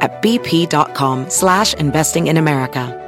[0.00, 3.00] at bp.com slash investing in America.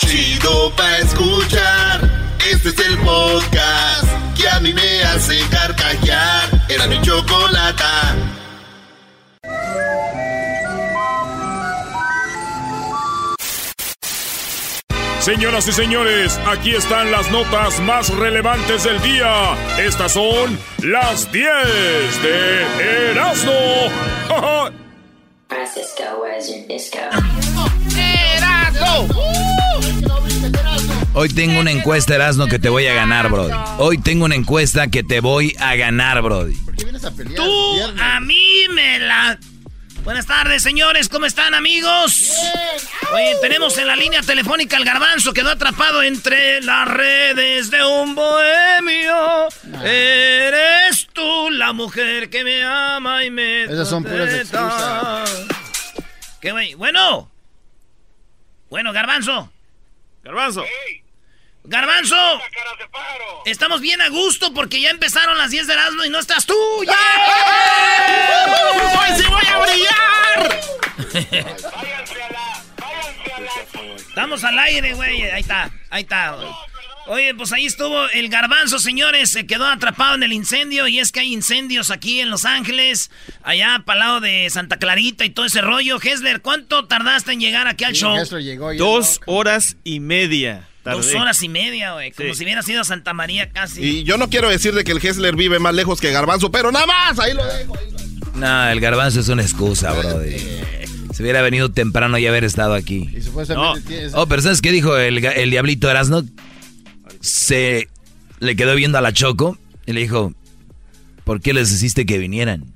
[0.00, 2.10] Chido pa escuchar,
[2.50, 6.66] este es el podcast que a mí me hace carcajear.
[6.68, 8.14] Era mi chocolata.
[15.24, 19.56] Señoras y señores, aquí están las notas más relevantes del día.
[19.78, 21.46] Estas son las 10
[22.22, 23.52] de Erasmo.
[26.46, 26.98] Your disco?
[31.14, 33.54] Hoy tengo una encuesta, Erasmo, que te voy a ganar, Brody.
[33.78, 36.54] Hoy tengo una encuesta que te voy a ganar, Brody.
[37.34, 39.38] Tú a mí me la...
[40.04, 41.08] Buenas tardes, señores.
[41.08, 42.30] ¿Cómo están, amigos?
[43.10, 45.32] Oye, tenemos en la línea telefónica al garbanzo.
[45.32, 49.48] Quedó atrapado entre las redes de un bohemio.
[49.82, 53.64] Eres tú la mujer que me ama y me...
[53.64, 55.24] Esas son puras contenta.
[56.38, 56.74] ¿Qué, güey?
[56.74, 57.30] Bueno.
[58.68, 59.50] Bueno, garbanzo.
[60.22, 60.64] Garbanzo.
[61.64, 62.16] Garbanzo.
[63.46, 66.54] Estamos bien a gusto porque ya empezaron las 10 de Erasmo y no estás tú.
[66.86, 66.92] ¡Ya!
[69.00, 70.60] ¡Hoy sí voy a brillar!
[73.96, 75.22] Estamos al aire, güey.
[75.22, 76.36] Ahí está, ahí está.
[77.06, 79.30] Oye, pues ahí estuvo el garbanzo, señores.
[79.30, 80.86] Se quedó atrapado en el incendio.
[80.86, 83.10] Y es que hay incendios aquí en Los Ángeles,
[83.42, 85.98] allá para lado de Santa Clarita y todo ese rollo.
[86.00, 88.16] Hesler, ¿cuánto tardaste en llegar aquí al show?
[88.38, 90.68] Llegó Dos horas y media.
[90.84, 92.10] Dos horas y media, güey.
[92.12, 92.38] Como Sí.
[92.38, 93.82] si hubiera sido a Santa María casi.
[93.82, 96.70] Y yo no quiero decir de que el Hessler vive más lejos que Garbanzo, pero
[96.70, 97.76] nada más, ahí lo dejo.
[98.34, 100.36] No, el garbanzo es una excusa, Brody.
[101.14, 103.08] Si hubiera venido temprano y haber estado aquí.
[103.16, 106.24] Y supuestamente tienes- Oh, pero ¿sabes qué dijo el, el diablito Erasno?
[107.20, 107.88] Se
[108.40, 109.56] le quedó viendo a la Choco
[109.86, 110.34] y le dijo,
[111.24, 112.73] ¿por qué les hiciste que vinieran?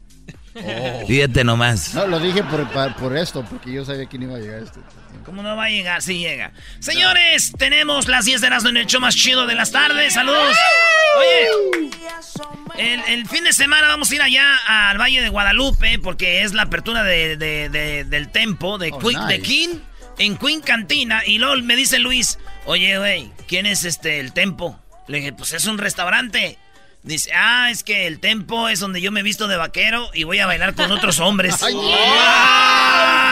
[1.07, 1.95] Fíjate nomás.
[1.95, 4.81] No, lo dije por, por esto, porque yo sabía quién iba a llegar este.
[5.25, 6.01] ¿Cómo no va a llegar?
[6.03, 6.53] Sí llega.
[6.81, 10.15] Señores, tenemos las 10 de Erasmo en el show más chido de las tardes.
[10.15, 10.57] Saludos.
[11.19, 11.49] Oye,
[12.79, 16.53] el, el fin de semana vamos a ir allá al Valle de Guadalupe porque es
[16.55, 19.43] la apertura de, de- de- del Tempo de, Oh, Queen- de nice.
[19.51, 19.69] King
[20.19, 21.23] en Queen Cantina.
[21.27, 24.79] Y luego me dice Luis, oye, güey, ¿quién es este el Tempo?
[25.09, 26.59] Le dije, pues es un restaurante.
[27.03, 30.25] Dice, ah, es que el Tempo es donde yo me he visto de vaquero y
[30.25, 31.57] voy a bailar con otros hombres.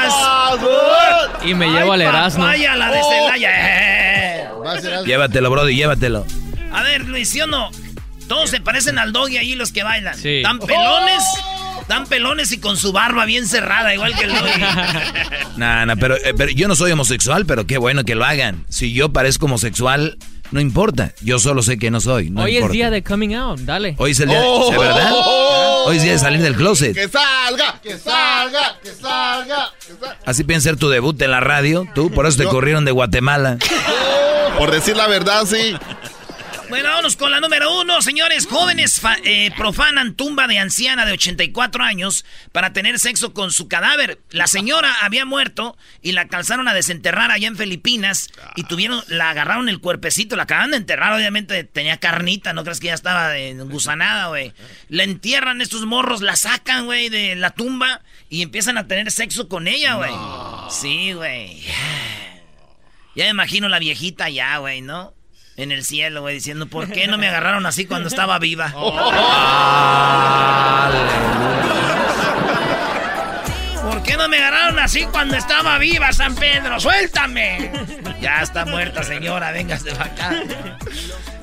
[0.08, 0.56] ¡Ah!
[1.44, 2.44] Y me llevo al Erasmo.
[2.44, 3.50] Vaya la de Celaya.
[3.52, 4.48] eh.
[4.80, 6.26] Ser algo- Llévatelo, Brody, llévatelo.
[6.72, 7.70] A ver, Luis, ¿sí o no?
[8.28, 10.16] Todos se parecen al doggy ahí los que bailan.
[10.16, 10.40] Sí.
[10.42, 11.22] Tan pelones,
[11.86, 14.60] tan pelones y con su barba bien cerrada, igual que el doggy.
[15.56, 18.64] Nah, nah, pero, eh, pero yo no soy homosexual, pero qué bueno que lo hagan.
[18.68, 20.18] Si yo parezco homosexual,
[20.50, 21.12] no importa.
[21.22, 22.30] Yo solo sé que no soy.
[22.30, 22.66] No Hoy importa.
[22.66, 23.94] es día de coming out, dale.
[23.98, 24.72] Hoy es el día, Oh.
[24.72, 25.12] ¿es verdad?
[25.86, 26.94] Hoy es día de salir del closet.
[26.94, 27.80] ¡Que salga!
[27.82, 28.78] ¡Que salga!
[28.82, 29.72] ¡Que salga!
[29.80, 30.16] que salga.
[30.24, 31.86] Así piensa ser tu debut en la radio.
[31.94, 33.58] Tú, por eso te Yo- corrieron de Guatemala.
[34.58, 35.76] Por decir la verdad, sí.
[36.76, 38.46] Bueno, vámonos con la número uno, señores.
[38.46, 43.66] Jóvenes fa- eh, profanan tumba de anciana de 84 años para tener sexo con su
[43.66, 44.20] cadáver.
[44.28, 49.30] La señora había muerto y la calzaron a desenterrar allá en Filipinas y tuvieron, la
[49.30, 53.32] agarraron el cuerpecito, la acaban de enterrar, obviamente tenía carnita, no crees que ya estaba
[53.64, 54.52] gusanada, güey.
[54.90, 59.48] La entierran estos morros, la sacan, güey, de la tumba y empiezan a tener sexo
[59.48, 60.12] con ella, güey.
[60.70, 61.62] Sí, güey.
[63.14, 65.15] Ya me imagino la viejita ya, güey, ¿no?
[65.56, 68.72] En el cielo, güey, diciendo, ¿por qué no me agarraron así cuando estaba viva?
[68.72, 68.98] ¿Por qué
[74.06, 76.78] qué no me agarraron así cuando estaba viva San Pedro?
[76.78, 77.70] ¡Suéltame!
[78.20, 80.42] Ya está muerta, señora, véngase para acá.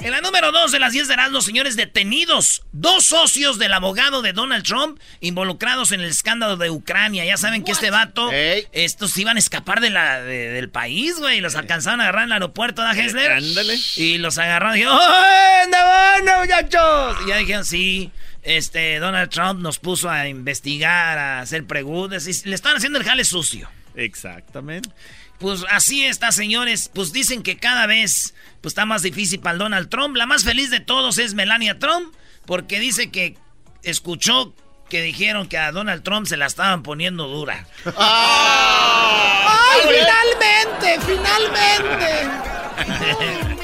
[0.01, 2.63] En la número 2 de las 10 de los señores, detenidos.
[2.73, 7.23] Dos socios del abogado de Donald Trump involucrados en el escándalo de Ucrania.
[7.23, 11.39] Ya saben que este vato, estos iban a escapar de la, del país, güey.
[11.39, 13.31] Los alcanzaron a agarrar en el aeropuerto de Hessler.
[13.31, 13.79] Ándale.
[13.95, 17.17] Y los agarraron y dijeron, ¡ay, no, muchachos!
[17.25, 18.11] Y ya dijeron, sí.
[18.43, 22.27] Este, Donald Trump nos puso a investigar, a hacer preguntas.
[22.27, 23.69] Y le están haciendo el jale sucio.
[23.95, 24.89] Exactamente.
[25.39, 26.91] Pues así está, señores.
[26.93, 30.15] Pues dicen que cada vez pues, está más difícil para el Donald Trump.
[30.15, 32.13] La más feliz de todos es Melania Trump,
[32.45, 33.37] porque dice que
[33.81, 34.53] escuchó
[34.89, 37.65] que dijeron que a Donald Trump se la estaban poniendo dura.
[37.97, 40.99] ¡Ay, finalmente!
[41.07, 42.27] ¡Finalmente!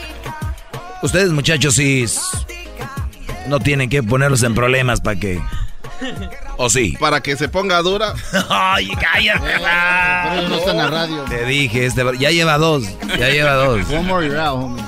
[1.01, 2.05] Ustedes, muchachos, sí
[3.49, 5.41] no tienen que ponerlos en problemas para que
[6.57, 6.95] ¿O sí?
[6.99, 8.13] Para que se ponga dura.
[8.49, 9.39] Ay, cállate.
[9.45, 11.23] Pero no está en la radio.
[11.23, 12.83] Te dije, este, ya lleva dos.
[13.17, 13.89] Ya lleva dos.
[13.89, 14.83] One more you're out, homie.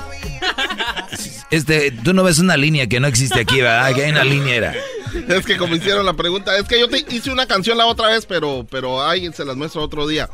[1.50, 3.94] Este, tú no ves una línea que no existe aquí, ¿verdad?
[3.94, 4.74] Que hay una línea era.
[5.28, 8.08] Es que como hicieron la pregunta, es que yo te hice una canción la otra
[8.08, 10.30] vez, pero, pero ahí se las muestro otro día.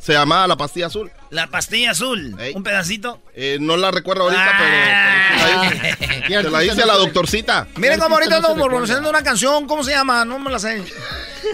[0.00, 1.10] Se llamaba La Pastilla Azul.
[1.30, 2.34] La Pastilla Azul.
[2.54, 3.22] ¿Un pedacito?
[3.34, 5.92] Eh, no la recuerdo ahorita, pero...
[6.28, 7.68] pero se la hice a la doctorcita.
[7.76, 9.66] Miren cómo ahorita estamos pronunciando una canción.
[9.66, 10.24] ¿Cómo se llama?
[10.24, 10.82] No me la sé.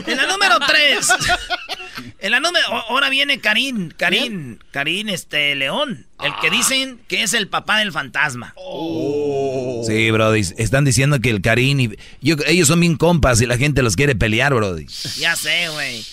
[0.06, 1.08] En la número 3.
[2.18, 2.66] En la número...
[2.88, 3.90] Ahora viene Karim.
[3.90, 4.58] Karim.
[4.70, 6.06] Karim este, León.
[6.22, 8.54] El que dicen que es el papá del fantasma.
[8.56, 9.84] Oh.
[9.86, 10.40] Sí, Brody.
[10.56, 11.78] Están diciendo que el Karim...
[11.80, 11.96] Y,
[12.46, 14.86] ellos son bien compas y la gente los quiere pelear, Brody.
[15.18, 16.04] Ya sé, güey.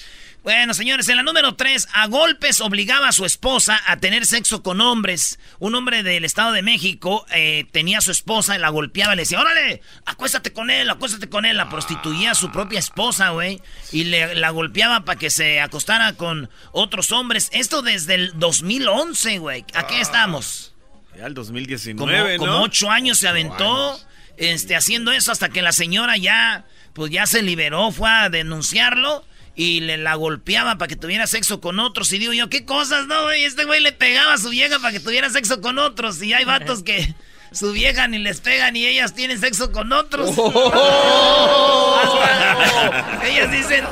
[0.43, 4.61] Bueno, señores, en la número 3, a golpes obligaba a su esposa a tener sexo
[4.61, 5.39] con hombres.
[5.59, 9.21] Un hombre del Estado de México eh, tenía a su esposa y la golpeaba le
[9.21, 11.55] decía, órale, acuéstate con él, acuéstate con él.
[11.55, 13.61] La prostituía a su propia esposa, güey.
[13.93, 17.49] Y le, la golpeaba para que se acostara con otros hombres.
[17.53, 19.63] Esto desde el 2011, güey.
[19.75, 20.75] ¿A qué estamos?
[21.17, 23.97] Ya el 2019, como, Como ocho años se aventó
[24.35, 29.23] este, haciendo eso hasta que la señora ya, pues ya se liberó, fue a denunciarlo
[29.55, 32.11] y le la golpeaba para que tuviera sexo con otros.
[32.11, 33.43] Y digo yo, ¿qué cosas, no, güey?
[33.43, 36.21] Este güey le pegaba a su vieja para que tuviera sexo con otros.
[36.21, 37.13] Y hay vatos que
[37.51, 40.31] su vieja ni les pegan y ellas tienen sexo con otros.
[43.23, 43.85] ellas dicen,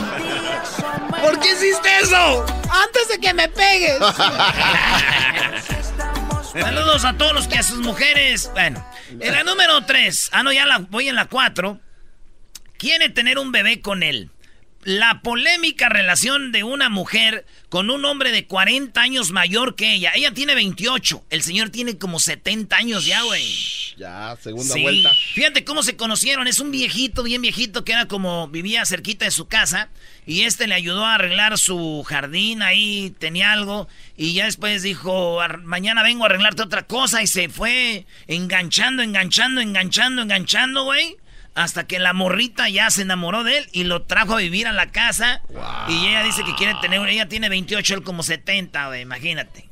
[1.22, 2.46] ¿por qué hiciste eso?
[2.72, 4.00] Antes de que me pegues.
[6.60, 8.50] Saludos a todos los que a sus mujeres.
[8.54, 8.86] Bueno,
[9.20, 11.80] en la número 3, ah, no, ya la, voy en la 4.
[12.78, 14.32] Quiere tener un bebé con él
[14.84, 20.12] la polémica relación de una mujer con un hombre de 40 años mayor que ella.
[20.16, 23.44] Ella tiene 28, el señor tiene como 70 años ya, güey.
[23.98, 25.12] Ya, segunda vuelta.
[25.34, 29.32] Fíjate cómo se conocieron, es un viejito, bien viejito, que era como vivía cerquita de
[29.32, 29.90] su casa
[30.26, 33.88] y este le ayudó a arreglar su jardín ahí, tenía algo
[34.18, 39.62] y ya después dijo, mañana vengo a arreglarte otra cosa y se fue enganchando, enganchando,
[39.62, 41.18] enganchando, enganchando, güey
[41.54, 44.72] hasta que la morrita ya se enamoró de él y lo trajo a vivir a
[44.72, 45.42] la casa.
[45.88, 49.70] Y ella dice que quiere tener, ella tiene 28, él como 70, güey, imagínate.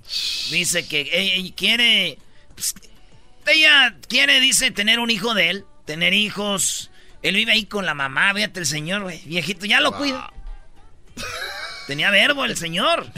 [0.51, 2.17] Dice que ella quiere,
[2.55, 2.75] pues,
[3.47, 6.91] ella quiere, dice, tener un hijo de él, tener hijos.
[7.21, 10.31] Él vive ahí con la mamá, fíjate el señor, güey, viejito, ya lo cuida.
[11.87, 13.07] Tenía verbo el señor.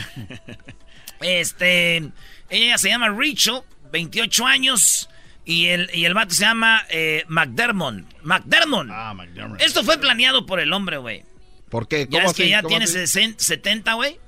[1.23, 2.01] Este,
[2.49, 3.61] ella se llama Rachel,
[3.91, 5.07] 28 años.
[5.43, 8.03] Y el, y el vato se llama eh, McDermott.
[8.23, 8.88] McDermott.
[8.91, 9.61] Ah, McDermott.
[9.61, 11.23] Esto fue planeado por el hombre, güey.
[11.69, 12.07] ¿Por qué?
[12.07, 14.19] ¿Cómo ya es que ya tiene 70, güey.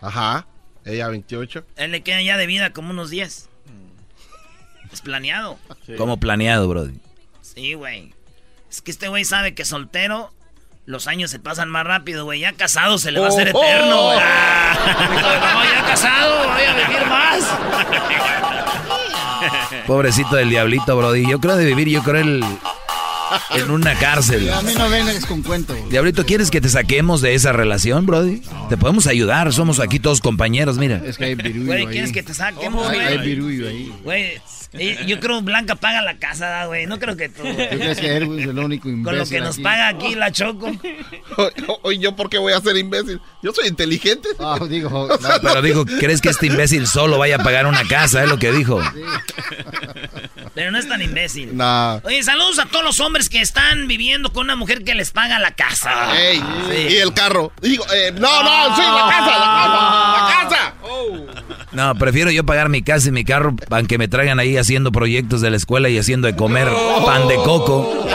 [0.00, 0.46] Ajá.
[0.84, 1.64] Ella 28.
[1.76, 3.48] Él le queda ya de vida como unos 10.
[4.92, 5.58] Es planeado.
[5.96, 6.98] ¿Cómo planeado, brody?
[7.40, 8.14] Sí, güey.
[8.70, 10.32] Es que este güey sabe que soltero
[10.86, 12.40] los años se pasan más rápido, güey.
[12.40, 14.16] Ya casado se le va a hacer oh, eterno, güey.
[14.16, 14.20] Oh.
[15.74, 18.44] ya casado, voy a vivir más.
[19.86, 21.28] Pobrecito del diablito, Brody.
[21.28, 22.44] Yo creo de vivir, yo creo el,
[23.54, 24.50] en una cárcel.
[24.52, 25.74] A mí no vengas con cuento.
[25.90, 28.42] Diablito, ¿quieres que te saquemos de esa relación, Brody?
[28.68, 31.02] Te podemos ayudar, somos aquí todos compañeros, mira.
[31.04, 33.00] Es que hay virullo Güey, ¿quieres que te saquemos, güey?
[33.00, 33.92] hay virullo ahí.
[34.04, 34.40] Güey,
[34.72, 36.86] yo creo que Blanca paga la casa, güey.
[36.86, 37.42] No creo que tú.
[37.42, 40.30] ¿Tú crees que Erwin es el único imbécil Con lo que nos paga aquí la
[40.30, 40.70] Choco.
[41.82, 43.20] Oye, ¿yo por qué voy a ser imbécil?
[43.42, 44.28] Yo soy inteligente.
[44.38, 45.08] Ah, digo,
[45.42, 48.22] pero dijo, ¿crees que este imbécil solo vaya a pagar una casa?
[48.22, 48.80] Es lo que dijo.
[50.54, 51.56] Pero no es tan imbécil.
[51.56, 52.00] No.
[52.04, 55.38] Oye, saludos a todos los hombres que están viviendo con una mujer que les paga
[55.38, 56.18] la casa.
[56.18, 56.42] Ey,
[56.90, 57.52] Y el carro.
[57.62, 60.74] Digo, eh, no, no, sí, la casa, la casa, la casa.
[60.82, 61.26] Oh.
[61.72, 65.40] No, prefiero yo pagar mi casa y mi carro aunque me traigan ahí haciendo proyectos
[65.40, 66.68] de la escuela y haciendo de comer
[67.04, 68.06] pan de coco.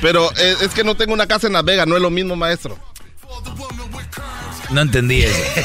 [0.00, 2.36] Pero eh, es que no tengo una casa en Las Vegas, no es lo mismo,
[2.36, 2.78] maestro.
[4.70, 5.62] No entendí eso.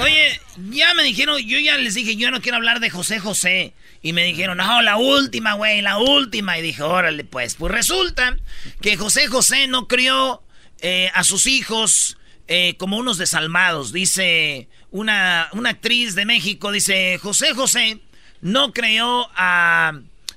[0.00, 3.74] Oye, ya me dijeron, yo ya les dije, yo no quiero hablar de José José.
[4.02, 6.58] Y me dijeron, no, la última, güey, la última.
[6.58, 7.54] Y dije, órale, pues.
[7.56, 8.36] Pues resulta
[8.80, 10.42] que José José no crió
[10.80, 12.18] eh, a sus hijos
[12.48, 13.92] eh, como unos desalmados.
[13.92, 18.00] Dice una, una actriz de México, dice, José José
[18.40, 19.92] no creó a,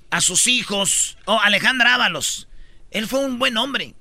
[0.10, 2.50] a sus hijos, o oh, Alejandra Ábalos.
[2.92, 3.96] Él fue un buen hombre.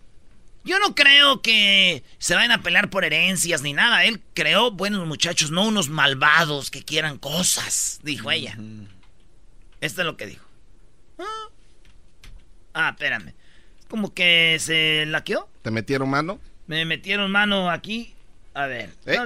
[0.64, 4.04] Yo no creo que se vayan a pelear por herencias ni nada.
[4.04, 8.58] Él creó buenos muchachos, no unos malvados que quieran cosas, dijo ella.
[9.80, 10.44] Esto es lo que dijo.
[11.18, 11.48] Ah,
[12.74, 13.32] ah espérame.
[13.88, 15.48] Como que se laqueó.
[15.62, 16.40] ¿Te metieron mano?
[16.66, 18.14] Me metieron mano aquí.
[18.58, 19.16] A ver, ¿Eh?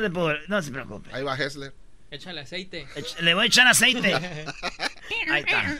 [0.48, 1.08] no, se preocupe.
[1.10, 1.72] Ahí va Hessler.
[2.10, 2.86] Échale aceite.
[3.20, 4.14] le voy a echar aceite.
[5.30, 5.78] Ahí está.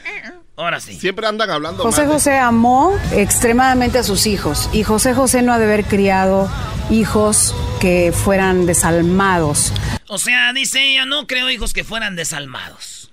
[0.55, 0.99] Ahora sí.
[0.99, 1.83] Siempre andan hablando.
[1.83, 6.51] José José amó extremadamente a sus hijos y José José no ha de haber criado
[6.89, 9.71] hijos que fueran desalmados.
[10.07, 13.11] O sea, dice ella, no creo hijos que fueran desalmados.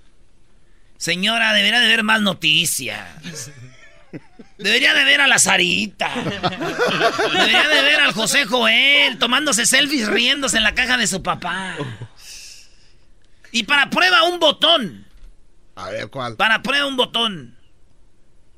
[0.97, 3.51] Señora, debería de ver más noticias.
[4.57, 6.11] Debería de ver a la Sarita.
[6.13, 11.75] Debería de ver al José Joel tomándose selfies riéndose en la caja de su papá.
[13.51, 15.05] Y para prueba un botón.
[15.75, 16.35] A ver, ¿cuál?
[16.35, 17.57] Para prueba un botón.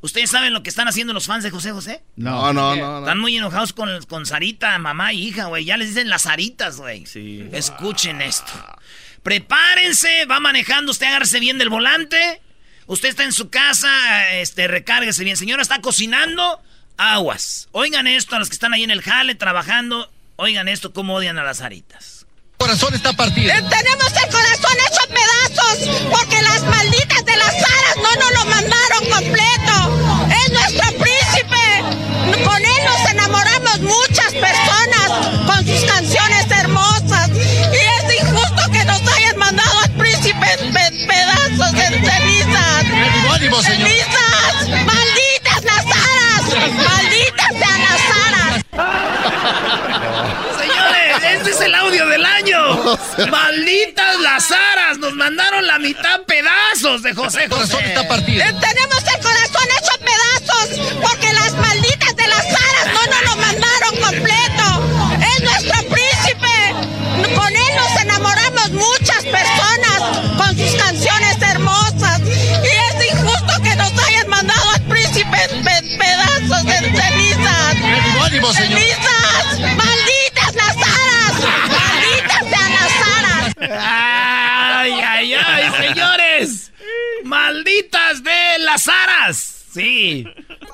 [0.01, 2.03] ¿Ustedes saben lo que están haciendo los fans de José José?
[2.17, 3.00] No, no, no.
[3.00, 5.63] Están muy enojados con, con Sarita, mamá y hija, güey.
[5.63, 7.05] Ya les dicen las Saritas, güey.
[7.05, 7.48] Sí.
[7.53, 8.51] Escuchen esto.
[9.24, 12.41] Prepárense, va manejando, usted agárrese bien del volante.
[12.88, 15.38] Usted está en su casa, este, recárguese bien.
[15.38, 16.62] Señora, está cocinando,
[16.98, 17.68] aguas.
[17.72, 20.12] Oigan esto a los que están ahí en el jale trabajando.
[20.36, 22.24] Oigan esto, cómo odian a las Saritas
[22.63, 23.52] corazón está partido.
[23.52, 26.62] Eh, tenemos el corazón hecho pedazos porque las
[55.03, 57.75] Nos mandaron la mitad pedazos de José José.
[57.93, 59.02] Eh, tenemos
[88.74, 89.65] las aras!
[89.72, 90.25] Sí.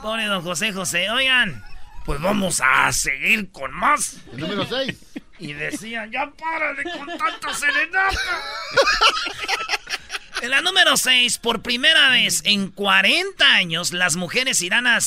[0.01, 1.09] Pone don José José.
[1.09, 1.61] Oigan,
[2.05, 4.17] pues vamos a seguir con más.
[4.31, 4.95] El número 6.
[5.39, 8.41] Y decían, ya párale con tanta serenata.
[10.41, 14.99] En la número 6, por primera vez en 40 años, las mujeres irán a,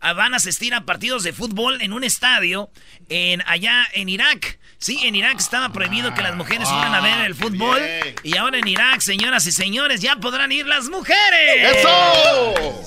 [0.00, 2.70] van a asistir a partidos de fútbol en un estadio
[3.08, 4.60] en, allá en Irak.
[4.78, 7.80] Sí, en Irak estaba prohibido que las mujeres fueran a ver el fútbol.
[8.22, 11.78] Y ahora en Irak, señoras y señores, ya podrán ir las mujeres.
[11.78, 12.82] ¡Eso!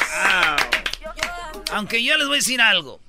[1.74, 3.02] Aunque yo les voy a decir algo.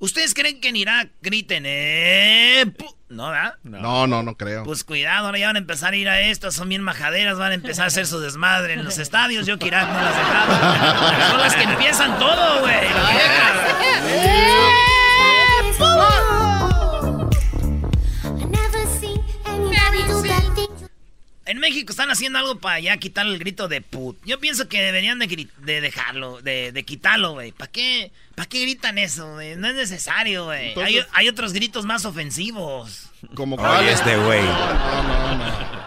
[0.00, 2.64] ¿Ustedes creen que en Irak griten, eh?
[3.08, 3.54] ¿No, verdad?
[3.62, 4.64] No, no, no creo.
[4.64, 7.52] Pues cuidado, ahora ya van a empezar a ir a estas, son bien majaderas, van
[7.52, 9.46] a empezar a hacer su desmadre en los estadios.
[9.46, 11.28] Yo que Irak no las dejaba.
[11.30, 12.74] Son las que empiezan todo, güey.
[21.44, 24.16] En México están haciendo algo para ya quitar el grito de put.
[24.24, 27.50] Yo pienso que deberían de, de dejarlo, de, de quitarlo, güey.
[27.50, 29.56] ¿Para qué, ¿Para qué gritan eso, güey?
[29.56, 30.78] No es necesario, güey.
[30.80, 33.10] Hay, hay, otros gritos más ofensivos.
[33.34, 33.88] ¿Como cuál?
[33.88, 34.42] este güey.
[34.42, 35.82] No, no, no.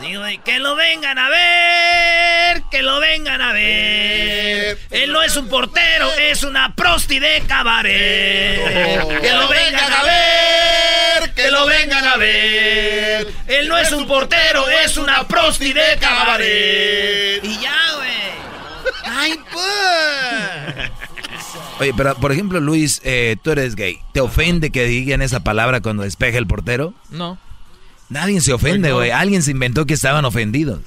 [0.00, 0.38] Sí, güey.
[0.38, 2.62] Que lo vengan a ver.
[2.70, 4.78] Que lo vengan a ver.
[4.90, 9.20] Él no es un portero, es una prosti de cabaret.
[9.20, 11.29] que lo vengan a ver.
[11.50, 13.26] Que lo vengan a ver.
[13.48, 17.44] Él no es un portero, es una prosti de cabaret.
[17.44, 18.10] Y ya, güey.
[19.04, 20.90] Ay, pues.
[21.80, 23.98] Oye, pero por ejemplo, Luis, eh, tú eres gay.
[24.12, 26.94] ¿Te ofende que digan esa palabra cuando despeje el portero?
[27.10, 27.36] No.
[28.10, 29.10] Nadie se ofende, güey.
[29.10, 30.80] Alguien se inventó que estaban ofendidos.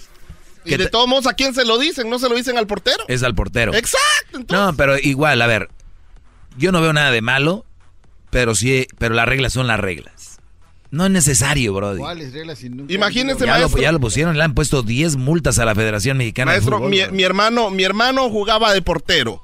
[0.63, 2.09] Y de todos modos, ¿a quién se lo dicen?
[2.09, 3.03] ¿No se lo dicen al portero?
[3.09, 3.73] Es al portero.
[3.73, 4.55] Exacto.
[4.55, 5.69] No, pero igual, a ver.
[6.55, 7.65] Yo no veo nada de malo,
[8.29, 10.32] pero sí, pero las reglas son las reglas.
[10.93, 11.97] No es necesario, brody.
[11.97, 12.59] ¿Cuáles reglas?
[12.59, 13.77] Si nunca Imagínense, ya maestro.
[13.77, 16.83] Lo, ya lo pusieron, le han puesto 10 multas a la Federación Mexicana maestro, de
[16.83, 16.91] Fútbol.
[16.91, 19.41] Mi, mi, hermano, mi hermano jugaba de portero.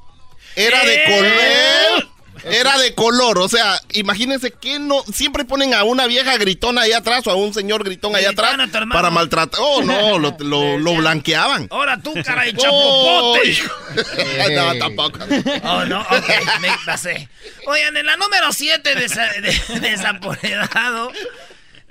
[0.56, 1.00] Era de ¡Eh!
[1.08, 2.10] color.
[2.52, 6.94] Era de color, o sea, imagínense que no siempre ponen a una vieja gritona ahí
[6.94, 8.56] atrás o a un señor gritón ahí atrás
[8.92, 9.60] para maltratar.
[9.64, 11.68] Oh, no, lo, lo- lo blanqueaban.
[11.72, 13.50] Ahora tú, cara de Oh, chapopote.
[13.50, 13.74] hijo.
[14.56, 15.20] no, tampoco.
[15.64, 17.30] Oh, no, ok, me pasé.
[17.68, 18.96] Oigan, en la número 7,
[19.82, 21.12] desapoderado,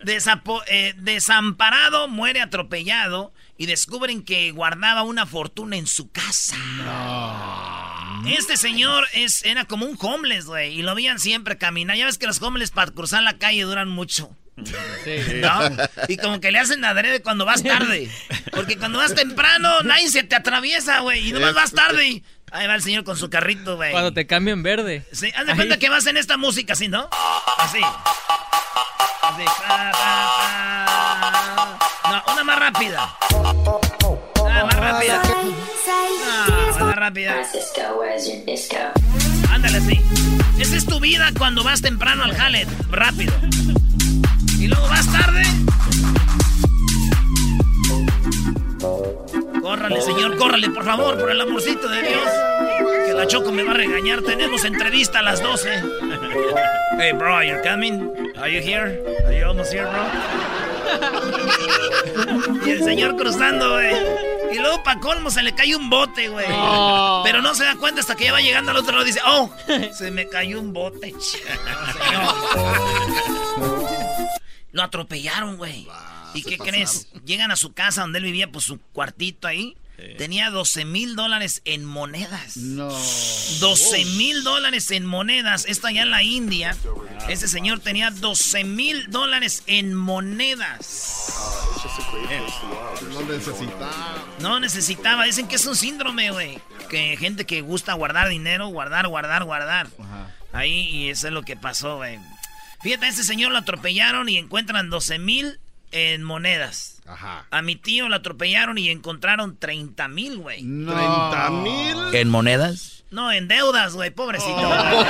[0.03, 6.57] desapo- eh, desamparado, muere atropellado y descubren que guardaba una fortuna en su casa.
[8.27, 11.97] Este señor es, era como un homeless, güey, y lo veían siempre caminar.
[11.97, 14.37] Ya ves que los homeless para cruzar la calle duran mucho.
[14.57, 15.61] ¿No?
[16.09, 18.11] Y como que le hacen adrede cuando vas tarde.
[18.53, 21.29] Porque cuando vas temprano, nadie se te atraviesa, güey.
[21.29, 23.93] Y nomás vas tarde y ahí va el señor con su carrito, güey.
[23.93, 25.05] Cuando te cambian verde.
[25.13, 27.09] Sí, haz de cuenta que vas en esta música así, ¿no?
[27.59, 27.81] Así.
[29.23, 29.45] Así.
[29.45, 31.79] pa, pa, pa.
[32.11, 33.17] No, una más rápida.
[34.51, 35.23] Ah, más rápida.
[37.09, 37.43] Rápida.
[37.43, 38.77] Cisco, where's your disco?
[39.51, 39.99] Ándale así.
[40.61, 42.67] Esa es tu vida cuando vas temprano al jale.
[42.91, 43.33] Rápido.
[44.59, 45.43] Y luego vas tarde.
[49.63, 52.29] Córrale, señor, córrale, por favor, por el amorcito de Dios.
[53.07, 54.21] Que la Choco me va a regañar.
[54.21, 55.71] Tenemos entrevista a las 12.
[57.01, 58.11] Hey, bro, are you coming?
[58.37, 59.01] Are you here?
[59.25, 60.03] Are you almost here, bro?
[62.67, 63.95] y el señor cruzando, güey.
[64.53, 66.47] Y luego, pa' colmo, se le cae un bote, güey.
[66.51, 67.23] Oh.
[67.25, 69.21] Pero no se da cuenta hasta que ya va llegando al otro lado y dice,
[69.27, 69.51] oh,
[69.93, 71.15] se me cayó un bote.
[74.73, 75.87] Lo atropellaron, güey.
[76.35, 77.09] ¿Y qué crees?
[77.25, 79.77] Llegan a su casa donde él vivía, pues su cuartito ahí.
[80.17, 82.57] Tenía 12 mil dólares en monedas.
[82.57, 82.89] No.
[82.89, 85.65] 12 mil dólares en monedas.
[85.67, 86.77] Esto allá en la India.
[87.29, 91.33] Ese señor tenía 12 mil dólares en monedas.
[93.11, 94.25] No necesitaba.
[94.41, 95.25] No necesitaba.
[95.25, 96.61] Dicen que es un síndrome, güey.
[96.89, 99.89] Que gente que gusta guardar dinero, guardar, guardar, guardar.
[100.53, 102.21] Ahí, y eso es lo que pasó, güey.
[102.83, 105.59] Fíjate, a este señor lo atropellaron y encuentran 12 mil
[105.91, 106.98] en monedas.
[107.09, 107.47] Ajá.
[107.51, 110.63] A mi tío lo atropellaron y encontraron 30 mil, güey.
[110.63, 112.15] ¿30 mil?
[112.15, 113.05] ¿En monedas?
[113.11, 114.55] No, en deudas, güey, pobrecito.
[114.55, 115.05] Oh.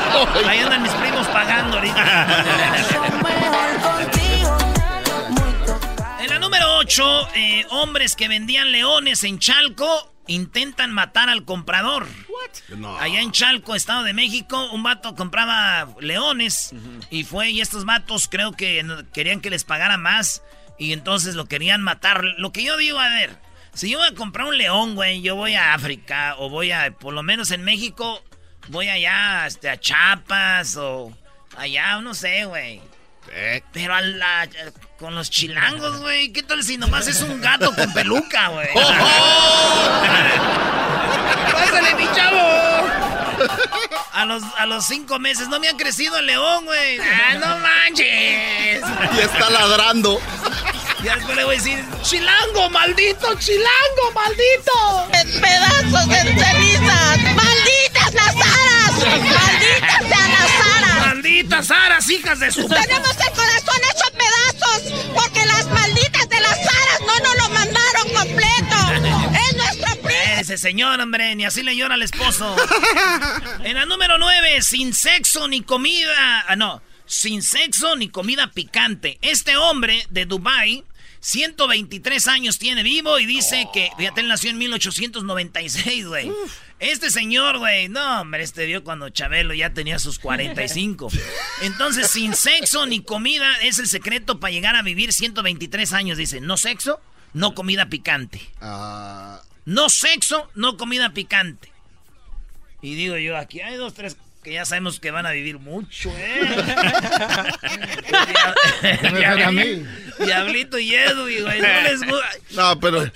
[0.47, 2.45] Ahí andan mis primos pagando ahorita.
[6.21, 7.28] en la número 8,
[7.71, 12.06] hombres que vendían leones en Chalco intentan matar al comprador.
[13.00, 16.73] Allá en Chalco, Estado de México, un vato compraba leones
[17.11, 20.43] y fue y estos vatos creo que no- querían que les pagara más
[20.78, 22.23] y entonces lo querían matar.
[22.38, 23.36] Lo que yo digo, a ver,
[23.75, 26.91] si yo voy a comprar un león, güey, yo voy a África o voy a,
[26.93, 28.23] por lo menos en México,
[28.69, 31.12] voy allá este, a Chiapas o
[31.56, 32.80] allá, no sé, güey.
[33.73, 34.49] Pero a la-
[34.99, 38.69] con los chilangos, güey, ¿qué tal si nomás es un gato con peluca, güey?
[41.52, 42.88] ¡Pásale, mi chavo!
[44.12, 46.99] A los, a los cinco meses no me ha crecido el león, güey.
[46.99, 48.82] ¡Ah, no manches!
[49.14, 50.19] Y está ladrando.
[51.02, 53.34] Ya después le voy a decir, ¡Chilango, maldito!
[53.39, 55.08] ¡Chilango, maldito!
[55.13, 57.19] En pedazos, en cenizas.
[57.34, 58.93] ¡Malditas las aras!
[58.99, 61.06] ¡Malditas sean las aras!
[61.06, 62.69] ¡Malditas aras, hijas de su...
[62.69, 68.08] Tenemos el corazón hecho pedazos porque las malditas de las aras no nos lo mandaron
[68.15, 68.76] completo.
[69.49, 70.41] Es nuestro príncipe.
[70.41, 72.56] Ese señor, hombre, ni así le llora al esposo.
[73.63, 76.45] En la número 9, sin sexo ni comida.
[76.49, 76.82] Ah, no.
[77.08, 79.18] Sin sexo ni comida picante.
[79.23, 80.84] Este hombre de Dubai,
[81.21, 86.30] 123 años tiene vivo y dice que, fíjate, él nació en 1896, güey.
[86.78, 91.08] Este señor, güey, no, hombre, este vio cuando Chabelo ya tenía sus 45.
[91.62, 96.18] Entonces, sin sexo ni comida es el secreto para llegar a vivir 123 años.
[96.18, 97.00] Dice, no sexo,
[97.32, 98.40] no comida picante.
[98.60, 101.73] Ah, No sexo, no comida picante.
[102.80, 104.16] Y digo yo, aquí hay dos, tres
[104.49, 106.41] que ya sabemos que van a vivir mucho, ¿eh?
[110.19, 112.30] Diablito y Edwin, güey, no les gusta.
[112.50, 113.04] no, pero.
[113.04, 113.13] Eh,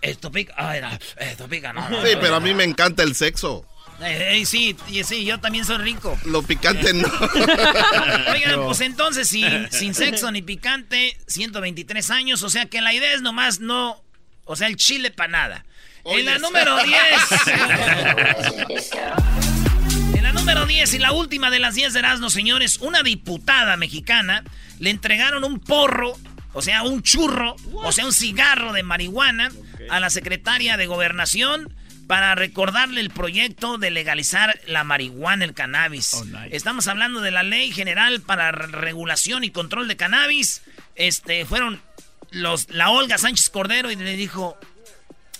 [0.00, 0.88] Esto pica, ay, no,
[1.18, 1.88] esto pica, no.
[1.90, 2.20] no, Sí, no.
[2.20, 3.66] pero a mí me encanta el sexo.
[4.00, 6.18] Eh, eh, sí, y sí, yo también soy rico.
[6.24, 7.08] Lo picante no.
[8.32, 13.12] Oigan, pues entonces, sin, sin sexo ni picante, 123 años, o sea que la idea
[13.14, 14.02] es nomás no,
[14.44, 15.64] o sea, el chile para nada.
[16.04, 16.96] En la número 10.
[20.36, 24.44] Número 10 y la última de las 10 de Erasmo, señores, una diputada mexicana
[24.78, 26.14] le entregaron un porro,
[26.52, 29.50] o sea, un churro, o sea, un cigarro de marihuana
[29.90, 31.74] a la secretaria de Gobernación
[32.06, 36.12] para recordarle el proyecto de legalizar la marihuana, el cannabis.
[36.52, 40.62] Estamos hablando de la Ley General para Re- Regulación y Control de Cannabis.
[40.94, 41.80] Este, fueron
[42.30, 44.56] los, la Olga Sánchez Cordero y le dijo,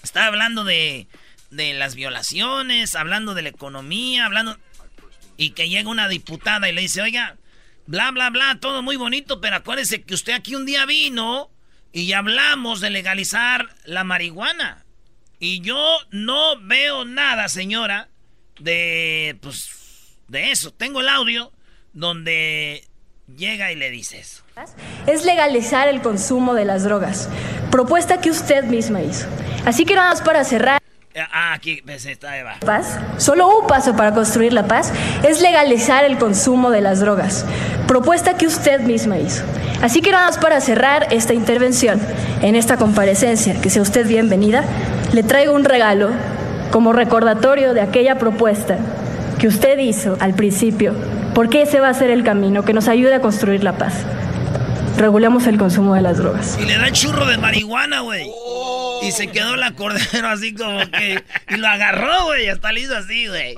[0.03, 1.07] estaba hablando de,
[1.51, 4.59] de las violaciones, hablando de la economía, hablando...
[5.37, 7.37] Y que llega una diputada y le dice, oiga,
[7.87, 11.51] bla, bla, bla, todo muy bonito, pero acuérdese que usted aquí un día vino
[11.93, 14.85] y hablamos de legalizar la marihuana.
[15.39, 18.09] Y yo no veo nada, señora,
[18.59, 19.71] de, pues,
[20.29, 20.73] de eso.
[20.73, 21.53] Tengo el audio
[21.93, 22.85] donde
[23.35, 24.43] llega y le dice eso.
[25.07, 27.29] Es legalizar el consumo de las drogas.
[27.71, 29.27] Propuesta que usted misma hizo.
[29.67, 30.81] Así que nada más para cerrar.
[31.33, 32.57] Ah, aquí, ves, está Eva.
[32.65, 34.93] Paz, solo un paso para construir la paz
[35.27, 37.47] es legalizar el consumo de las drogas.
[37.87, 39.43] Propuesta que usted misma hizo.
[39.81, 42.01] Así que nada más para cerrar esta intervención,
[42.43, 44.65] en esta comparecencia, que sea usted bienvenida,
[45.13, 46.11] le traigo un regalo
[46.71, 48.77] como recordatorio de aquella propuesta
[49.39, 50.95] que usted hizo al principio,
[51.35, 53.95] porque ese va a ser el camino que nos ayude a construir la paz.
[54.99, 56.59] Regulemos el consumo de las drogas.
[56.61, 58.31] Y le da churro de marihuana, güey.
[59.03, 61.23] Y se quedó la cordero así como que...
[61.49, 62.49] Y lo agarró, güey.
[62.49, 63.57] Hasta le hizo así, güey.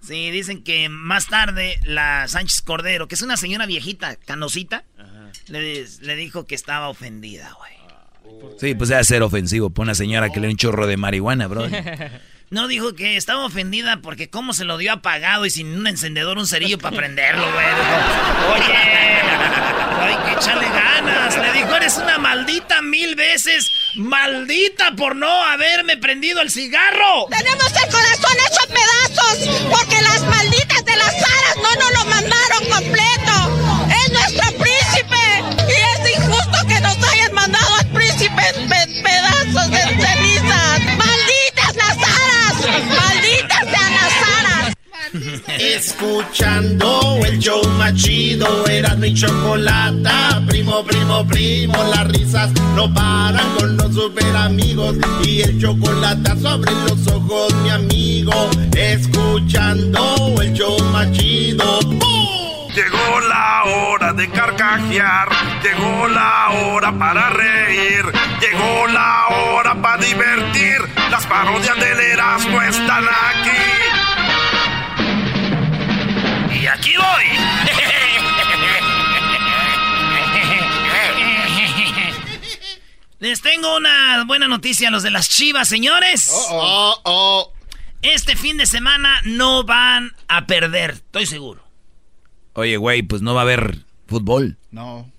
[0.00, 4.84] Sí, dicen que más tarde la Sánchez Cordero, que es una señora viejita, canosita,
[5.48, 7.76] le, le dijo que estaba ofendida, güey.
[8.58, 9.70] Sí, pues debe ser ofensivo.
[9.70, 11.66] Por una señora que le da un chorro de marihuana, bro.
[12.48, 16.38] No, dijo que estaba ofendida porque cómo se lo dio apagado y sin un encendedor,
[16.38, 17.66] un cerillo para prenderlo, güey.
[18.54, 18.76] Oye,
[20.00, 21.36] hay que echarle ganas.
[21.36, 27.26] Le dijo, eres una maldita mil veces maldita por no haberme prendido el cigarro.
[27.30, 32.64] Tenemos el corazón hecho pedazos porque las malditas de las aras no nos lo mandaron
[32.70, 33.55] completo.
[45.58, 50.42] Escuchando el show más chido, era mi chocolata.
[50.46, 54.96] Primo, primo, primo, las risas no paran con los super amigos.
[55.24, 58.50] Y el chocolate sobre los ojos, mi amigo.
[58.76, 61.80] Escuchando el show más chido.
[61.80, 62.26] ¡Bum!
[62.74, 65.28] Llegó la hora de carcajear,
[65.62, 68.04] llegó la hora para reír,
[68.38, 70.76] llegó la hora para divertir.
[71.10, 73.75] Las parodias del Erasmo están aquí.
[76.76, 77.24] Aquí voy.
[83.18, 86.30] Les tengo una buena noticia a los de las chivas, señores.
[88.02, 91.64] Este fin de semana no van a perder, estoy seguro.
[92.52, 94.58] Oye, güey, pues no va a haber fútbol.
[94.70, 95.10] No.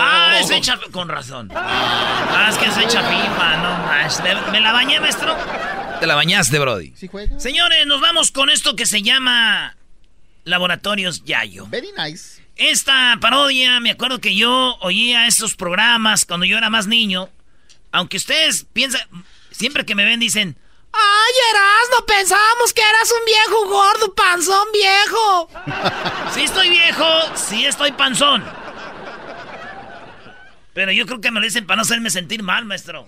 [0.00, 0.78] Ah, es fecha...
[0.92, 1.50] Con razón.
[1.54, 4.22] Ah, es que es fecha FIFA, no más.
[4.52, 5.36] ¿Me, la bañé, maestro?
[6.00, 6.94] Te la bañaste, Brody.
[7.38, 9.76] Señores, nos vamos con esto que se llama
[10.44, 11.66] Laboratorios Yayo.
[11.68, 12.42] Very nice.
[12.56, 17.28] Esta parodia, me acuerdo que yo oía esos programas cuando yo era más niño.
[17.92, 19.00] Aunque ustedes piensan,
[19.50, 20.56] siempre que me ven dicen,
[20.92, 22.06] ¡Ay, Erasmo!
[22.06, 25.48] Pensábamos que eras un viejo gordo, panzón viejo.
[26.34, 28.44] sí estoy viejo, sí estoy panzón.
[30.74, 33.06] Pero yo creo que me lo dicen para no hacerme sentir mal, maestro.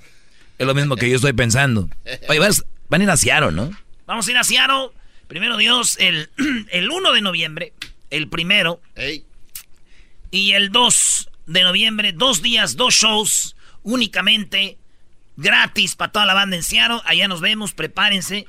[0.58, 1.88] Es lo mismo que yo estoy pensando.
[2.28, 3.70] Oye, vas- van a ir a Seattle, ¿no?
[4.06, 4.90] Vamos a ir a Seattle,
[5.26, 6.30] primero Dios, el,
[6.70, 7.72] el 1 de noviembre,
[8.10, 8.80] el primero.
[10.30, 14.78] Y el 2 de noviembre, dos días, dos shows, únicamente,
[15.36, 17.00] gratis para toda la banda en Seattle.
[17.04, 18.46] Allá nos vemos, prepárense,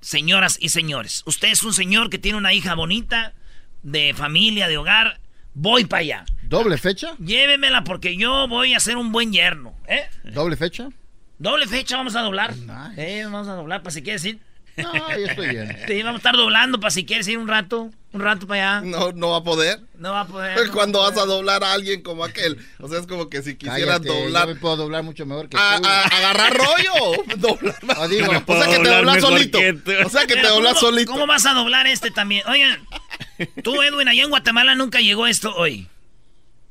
[0.00, 1.22] señoras y señores.
[1.26, 3.34] Usted es un señor que tiene una hija bonita,
[3.82, 5.20] de familia, de hogar.
[5.54, 6.24] Voy para allá.
[6.42, 7.14] ¿Doble fecha?
[7.18, 9.74] Llévemela porque yo voy a ser un buen yerno.
[9.86, 10.08] ¿eh?
[10.24, 10.88] ¿Doble fecha?
[11.38, 12.54] Doble fecha vamos a doblar.
[12.96, 14.40] Eh, vamos a doblar para si quieres ir.
[14.82, 15.76] No, yo estoy bien.
[15.86, 17.90] Sí, vamos a estar doblando para si quieres ir un rato.
[18.10, 18.86] Un rato para allá.
[18.86, 19.80] No, no va a poder.
[19.98, 20.66] No va a poder.
[20.66, 22.56] No cuando va a vas a doblar a alguien como aquel.
[22.80, 24.48] O sea, es como que si quisieras Cállate, doblar.
[24.48, 25.86] Yo me puedo doblar mucho mejor que A, tú.
[25.86, 27.22] a- agarrar rollo.
[27.36, 28.08] doblar.
[28.08, 29.58] Digo, o sea que te doblas solito.
[30.06, 31.12] O sea que te doblas ¿cómo- solito.
[31.12, 32.42] ¿Cómo vas a doblar este también?
[32.48, 32.80] Oigan,
[33.62, 35.86] tú, Edwin, allá en Guatemala nunca llegó esto hoy.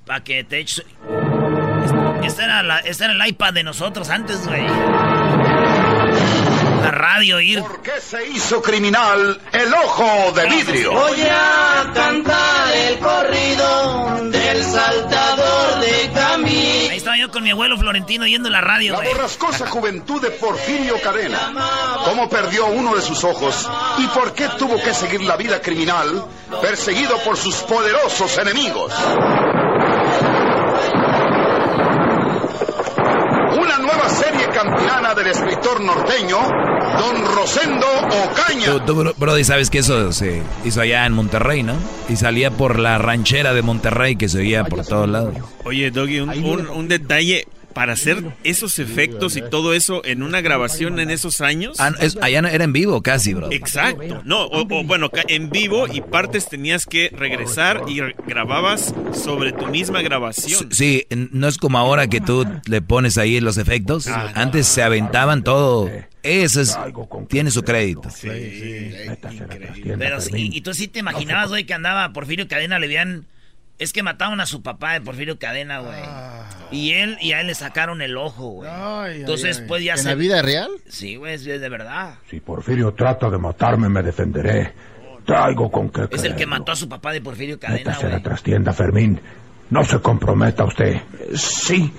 [0.08, 0.84] Para que te eches.
[2.24, 4.65] Este era, la- este era el iPad de nosotros antes, güey.
[6.82, 7.62] La radio, ir.
[7.62, 10.92] ¿Por qué se hizo criminal el ojo de vidrio?
[10.92, 16.90] Voy a cantar el corrido del saltador de Camille.
[16.92, 21.02] Ahí estaba yo con mi abuelo Florentino yendo la radio, La borrascosa juventud de Porfirio
[21.02, 21.52] Cadena.
[22.06, 23.68] ¿Cómo perdió uno de sus ojos?
[23.98, 26.26] ¿Y por qué tuvo que seguir la vida criminal
[26.62, 28.94] perseguido por sus poderosos enemigos?
[33.78, 37.86] Una nueva serie campirana del escritor norteño, Don Rosendo
[38.26, 38.66] Ocaña.
[38.72, 41.74] Tú, tú, bro- Brody, sabes que eso se hizo allá en Monterrey, ¿no?
[42.10, 45.36] Y salía por la ranchera de Monterrey que se oía por todos lados.
[45.63, 47.46] Oye, Doggy, un, un- un detalle.
[47.78, 51.78] Para hacer esos efectos y todo eso en una grabación en esos años.
[51.80, 53.52] Ah, es- allá era en vivo casi, bro.
[53.52, 54.24] Exacto.
[54.26, 59.52] No, o, o, bueno, ca- en vivo y partes tenías que regresar y grababas sobre
[59.52, 60.72] tu misma grabación.
[60.74, 64.08] Sí, no es como ahora que tú le pones ahí los efectos.
[64.08, 65.88] Antes se aventaban todo.
[66.24, 66.76] Eso es,
[67.30, 68.10] tiene su crédito.
[70.00, 73.26] Pero sí, y tú sí te imaginabas, güey, que andaba Porfirio Cadena, le habían...
[73.80, 76.00] Es que mataron a su papá de Porfirio Cadena, güey.
[76.72, 78.70] Y él, y a él le sacaron el ojo, güey.
[79.20, 79.66] Entonces, ay.
[79.68, 80.10] pues ya ¿En se...
[80.10, 80.72] la vida real?
[80.88, 82.16] Sí, güey, es de verdad.
[82.30, 84.74] Si Porfirio trata de matarme, me defenderé.
[85.26, 88.13] Traigo con qué Es el que mató a su papá de Porfirio Cadena, Métase güey.
[88.13, 89.20] la trastienda, Fermín.
[89.70, 91.02] No se comprometa usted.
[91.36, 91.92] Sí.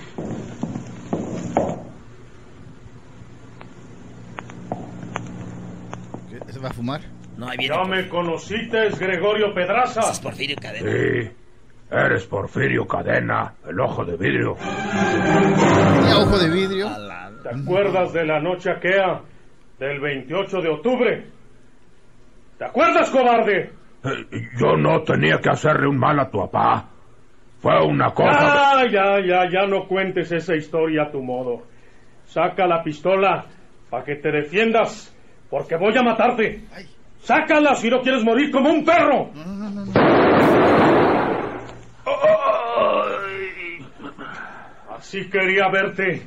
[6.50, 7.00] ¿Se va a fumar?
[7.36, 7.74] No, ahí viene.
[7.76, 10.10] ¿Ya me conociste, Gregorio Pedraza?
[10.10, 10.90] Es Porfirio Cadena.
[10.90, 11.30] Sí.
[11.90, 14.56] Eres Porfirio Cadena, el ojo de vidrio.
[14.56, 16.88] ¿Tenía ojo de vidrio?
[17.42, 19.22] ¿Te acuerdas de la noche aquea
[19.78, 21.26] del 28 de octubre?
[22.58, 23.70] ¿Te acuerdas, cobarde?
[24.04, 24.26] Eh,
[24.60, 26.88] Yo no tenía que hacerle un mal a tu papá.
[27.60, 28.84] Fue una cosa...
[28.86, 31.62] Ya, ya, ya, ya no cuentes esa historia a tu modo.
[32.26, 33.46] Saca la pistola
[33.88, 35.14] para que te defiendas,
[35.48, 36.64] porque voy a matarte.
[37.20, 39.30] Sácala si no quieres morir como un perro.
[44.96, 46.26] Así quería verte.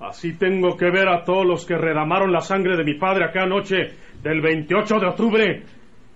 [0.00, 3.42] Así tengo que ver a todos los que redamaron la sangre de mi padre acá
[3.44, 5.62] anoche del 28 de octubre.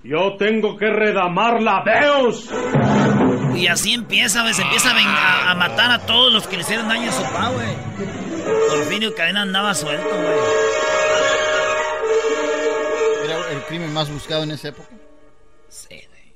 [0.05, 2.51] Yo tengo que redamarla, veos.
[3.55, 4.55] Y así empieza, güey.
[4.55, 7.23] Se empieza a, a- a matar a todos los que le hicieron daño a su
[7.23, 7.69] papá, güey.
[8.71, 10.39] Porfirio Cadena andaba suelto, güey.
[13.25, 14.89] ¿Era el crimen más buscado en esa época?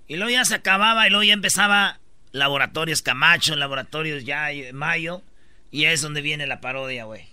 [0.08, 1.98] Y luego ya se acababa y luego ya empezaba
[2.32, 5.22] Laboratorios Camacho, Laboratorios ya Mayo.
[5.70, 7.26] Y es donde viene la parodia, güey.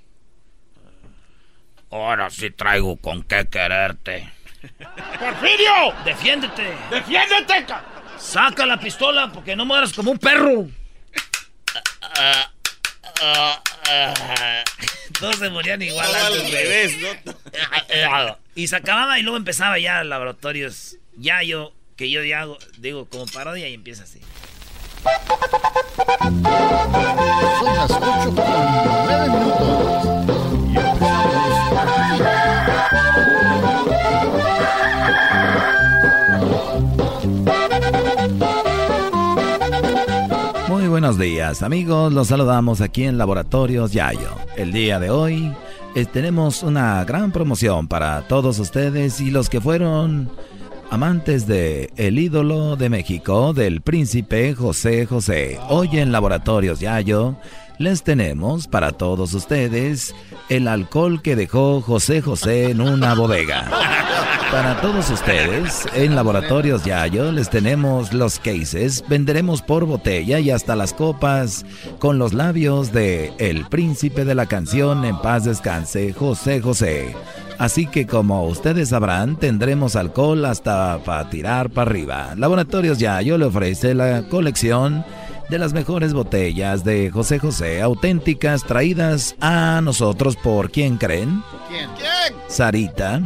[1.91, 4.31] Ahora sí traigo con qué quererte.
[5.19, 5.93] ¡Porfirio!
[6.05, 6.73] ¡Defiéndete!
[6.91, 7.65] ¡Defiéndete!
[8.17, 10.67] Saca la pistola porque no mueras como un perro.
[15.19, 16.53] Todos se morían igual antes, güey.
[16.53, 16.93] revés,
[18.55, 20.97] Y se acababa y luego empezaba ya laboratorios.
[21.17, 24.21] Ya yo, que yo ya hago, digo, como parodia y empieza así.
[27.59, 28.45] Son las 8 con
[29.05, 29.99] 9 minutos.
[40.67, 42.13] Muy buenos días, amigos.
[42.13, 44.29] Los saludamos aquí en Laboratorios Yayo.
[44.55, 45.53] El día de hoy
[45.95, 50.29] eh, tenemos una gran promoción para todos ustedes y los que fueron
[50.89, 55.59] amantes de el ídolo de México, del príncipe José José.
[55.69, 57.35] Hoy en Laboratorios Yayo
[57.77, 60.13] les tenemos para todos ustedes
[60.49, 63.69] el alcohol que dejó José José en una bodega.
[64.51, 70.75] Para todos ustedes, en Laboratorios Yayo les tenemos los cases, venderemos por botella y hasta
[70.75, 71.67] las copas
[71.99, 77.15] con los labios de El Príncipe de la Canción en paz descanse, José José.
[77.59, 82.33] Así que como ustedes sabrán, tendremos alcohol hasta para tirar para arriba.
[82.35, 85.05] Laboratorios Yayo le ofrece la colección
[85.49, 91.43] de las mejores botellas de José José, auténticas, traídas a nosotros por ¿quién creen?
[91.67, 91.89] ¿Quién?
[91.97, 92.35] ¿Quién?
[92.47, 93.21] Sarita,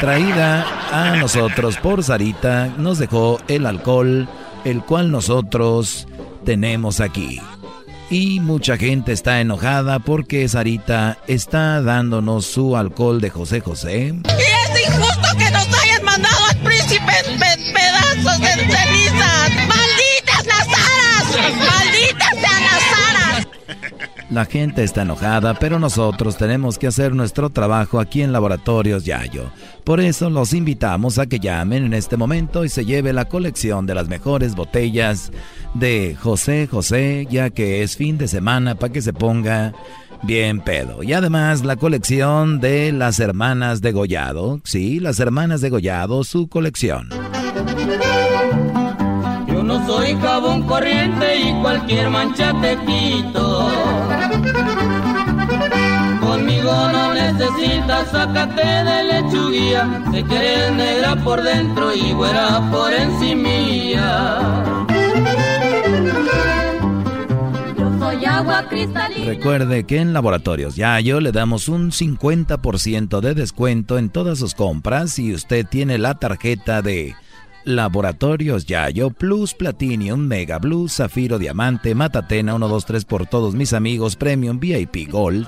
[0.00, 4.28] traída a nosotros por Sarita, nos dejó el alcohol,
[4.64, 6.06] el cual nosotros
[6.44, 7.40] tenemos aquí.
[8.10, 14.08] Y mucha gente está enojada porque Sarita está dándonos su alcohol de José José.
[14.08, 17.12] Y es injusto que nos hayan mandado al príncipe
[17.72, 18.62] pedazos de
[24.32, 29.50] La gente está enojada, pero nosotros tenemos que hacer nuestro trabajo aquí en Laboratorios Yayo.
[29.84, 33.84] Por eso los invitamos a que llamen en este momento y se lleve la colección
[33.84, 35.32] de las mejores botellas
[35.74, 39.74] de José José, ya que es fin de semana para que se ponga
[40.22, 41.02] bien pedo.
[41.02, 44.62] Y además la colección de las hermanas de Gollado.
[44.64, 47.10] Sí, las hermanas de Gollado, su colección.
[49.46, 53.68] Yo no soy jabón corriente y cualquier mancha te quito.
[56.20, 60.02] Conmigo no necesitas, sácate de lechuguía.
[60.12, 64.72] Sé que eres negra por dentro y güera por encimilla.
[68.32, 69.26] Agua cristalina.
[69.26, 75.12] Recuerde que en Laboratorios Yayo le damos un 50% de descuento en todas sus compras
[75.12, 77.14] si usted tiene la tarjeta de
[77.64, 84.58] Laboratorios Yayo, Plus Platinum, Mega Blue, Zafiro Diamante, Matatena 123 por todos mis amigos, Premium
[84.58, 85.46] VIP Gold.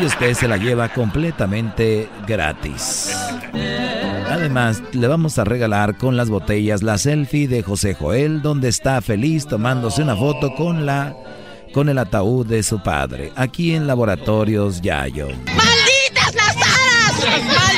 [0.00, 3.14] Y usted se la lleva completamente gratis.
[4.30, 9.00] Además, le vamos a regalar con las botellas la selfie de José Joel, donde está
[9.00, 11.14] feliz tomándose una foto con la
[11.72, 15.26] con el ataúd de su padre, aquí en Laboratorios Yayo.
[15.26, 17.73] ¡Malditas las aras!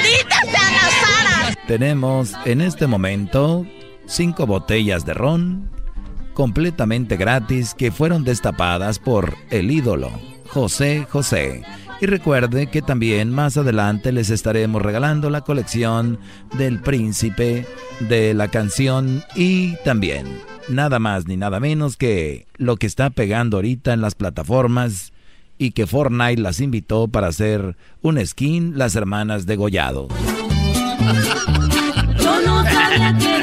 [1.66, 3.66] Tenemos en este momento
[4.06, 5.68] cinco botellas de ron
[6.32, 10.10] completamente gratis que fueron destapadas por el ídolo
[10.48, 11.62] José José.
[12.00, 16.18] Y recuerde que también más adelante les estaremos regalando la colección
[16.56, 17.66] del príncipe
[18.00, 20.26] de la canción y también
[20.68, 25.12] nada más ni nada menos que lo que está pegando ahorita en las plataformas
[25.58, 30.08] y que Fortnite las invitó para hacer un skin las hermanas de Gollado.
[32.98, 33.36] A.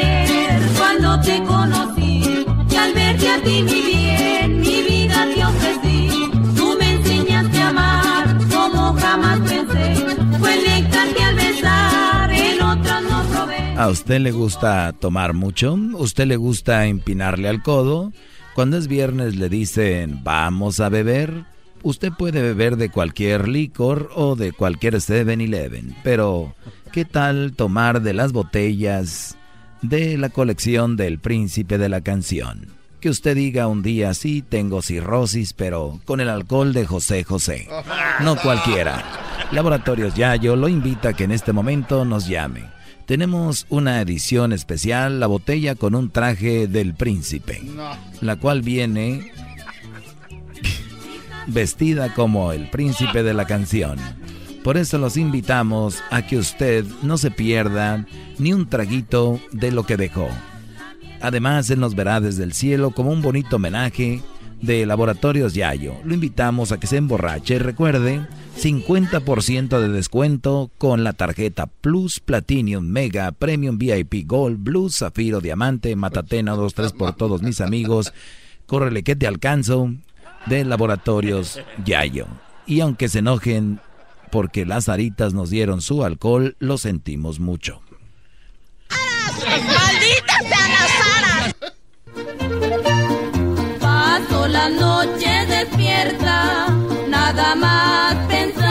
[13.76, 15.74] ¿A usted le gusta tomar mucho?
[15.74, 18.14] ¿Usted le gusta empinarle al codo?
[18.56, 21.46] Cuando es viernes le dicen vamos a beber.
[21.82, 26.56] Usted puede beber de cualquier licor o de cualquier 7-Eleven, pero
[26.94, 29.38] ¿qué tal tomar de las botellas
[29.84, 32.68] de la colección del príncipe de la canción?
[33.00, 37.68] Que usted diga un día sí, tengo cirrosis, pero con el alcohol de José José.
[38.22, 39.04] No cualquiera.
[39.52, 42.64] Laboratorios Yayo lo invita a que en este momento nos llame.
[43.06, 47.62] Tenemos una edición especial, la botella con un traje del príncipe,
[48.22, 49.32] la cual viene
[51.48, 53.98] vestida como el príncipe de la canción.
[54.64, 58.06] Por eso los invitamos a que usted no se pierda
[58.40, 60.30] ni un traguito de lo que dejó.
[61.20, 64.22] Además, Él nos verá desde el cielo como un bonito homenaje
[64.62, 65.96] de Laboratorios Yayo.
[66.06, 67.60] Lo invitamos a que se emborrache.
[67.60, 68.26] Recuerde,
[68.58, 75.94] 50% de descuento con la tarjeta Plus Platinum Mega Premium VIP Gold Blue Zafiro Diamante
[75.98, 78.14] Matatena 23 por todos mis amigos.
[78.66, 79.94] Córrele que te alcanzo
[80.46, 82.28] de Laboratorios Yayo.
[82.66, 83.82] Y aunque se enojen
[84.34, 87.84] porque las aritas nos dieron su alcohol, lo sentimos mucho.
[88.90, 91.56] ¡Malditas sean las aras!
[93.80, 96.68] Paso la noche despierta,
[97.10, 98.63] nada más pensando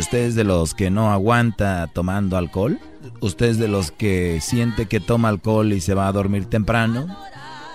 [0.00, 2.78] usted es de los que no aguanta tomando alcohol,
[3.20, 7.06] usted es de los que siente que toma alcohol y se va a dormir temprano,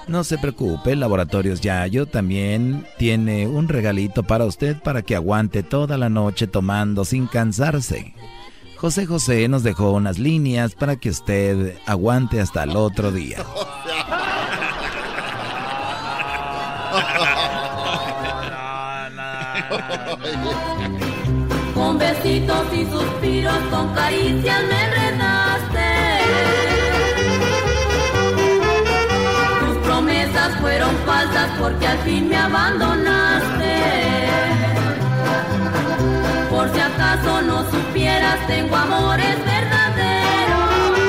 [0.07, 5.97] no se preocupe, Laboratorios Yayo también tiene un regalito para usted para que aguante toda
[5.97, 8.13] la noche tomando sin cansarse.
[8.77, 13.37] José José nos dejó unas líneas para que usted aguante hasta el otro día.
[22.35, 25.87] besitos y suspiros, con caricias me enredaste.
[29.59, 33.75] Tus promesas fueron falsas porque al fin me abandonaste.
[36.49, 40.99] Por si acaso no supieras, tengo amores verdaderos.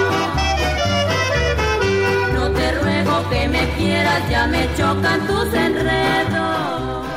[2.34, 5.85] No te ruego que me quieras, ya me chocan tus enredos.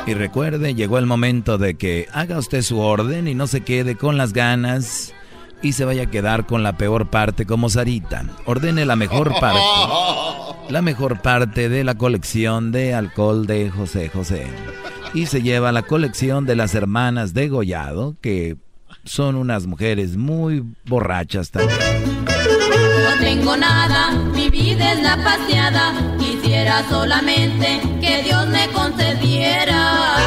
[0.06, 3.96] Y recuerde, llegó el momento de que haga usted su orden y no se quede
[3.96, 5.12] con las ganas
[5.62, 8.24] y se vaya a quedar con la peor parte como Sarita.
[8.46, 9.60] Ordene la mejor parte.
[10.70, 14.46] La mejor parte de la colección de alcohol de José José.
[15.14, 18.56] Y se lleva la colección de las hermanas de Gollado, que
[19.04, 21.78] son unas mujeres muy borrachas también.
[22.24, 25.92] No tengo nada, mi vida es la paseada.
[26.60, 30.18] Quisiera solamente que Dios me concediera.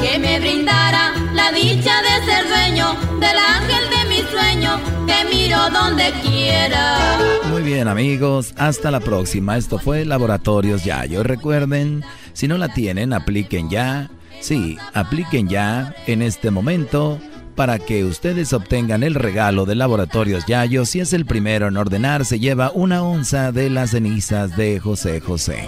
[0.00, 4.78] Que me brindara la dicha de ser dueño del ángel de mi sueño.
[5.08, 7.18] Que miro donde quiera.
[7.50, 9.56] Muy bien amigos, hasta la próxima.
[9.56, 11.24] Esto fue Laboratorios Yayo.
[11.24, 14.08] Recuerden, si no la tienen, apliquen ya.
[14.40, 17.18] Sí, apliquen ya en este momento
[17.58, 20.86] para que ustedes obtengan el regalo de Laboratorios Yayo.
[20.86, 25.20] Si es el primero en ordenar, se lleva una onza de las cenizas de José
[25.20, 25.66] José.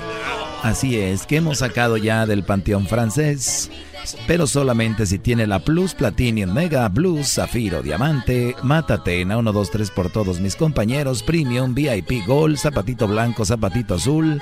[0.62, 3.72] Así es, que hemos sacado ya del Panteón Francés
[4.26, 9.90] pero solamente si tiene la Plus Platinum Mega Blues Zafiro Diamante, Matatena 1, 2, 3
[9.90, 14.40] por todos mis compañeros, Premium, VIP Gold, Zapatito Blanco, Zapatito Azul.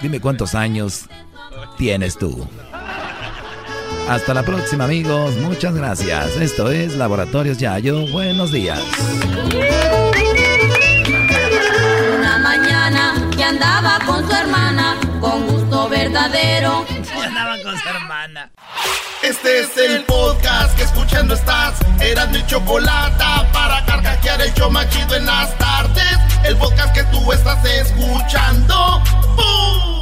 [0.00, 1.06] Dime cuántos años
[1.78, 2.48] tienes tú.
[4.08, 6.36] Hasta la próxima amigos, muchas gracias.
[6.36, 8.80] Esto es Laboratorios Yayo, buenos días.
[12.18, 16.84] Una mañana que andaba con su hermana, con gusto verdadero.
[17.24, 18.50] andaba con su hermana.
[19.22, 21.78] Este es el podcast que escuchando estás.
[22.00, 26.18] Eran mi chocolate para carcajear el yo machido en las tardes.
[26.44, 29.00] El podcast que tú estás escuchando.
[29.36, 30.01] ¡Bum!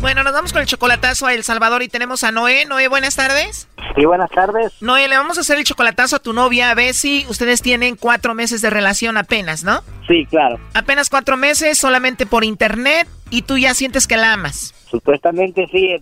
[0.00, 2.64] Bueno, nos vamos con el chocolatazo a El Salvador y tenemos a Noé.
[2.64, 3.68] Noé, buenas tardes.
[3.94, 4.72] Sí, buenas tardes.
[4.80, 7.26] Noé, le vamos a hacer el chocolatazo a tu novia, a Bessie.
[7.28, 9.82] Ustedes tienen cuatro meses de relación apenas, ¿no?
[10.08, 10.58] Sí, claro.
[10.72, 14.74] Apenas cuatro meses, solamente por internet, y tú ya sientes que la amas.
[14.90, 15.94] Supuestamente sí,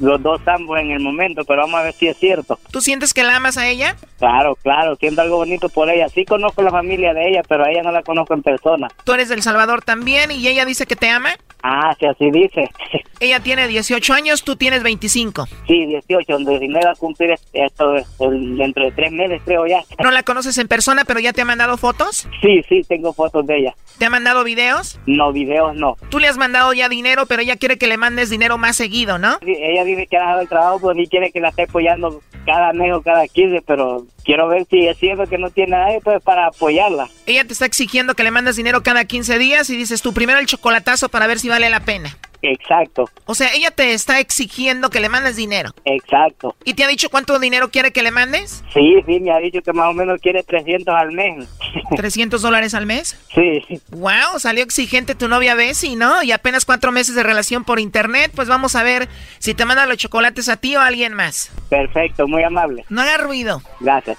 [0.00, 2.58] los dos ambos en el momento, pero vamos a ver si es cierto.
[2.72, 3.96] ¿Tú sientes que la amas a ella?
[4.18, 6.08] Claro, claro, siento algo bonito por ella.
[6.08, 8.88] Sí conozco la familia de ella, pero a ella no la conozco en persona.
[9.04, 11.30] Tú eres del Salvador también y ella dice que te ama.
[11.62, 12.68] Ah, sí, así dice.
[13.20, 15.46] Ella tiene 18 años, tú tienes 25.
[15.68, 19.80] Sí, 18, donde dinero a cumplir esto dentro de tres meses, creo ya.
[20.02, 22.28] ¿No la conoces en persona, pero ya te ha mandado fotos?
[22.40, 23.76] Sí, sí, tengo fotos de ella.
[23.98, 24.98] ¿Te ha mandado videos?
[25.06, 25.96] No, videos no.
[26.08, 29.18] Tú le has mandado ya dinero, pero ella quiere que le mandes dinero más seguido,
[29.18, 29.38] ¿no?
[29.44, 32.20] Sí, ella dice que ha dejado el trabajo, pues ni quiere que la esté apoyando
[32.44, 36.00] cada mes o cada 15, pero quiero ver si es cierto que no tiene nadie
[36.02, 37.08] pues para apoyarla.
[37.26, 40.38] Ella te está exigiendo que le mandes dinero cada 15 días y dices tú primero
[40.38, 42.16] el chocolatazo para ver si vale la pena.
[42.40, 43.08] Exacto.
[43.26, 45.70] O sea, ella te está exigiendo que le mandes dinero.
[45.84, 46.56] Exacto.
[46.64, 48.64] ¿Y te ha dicho cuánto dinero quiere que le mandes?
[48.74, 51.48] Sí, sí, me ha dicho que más o menos quiere 300 al mes.
[51.90, 53.16] ¿300 dólares al mes?
[53.32, 53.80] Sí.
[53.90, 56.22] Wow, salió exigente tu novia Bessie, ¿no?
[56.24, 59.86] Y apenas cuatro meses de relación por internet, pues vamos a ver si te manda
[59.86, 61.52] los chocolates a ti o a alguien más.
[61.68, 62.84] Perfecto, muy amable.
[62.88, 63.62] No haga ruido.
[63.78, 64.18] Gracias.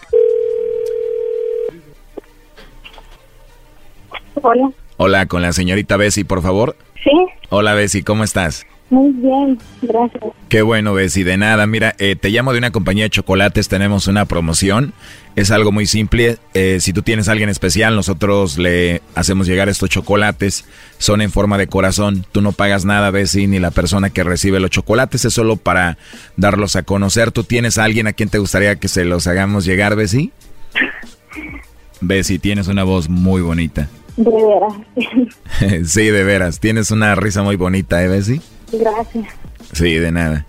[4.36, 4.70] Hola.
[4.98, 6.78] Hola, con la señorita Bessie, por favor.
[7.04, 7.12] Sí.
[7.49, 8.66] Hola, Bessie, ¿cómo estás?
[8.89, 10.24] Muy bien, gracias.
[10.49, 11.66] Qué bueno, Bessie, de nada.
[11.66, 14.93] Mira, eh, te llamo de una compañía de chocolates, tenemos una promoción.
[15.36, 16.38] Es algo muy simple.
[16.54, 20.66] Eh, si tú tienes a alguien especial, nosotros le hacemos llegar estos chocolates.
[20.99, 22.24] Son en forma de corazón.
[22.32, 25.26] Tú no pagas nada, Bessie, ni la persona que recibe los chocolates.
[25.26, 25.97] Es solo para
[26.38, 27.32] darlos a conocer.
[27.32, 30.32] ¿Tú tienes a alguien a quien te gustaría que se los hagamos llegar, Bessie?
[32.01, 33.89] Bessie, tienes una voz muy bonita.
[34.18, 35.86] De veras.
[35.91, 36.59] sí, de veras.
[36.59, 38.41] Tienes una risa muy bonita, ¿eh, Bessie?
[38.72, 39.26] Gracias.
[39.72, 40.45] Sí, de nada.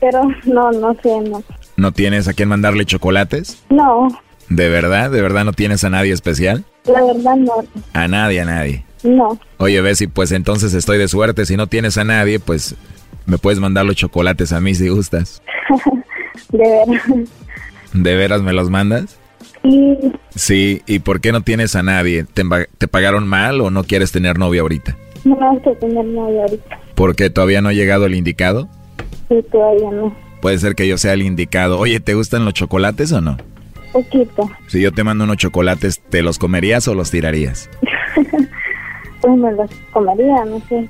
[0.00, 1.42] Pero no, no sé, no.
[1.76, 3.62] ¿No tienes a quién mandarle chocolates?
[3.70, 4.08] No,
[4.48, 5.10] ¿De verdad?
[5.10, 6.64] ¿De verdad no tienes a nadie especial?
[6.84, 7.64] la verdad no.
[7.94, 8.84] A nadie, a nadie.
[9.02, 9.38] No.
[9.56, 11.46] Oye, Bessie, pues entonces estoy de suerte.
[11.46, 12.74] Si no tienes a nadie, pues
[13.24, 15.42] me puedes mandar los chocolates a mí si gustas.
[16.50, 17.02] De veras.
[17.94, 19.16] ¿De veras me los mandas?
[19.62, 22.24] Sí, Sí, ¿y por qué no tienes a nadie?
[22.24, 24.96] ¿Te, pagaron mal o no quieres tener novia ahorita?
[25.24, 26.80] no gusta tener novia ahorita.
[26.94, 28.68] ¿Porque todavía no ha llegado el indicado?
[29.28, 30.14] Sí, todavía no.
[30.40, 31.78] Puede ser que yo sea el indicado.
[31.78, 33.36] Oye, ¿te gustan los chocolates o no?
[33.92, 34.50] Poquito.
[34.66, 37.70] Si yo te mando unos chocolates, ¿te los comerías o los tirarías?
[39.22, 40.88] Pues me los comería, no sé.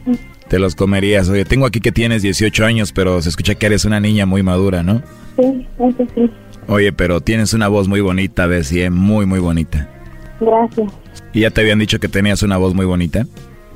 [0.48, 1.28] Te los comerías.
[1.28, 4.42] Oye, tengo aquí que tienes 18 años, pero se escucha que eres una niña muy
[4.42, 5.02] madura, ¿no?
[5.36, 6.30] Sí, eso sí.
[6.68, 8.90] Oye, pero tienes una voz muy bonita, Bessie, ¿eh?
[8.90, 9.88] muy, muy bonita.
[10.40, 10.92] Gracias.
[11.32, 13.24] ¿Y ya te habían dicho que tenías una voz muy bonita?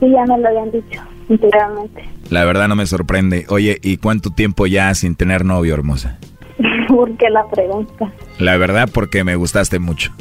[0.01, 2.05] Sí, ya me lo habían dicho anteriormente.
[2.31, 3.47] La verdad no me sorprende.
[3.49, 6.19] Oye, ¿y cuánto tiempo ya sin tener novio, hermosa?
[6.89, 8.13] ¿Por qué la pregunta?
[8.39, 10.13] La verdad porque me gustaste mucho.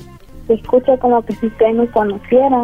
[0.48, 2.62] Se escucha como que si usted me conociera.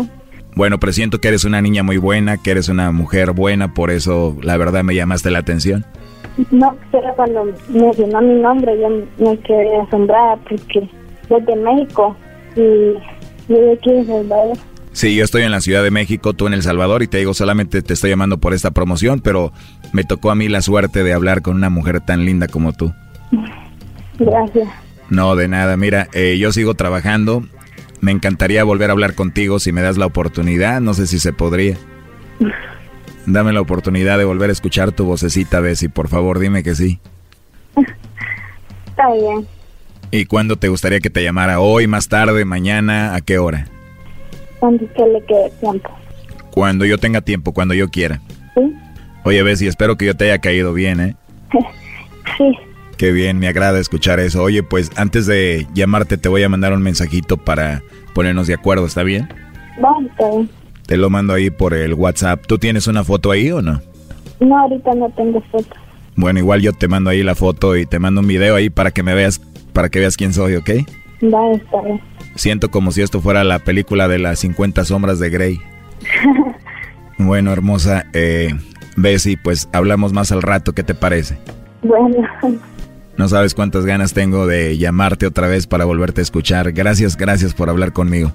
[0.55, 4.37] Bueno, presiento que eres una niña muy buena, que eres una mujer buena, por eso
[4.41, 5.85] la verdad me llamaste la atención.
[6.51, 10.89] No, pero cuando mencionó mi nombre yo me quedé asombrada porque
[11.27, 12.15] soy de México
[12.55, 12.93] y
[13.47, 14.57] yo de aquí de Salvador.
[14.93, 17.33] Sí, yo estoy en la Ciudad de México, tú en El Salvador, y te digo,
[17.33, 19.53] solamente te estoy llamando por esta promoción, pero
[19.93, 22.93] me tocó a mí la suerte de hablar con una mujer tan linda como tú.
[24.19, 24.67] Gracias.
[25.09, 27.43] No, de nada, mira, eh, yo sigo trabajando,
[28.01, 31.33] me encantaría volver a hablar contigo si me das la oportunidad, no sé si se
[31.33, 31.77] podría.
[33.25, 36.99] Dame la oportunidad de volver a escuchar tu vocecita, Bessie, por favor, dime que sí.
[38.87, 39.47] Está bien.
[40.09, 41.59] ¿Y cuándo te gustaría que te llamara?
[41.59, 43.15] ¿Hoy, más tarde, mañana?
[43.15, 43.67] ¿A qué hora?
[44.59, 45.89] Cuando que le quede tiempo.
[46.51, 48.19] Cuando yo tenga tiempo, cuando yo quiera.
[48.55, 48.75] ¿Sí?
[49.23, 51.15] Oye, Bessie, espero que yo te haya caído bien, ¿eh?
[52.37, 52.57] sí.
[53.01, 54.43] Qué bien, me agrada escuchar eso.
[54.43, 57.81] Oye, pues antes de llamarte te voy a mandar un mensajito para
[58.13, 59.27] ponernos de acuerdo, ¿está bien?
[60.19, 60.47] Bien.
[60.85, 62.45] Te lo mando ahí por el WhatsApp.
[62.45, 63.81] ¿Tú tienes una foto ahí o no?
[64.39, 65.75] No, ahorita no tengo foto.
[66.15, 68.91] Bueno, igual yo te mando ahí la foto y te mando un video ahí para
[68.91, 69.39] que me veas,
[69.73, 70.69] para que veas quién soy, ¿ok?
[71.23, 71.99] Va, está bien.
[72.35, 75.59] Siento como si esto fuera la película de las 50 sombras de Grey.
[77.17, 78.53] bueno, hermosa, eh,
[78.95, 81.39] Bessie, pues hablamos más al rato, ¿qué te parece?
[81.81, 82.27] Bueno.
[83.17, 86.71] No sabes cuántas ganas tengo de llamarte otra vez para volverte a escuchar.
[86.71, 88.31] Gracias, gracias por hablar conmigo.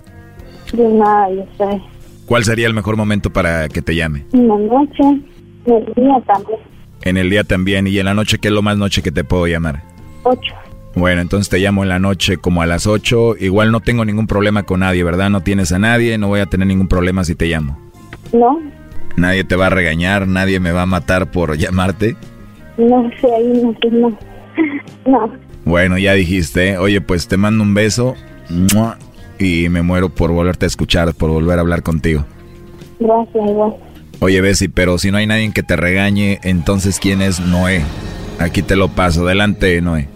[0.72, 1.81] De nada, yo sé.
[2.27, 4.24] ¿Cuál sería el mejor momento para que te llame?
[4.33, 5.03] En la noche,
[5.66, 6.59] en el día también.
[7.03, 7.87] En el día también.
[7.87, 9.83] ¿Y en la noche qué es lo más noche que te puedo llamar?
[10.24, 10.55] Ocho.
[10.95, 13.37] Bueno, entonces te llamo en la noche como a las ocho.
[13.39, 15.31] Igual no tengo ningún problema con nadie, ¿verdad?
[15.31, 17.79] No tienes a nadie, no voy a tener ningún problema si te llamo.
[18.33, 18.59] No,
[19.16, 22.16] Nadie te va a regañar, nadie me va a matar por llamarte.
[22.77, 24.18] no sé, ahí no sé, no.
[25.07, 25.33] No,
[25.65, 26.71] Bueno, ya dijiste.
[26.71, 26.79] ¿eh?
[26.79, 28.15] Oye, pues te mando un beso.
[29.39, 32.25] Y me muero por volverte a escuchar, por volver a hablar contigo.
[32.99, 33.75] gracias, igual.
[34.21, 37.83] Oye, Bessie, pero si no hay nadie que te regañe, entonces ¿quién es Noé?
[38.41, 39.25] Aquí te lo paso.
[39.27, 40.09] Adelante, Noé.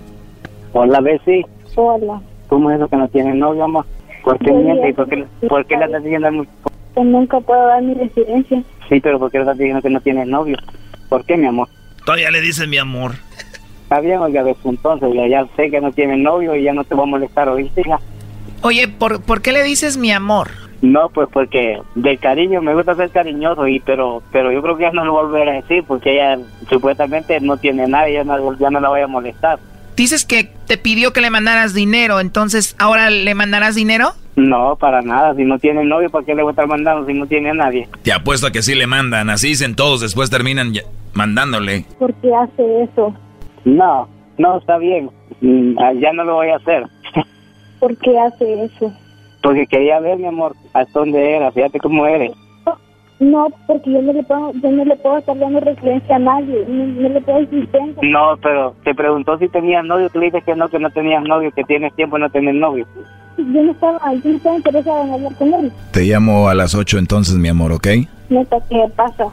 [0.73, 1.45] Hola, Bessie.
[1.77, 2.21] Hola.
[2.49, 3.85] ¿Cómo es eso que no tienes novio, amor?
[4.25, 4.75] ¿Por qué mientes?
[4.77, 4.89] bien.
[4.89, 6.47] ¿Y por qué, por qué le estás diciendo a mi-
[6.95, 8.63] Que nunca puedo dar mi residencia.
[8.89, 10.57] Sí, pero ¿por qué le estás diciendo que no tienes novio?
[11.09, 11.69] ¿Por qué, mi amor?
[12.05, 13.13] Todavía le dicen mi amor.
[13.91, 16.85] Está bien, oiga, Bessie, entonces ya, ya sé que no tienes novio y ya no
[16.85, 17.81] te voy a molestar, ¿oíste?
[17.81, 17.99] hija?
[18.63, 20.49] Oye, ¿por, ¿por qué le dices mi amor?
[20.81, 24.85] No, pues porque del cariño me gusta ser cariñoso y pero pero yo creo que
[24.85, 26.39] ya no lo volveré a decir porque ella
[26.69, 29.59] supuestamente no tiene nada y ya no, ya no la voy a molestar.
[29.97, 34.13] Dices que te pidió que le mandaras dinero, entonces ahora le mandarás dinero?
[34.37, 35.35] No, para nada.
[35.35, 37.55] Si no tiene novio, ¿para qué le voy a estar mandando si no tiene a
[37.55, 37.89] nadie?
[38.05, 39.31] Te apuesto a que sí le mandan.
[39.31, 40.75] Así dicen todos, después terminan
[41.13, 41.87] mandándole.
[41.99, 43.17] ¿Por qué hace eso?
[43.65, 44.09] No,
[44.39, 45.11] no, está bien.
[45.41, 46.85] Mm, ah, Ya no lo voy a hacer.
[47.81, 48.93] ¿Por qué hace eso?
[49.43, 51.51] Porque quería ver, mi amor, hasta dónde era.
[51.51, 52.33] Fíjate cómo eres.
[53.21, 56.65] No, porque yo no le puedo, yo no le puedo estar dando residencia a nadie.
[56.67, 58.01] No, no le puedo decir tengo.
[58.03, 60.09] No, pero te preguntó si tenías novio.
[60.09, 62.55] Tú le dices que no, que no tenías novio, que tienes tiempo de no tener
[62.55, 62.87] novio.
[63.37, 65.73] Yo no estaba, yo no estaba interesada en hablar con él.
[65.93, 67.89] Te llamo a las 8 entonces, mi amor, ¿ok?
[68.31, 69.27] Neta, ¿qué pasa?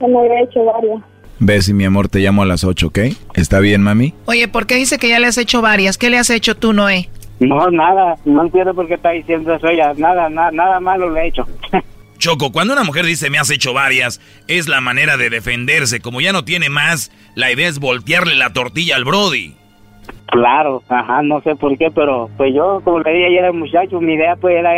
[0.00, 1.02] Ya me había hecho varias.
[1.40, 2.98] Bessie, mi amor, te llamo a las 8, ¿ok?
[3.34, 4.12] ¿Está bien, mami?
[4.26, 5.96] Oye, ¿por qué dice que ya le has hecho varias?
[5.96, 7.08] ¿Qué le has hecho tú, Noé?
[7.40, 8.16] No, nada.
[8.26, 9.94] No entiendo por qué está diciendo eso ella.
[9.96, 11.48] Nada, nada, nada malo le he hecho.
[12.18, 16.00] Choco, cuando una mujer dice me has hecho varias, es la manera de defenderse.
[16.00, 19.54] Como ya no tiene más, la idea es voltearle la tortilla al Brody.
[20.26, 24.00] Claro, ajá, no sé por qué, pero pues yo, como le dije ayer al muchacho,
[24.00, 24.70] mi idea pues era,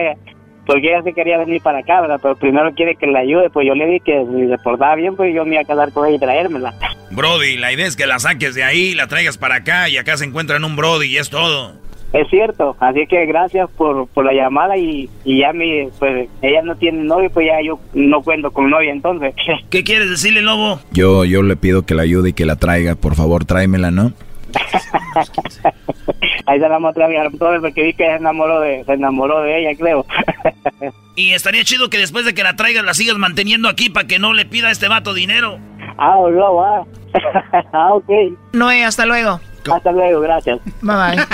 [0.72, 2.18] porque ella se quería venir para acá, ¿verdad?
[2.22, 5.14] Pero primero quiere que la ayude, pues yo le dije que si le portaba bien,
[5.16, 6.72] pues yo me iba a quedar con ella y traérmela.
[7.10, 10.16] Brody, la idea es que la saques de ahí, la traigas para acá y acá
[10.16, 11.74] se encuentran un Brody y es todo.
[12.14, 16.62] Es cierto, así que gracias por, por la llamada y, y ya mi, pues ella
[16.62, 19.34] no tiene novio, pues ya yo no cuento con novia entonces.
[19.68, 20.80] ¿Qué quieres decirle, Lobo?
[20.90, 24.14] Yo, yo le pido que la ayude y que la traiga, por favor, tráemela, ¿no?
[26.46, 29.42] Ahí se la mostré a mi hermano porque vi que se enamoró de, se enamoró
[29.42, 30.06] de ella, creo.
[31.14, 34.18] Y estaría chido que después de que la traigas la sigas manteniendo aquí para que
[34.18, 35.58] no le pida a este vato dinero.
[35.98, 36.86] ah, no, ah.
[37.72, 38.10] ah, ok.
[38.52, 39.38] Noé, hasta luego.
[39.70, 40.58] Hasta luego, gracias.
[40.80, 41.26] Bye bye.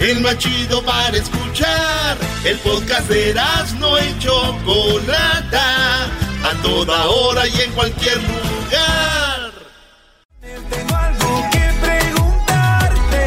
[0.00, 2.16] El más chido para escuchar.
[2.42, 3.34] El podcast de
[3.78, 6.04] no y Chocolata.
[6.42, 9.52] A toda hora y en cualquier lugar.
[10.40, 13.26] Tengo algo que preguntarte.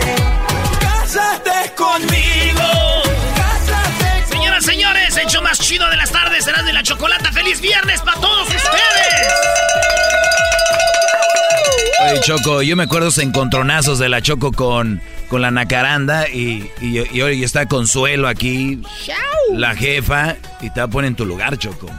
[0.79, 3.03] Cásate conmigo.
[3.35, 7.31] Cásate Señoras, señores, el show más chido de las tardes será de la chocolata.
[7.31, 9.92] ¡Feliz viernes para todos ustedes!
[12.09, 16.69] Oye, Choco, yo me acuerdo esos encontronazos de la Choco con, con la Nacaranda y,
[16.81, 18.81] y, y hoy está Consuelo aquí,
[19.51, 21.89] la jefa, y te va a poner en tu lugar, Choco.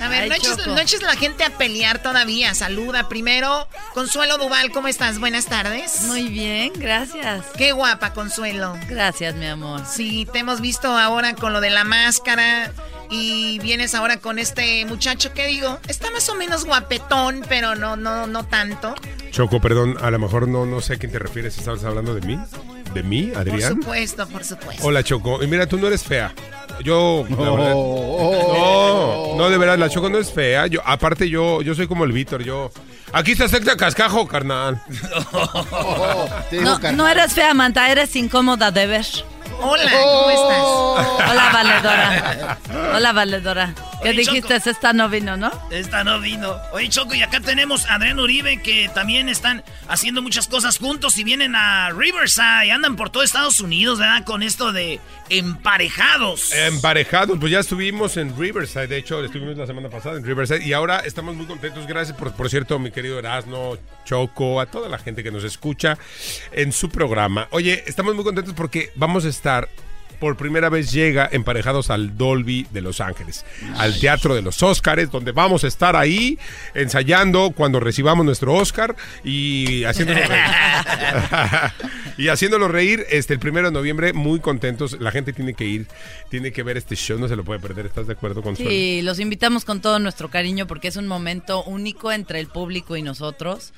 [0.00, 2.54] A ver, no eches, no eches, la gente a pelear todavía.
[2.54, 3.68] Saluda primero.
[3.92, 5.18] Consuelo Duval, ¿cómo estás?
[5.18, 6.02] Buenas tardes.
[6.04, 7.44] Muy bien, gracias.
[7.58, 8.78] Qué guapa, Consuelo.
[8.88, 9.82] Gracias, mi amor.
[9.86, 12.72] Sí, te hemos visto ahora con lo de la máscara.
[13.10, 17.96] Y vienes ahora con este muchacho que digo, está más o menos guapetón, pero no,
[17.96, 18.94] no, no tanto.
[19.32, 21.58] Choco, perdón, a lo mejor no, no sé a quién te refieres.
[21.58, 22.38] ¿Estabas hablando de mí?
[22.94, 23.74] ¿De mí, Adrián?
[23.74, 24.86] Por supuesto, por supuesto.
[24.86, 25.42] Hola, Choco.
[25.42, 26.32] Y mira, tú no eres fea.
[26.84, 30.66] Yo, no, no, no, de verdad, la Choco no es fea.
[30.66, 32.42] Yo, aparte, yo, yo soy como el Víctor.
[32.42, 32.70] Yo,
[33.12, 34.82] aquí está secta cascajo, carnal.
[36.52, 39.06] no, no eres fea, Manta, eres incómoda de ver.
[39.62, 41.30] Hola, ¿cómo estás?
[41.30, 42.58] Hola, valedora.
[42.94, 43.74] Hola, valedora.
[44.02, 44.56] ¿Qué dijiste?
[44.56, 45.50] Esta no vino, ¿no?
[45.70, 46.56] Esta no vino.
[46.72, 51.18] Oye, Choco, y acá tenemos a Adrián Uribe, que también están haciendo muchas cosas juntos
[51.18, 52.72] y vienen a Riverside.
[52.72, 54.24] Andan por todo Estados Unidos, ¿verdad?
[54.24, 56.52] Con esto de emparejados.
[56.52, 58.86] Emparejados, pues ya estuvimos en Riverside.
[58.86, 60.64] De hecho, estuvimos la semana pasada en Riverside.
[60.64, 61.86] Y ahora estamos muy contentos.
[61.86, 65.98] Gracias, por, por cierto, mi querido Erasno, Choco, a toda la gente que nos escucha
[66.52, 67.48] en su programa.
[67.50, 69.49] Oye, estamos muy contentos porque vamos a estar
[70.20, 73.44] por primera vez llega emparejados al Dolby de Los Ángeles,
[73.78, 76.38] al Teatro de los Óscares, donde vamos a estar ahí
[76.74, 78.94] ensayando cuando recibamos nuestro Oscar
[79.24, 80.44] y haciéndolo reír.
[82.18, 85.00] y haciéndolo reír este, el primero de noviembre, muy contentos.
[85.00, 85.86] La gente tiene que ir,
[86.28, 87.86] tiene que ver este show, no se lo puede perder.
[87.86, 91.64] ¿Estás de acuerdo con Sí, los invitamos con todo nuestro cariño porque es un momento
[91.64, 93.72] único entre el público y nosotros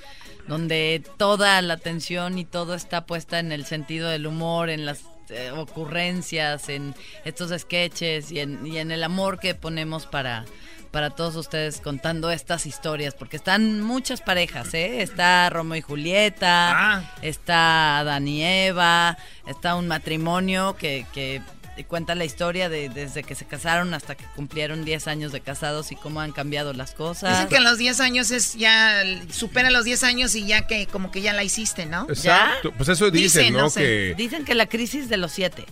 [0.48, 5.04] donde toda la atención y todo está puesta en el sentido del humor, en las
[5.32, 10.44] eh, ocurrencias, en estos sketches y en, y en el amor que ponemos para,
[10.90, 15.02] para todos ustedes contando estas historias, porque están muchas parejas, ¿eh?
[15.02, 17.14] Está Romeo y Julieta, ah.
[17.22, 19.16] está Dani y Eva,
[19.46, 21.40] está un matrimonio que, que
[21.88, 25.90] cuenta la historia de desde que se casaron hasta que cumplieron 10 años de casados
[25.90, 27.30] y cómo han cambiado las cosas.
[27.30, 31.10] Dicen que los 10 años es ya, supera los 10 años y ya que como
[31.10, 32.06] que ya la hiciste, ¿no?
[32.08, 33.70] Exacto, pues eso dicen, ¿no?
[33.70, 34.14] que...
[34.16, 35.64] Dicen que la crisis de los 7.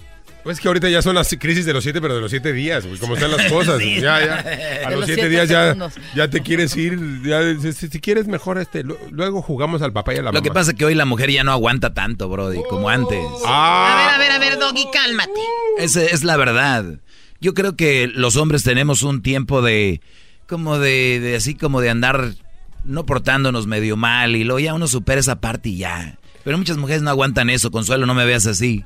[0.43, 2.87] Pues que ahorita ya son las crisis de los siete, pero de los siete días,
[2.87, 3.81] güey, como están las cosas.
[3.81, 4.45] Ya, ya.
[4.87, 5.77] A los, siete, días ya,
[6.15, 6.99] ya te quieres ir.
[7.23, 7.41] Ya,
[7.73, 10.39] si, quieres mejor, este, luego jugamos al papá y a la mamá.
[10.39, 13.19] Lo que pasa es que hoy la mujer ya no aguanta tanto, Brody, como antes.
[13.47, 14.15] Ah.
[14.15, 15.41] A ver, a ver, a ver, Doggy, cálmate.
[15.79, 17.01] Esa es la verdad.
[17.41, 20.01] Yo creo que los hombres tenemos un tiempo de,
[20.47, 22.35] como de, de así como de andar
[22.85, 26.19] no portándonos medio mal y luego ya uno supera esa parte y ya.
[26.45, 28.85] Pero muchas mujeres no aguantan eso, Consuelo, no me veas así.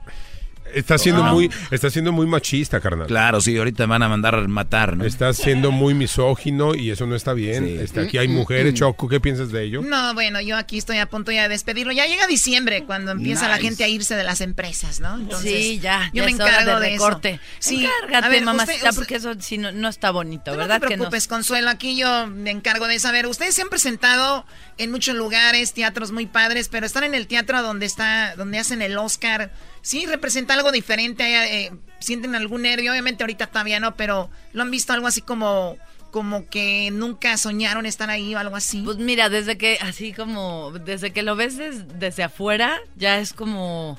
[0.75, 3.07] Está siendo muy, está siendo muy machista, carnal.
[3.07, 5.05] Claro, sí, ahorita van a mandar a matar, ¿no?
[5.05, 7.65] Está siendo muy misógino y eso no está bien.
[7.81, 9.83] Este, aquí hay mujeres, Choco, ¿qué piensas de ello?
[9.83, 11.93] No, bueno, yo aquí estoy a punto ya de despedirlo.
[11.93, 15.17] Ya llega diciembre cuando empieza la gente a irse de las empresas, ¿no?
[15.17, 16.11] Entonces, sí, ya.
[16.13, 17.41] Yo me encargo de, recorte.
[17.59, 20.81] Sí, Encárgate, mamacita, porque eso sí no, está bonito, ¿verdad?
[20.81, 23.27] No te preocupes, Consuelo, aquí yo me encargo de saber.
[23.27, 24.45] Ustedes se han presentado
[24.79, 28.83] en muchos lugares, teatros muy padres, pero están en el teatro donde está, donde hacen
[28.83, 29.51] el Oscar
[29.85, 31.23] sí representa algo diferente,
[31.67, 31.71] eh,
[32.01, 35.77] sienten algún nervio, obviamente ahorita todavía no, pero lo han visto algo así como
[36.11, 38.83] como que nunca soñaron estar ahí o algo así.
[38.83, 43.99] Pues mira, desde que así como desde que lo ves desde afuera ya es como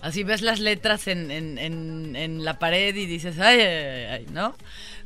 [0.00, 4.26] así ves las letras en, en, en, en la pared y dices ay, ay, ay,
[4.30, 4.56] ¿no?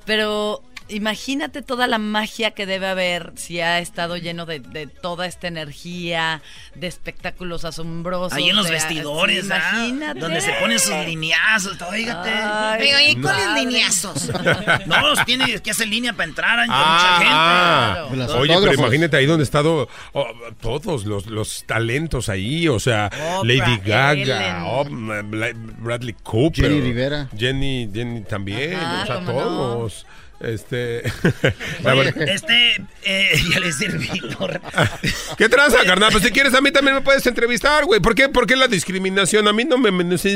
[0.04, 4.60] Pero imagínate toda la magia que debe haber si ha estado lleno de,
[5.00, 6.42] toda esta energía,
[6.74, 8.32] de espectáculos asombrosos.
[8.32, 10.20] Ahí en los vestidores, imagínate.
[10.20, 12.30] Donde se ponen sus lineazos, oígate.
[13.08, 14.30] ¿y cuáles lineazos?
[14.86, 18.32] no, los tiene que hacer línea para entrar, hay ah, mucha gente.
[18.34, 20.26] Oye, pero imagínate ahí donde estado oh,
[20.60, 23.10] todos los, los, talentos ahí, o sea,
[23.42, 30.06] Lady Gaga, oh, Bradley Cooper, Jenny Rivera, Jenny, Jenny también, o sea, todos.
[30.40, 31.06] Este.
[32.16, 32.82] este.
[33.02, 34.08] Eh, ya le serví.
[35.38, 36.10] ¿Qué tranza, carnal?
[36.12, 38.00] Pues si quieres, a mí también me puedes entrevistar, güey.
[38.00, 38.28] ¿Por qué?
[38.28, 39.46] ¿Por qué la discriminación?
[39.48, 39.90] A mí no me,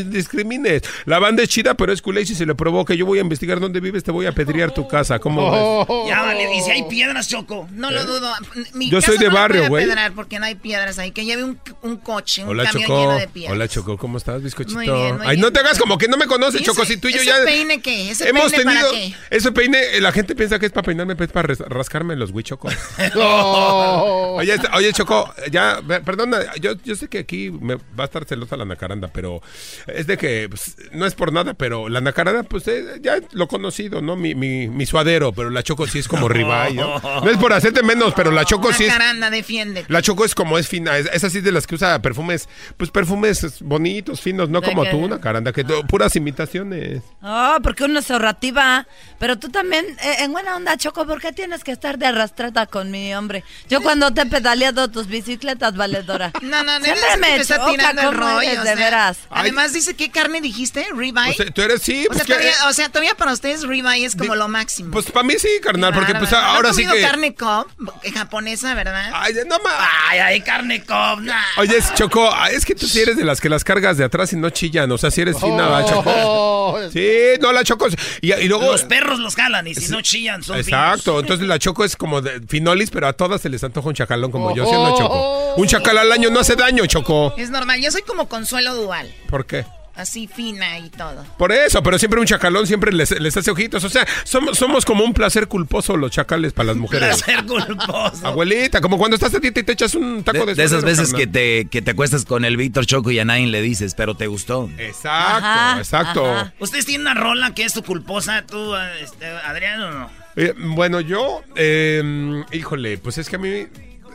[0.04, 0.82] discrimines.
[1.06, 2.94] La banda es chida, pero es culé y si se le provoca.
[2.94, 5.18] Yo voy a investigar dónde vives, te voy a pedrear tu casa.
[5.18, 6.06] ¿Cómo oh.
[6.08, 6.54] Ya vale.
[6.54, 7.66] ¿Y si hay piedras, Choco?
[7.72, 8.04] No lo ¿Eh?
[8.04, 8.30] dudo.
[8.74, 9.86] Yo soy de barrio, güey.
[10.14, 11.12] porque no hay piedras ahí.
[11.12, 13.00] Que lleve un, un coche, un Hola, camión Choco.
[13.00, 13.52] lleno de piedras.
[13.52, 13.96] Hola, Choco.
[13.96, 14.74] ¿Cómo estás, bizcochito?
[14.74, 16.84] Muy bien, Ay, no te hagas como que no me conoces, Choco.
[16.84, 17.36] Si tú y yo ya.
[17.36, 18.10] ¿Ese peine qué?
[18.10, 19.14] ¿Ese hemos peine tenido, para qué?
[19.30, 22.68] Ese peine la gente piensa que es para peinarme, es para rascarme los Choco.
[24.36, 28.24] oye, este, oye, Choco, ya, perdona, yo, yo sé que aquí me va a estar
[28.24, 29.40] celosa la nacaranda, pero
[29.86, 33.48] es de que pues, no es por nada, pero la nacaranda, pues eh, ya lo
[33.48, 34.16] conocido, ¿no?
[34.16, 36.98] Mi, mi, mi, suadero, pero la Choco sí es como rival, ¿no?
[36.98, 38.92] No es por hacerte menos, pero la Choco sí es.
[38.92, 39.84] Nacaranda, defiende.
[39.88, 43.60] La Choco es como es fina, es, así de las que usa perfumes, pues perfumes
[43.60, 47.02] bonitos, finos, no como tú, nacaranda, que puras imitaciones.
[47.22, 48.86] Ah, porque una es ahorrativa,
[49.18, 52.06] pero tú también en, eh, en buena onda, Choco, ¿por qué tienes que estar de
[52.06, 53.44] arrastrada con mi hombre?
[53.68, 56.32] Yo cuando te he pedaleado tus bicicletas, valedora.
[56.42, 56.84] No, no, no.
[56.84, 58.40] Siempre me está tirando el rollo.
[58.40, 59.18] eres, o de veras.
[59.30, 60.86] Además dice, ¿qué carne dijiste?
[60.94, 61.30] ¿Ribeye?
[61.30, 63.62] O sea, tú eres, sí, O pues sea, que- todavía, o sea, todavía para ustedes
[63.66, 64.90] ribeye es como lo máximo.
[64.92, 66.48] Pues para mí sí, carnal, porque pues Bárbaro.
[66.52, 67.00] ¿No ahora sí que...
[67.00, 67.66] carne cob
[68.02, 69.10] eh, japonesa, ¿verdad?
[69.14, 69.74] Ay, no más.
[70.10, 71.20] Ay, ay, carne cob.
[71.22, 71.42] nah.
[71.56, 74.32] Oye, Choco, ah, es que tú sí eres de las que las cargas de atrás
[74.32, 76.78] y no chillan, o sea, si eres fina, ¿verdad, Choco.
[76.92, 77.08] Sí,
[77.40, 77.88] no, la Choco.
[78.20, 78.70] Y, y luego...
[78.72, 82.20] Los perros los jalan y si no chillan son Exacto, entonces la Choco es como
[82.20, 84.96] de finolis, pero a todas se les antoja un chacalón como yo, ¿sí o no,
[84.96, 85.54] Choco?
[85.56, 87.34] Un chacal al año no hace daño, Choco.
[87.36, 87.80] Es normal.
[87.80, 89.12] Yo soy como Consuelo Dual.
[89.28, 89.64] ¿Por qué?
[89.96, 91.24] Así fina y todo.
[91.38, 93.84] Por eso, pero siempre un chacalón siempre les, les hace ojitos.
[93.84, 97.22] O sea, somos, somos como un placer culposo los chacales para las mujeres.
[97.22, 98.26] Placer culposo.
[98.26, 100.82] Abuelita, como cuando estás a dieta y te echas un taco de, De, de esas
[100.84, 103.94] veces que te, que te acuestas con el Víctor Choco y a nadie le dices,
[103.94, 104.68] pero te gustó.
[104.78, 106.26] Exacto, Ajá, exacto.
[106.26, 106.54] ajá.
[106.58, 110.10] ¿Ustedes tienen una rola que es tu culposa, tú, este, Adrián, o no?
[110.36, 113.66] Eh, bueno, yo, eh, híjole, pues es que a mí,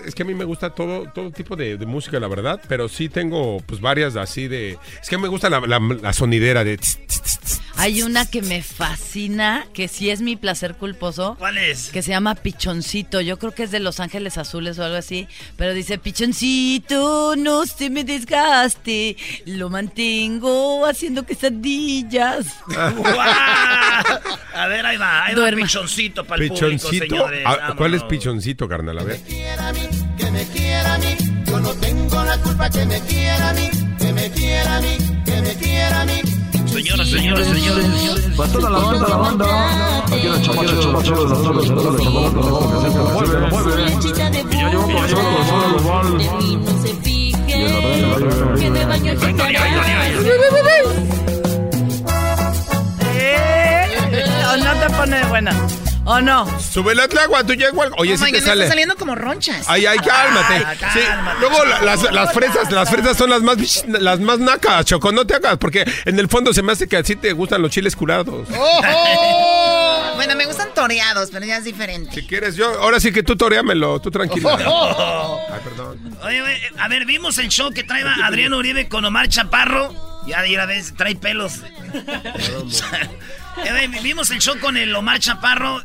[0.09, 3.09] es que a mí me gusta todo, todo tipo de, música, la verdad, pero sí
[3.09, 6.79] tengo, pues varias así de, es que me gusta la, sonidera de.
[7.79, 11.35] Hay una que me fascina, que sí es mi placer culposo.
[11.39, 11.89] ¿Cuál es?
[11.91, 13.21] Que se llama Pichoncito.
[13.21, 15.27] Yo creo que es de Los Ángeles Azules o algo así.
[15.55, 19.15] Pero dice, Pichoncito, no se me desgaste.
[19.45, 22.47] Lo mantengo haciendo quesadillas.
[24.53, 25.61] A ver, ahí va, ahí va Duerma.
[25.65, 27.05] pichoncito para el público, Pichoncito.
[27.15, 27.43] señores.
[27.45, 28.99] Ah, ¿Cuál es pichoncito, carnal?
[28.99, 29.21] A ver.
[29.21, 31.15] que me quiera a mí.
[31.45, 34.97] Yo no tengo la culpa que me quiera a mí, que me quiera a mí,
[35.25, 36.21] que me quiera a mí.
[36.71, 37.85] Señoras, señores, señores.
[38.37, 40.05] La banda, la banda.
[40.05, 40.71] Aquí chamaca,
[43.11, 43.73] mueve, mueve.
[46.59, 47.39] No se fijen
[48.59, 49.17] que me baño el
[54.49, 55.51] ¿O no te pone buena?
[56.11, 56.59] ¿O no?
[56.59, 57.91] Súbele al agua, tú ya igual.
[57.97, 58.53] Oye, Oh sí my te sale.
[58.63, 59.65] están saliendo como ronchas.
[59.69, 60.65] Ay, ay, cálmate.
[60.65, 63.57] Ay, Sí, cálmate, Luego la- las, las fresas, las fresas son las más
[63.87, 66.97] las más nacas, Choco, no te hagas, porque en el fondo se me hace que
[66.97, 68.47] así te gustan los chiles curados.
[70.15, 72.13] Bueno, me gustan toreados, pero ya es diferente.
[72.13, 74.51] Si quieres, yo, ahora sí que tú toreámelo, tú tranquila.
[74.57, 76.17] Ay, perdón.
[76.23, 79.93] Oye, oye, a ver, vimos el show que trae Adrián Uribe con Omar Chaparro.
[80.27, 81.61] Ya de una vez trae pelos.
[83.65, 85.83] Eh, vimos el show con el Omar Chaparro.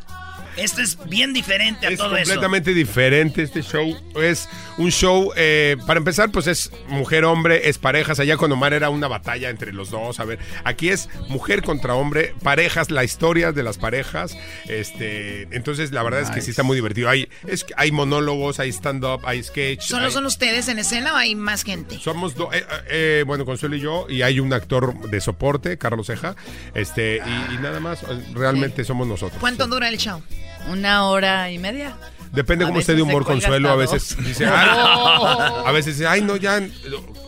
[0.57, 2.25] Esto es bien diferente a Es todo eso.
[2.25, 3.95] completamente diferente este show.
[4.21, 4.47] Es
[4.77, 8.19] un show, eh, para empezar, pues es mujer-hombre, es parejas.
[8.19, 10.19] Allá con Omar era una batalla entre los dos.
[10.19, 14.37] A ver, aquí es mujer contra hombre, parejas, la historia de las parejas.
[14.67, 17.09] Este, entonces, la verdad es que sí está muy divertido.
[17.09, 19.81] Hay, es, hay monólogos, hay stand-up, hay sketch.
[19.81, 21.97] ¿Solo hay- son ustedes en escena o hay más gente?
[21.99, 26.07] Somos dos, eh, eh, bueno, Consuelo y yo, y hay un actor de soporte, Carlos
[26.07, 26.35] Ceja,
[26.73, 27.99] este, y, y nada más,
[28.33, 29.39] realmente somos nosotros.
[29.39, 30.21] ¿Cuánto dura el show?
[30.69, 31.95] Una hora y media.
[32.31, 34.67] Depende A cómo esté de humor Consuelo, a veces dice, "Ay",
[35.65, 36.59] a veces dice, ay no, ya,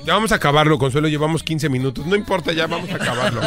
[0.05, 3.41] ya vamos a acabarlo, Consuelo, llevamos 15 minutos, no importa, ya vamos a acabarlo.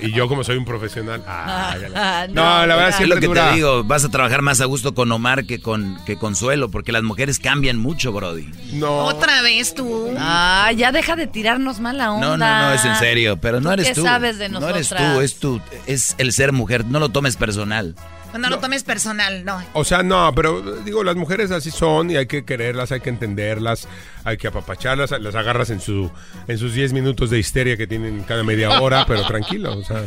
[0.00, 1.76] y yo como soy un profesional, ah,
[2.30, 3.48] no, la verdad es lo que dura.
[3.50, 6.92] te digo, vas a trabajar más a gusto con Omar que con que Consuelo, porque
[6.92, 8.46] las mujeres cambian mucho, Brody.
[8.74, 9.04] No.
[9.06, 10.10] Otra vez tú.
[10.18, 12.26] Ah, ya deja de tirarnos mala onda.
[12.26, 14.02] No, no, no, es en serio, pero no ¿Tú eres qué tú.
[14.02, 17.94] sabes de No eres tú, es tú, es el ser mujer, no lo tomes personal.
[18.34, 19.62] No, lo tomes personal, no.
[19.72, 23.10] O sea, no, pero digo, las mujeres así son y hay que quererlas, hay que
[23.10, 23.88] entenderlas,
[24.26, 26.10] hay que apapacharlas, las agarras en su
[26.48, 30.02] en sus 10 minutos de histeria que tienen cada media hora, pero tranquilo, o sea.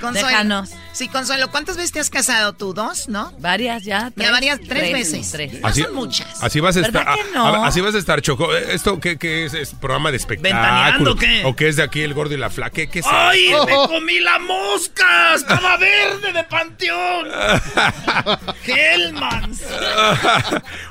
[0.00, 0.28] Consuelo.
[0.28, 0.70] Déjanos.
[0.92, 2.72] Sí, Consuelo, ¿cuántas veces te has casado tú?
[2.74, 3.32] ¿Dos, no?
[3.38, 4.12] Varias ya.
[4.16, 5.30] Ya varias, tres, Tres, veces.
[5.32, 5.60] tres.
[5.60, 6.42] No Así, son muchas.
[6.42, 7.04] así vas a estar.
[7.04, 7.46] ¿Verdad que a- no?
[7.46, 8.54] a- así vas a estar, Choco.
[8.54, 9.54] ¿Esto qué, qué es?
[9.54, 10.60] ¿Es programa de espectáculo?
[10.60, 11.42] ¿Ventaneando qué?
[11.44, 12.70] ¿O qué es de aquí el gordo y la flaca?
[12.70, 13.06] ¿Qué, qué es?
[13.08, 15.34] ¡Ay, me comí la mosca!
[15.34, 17.28] ¡Estaba verde de panteón!
[18.66, 19.62] ¡Hellmans!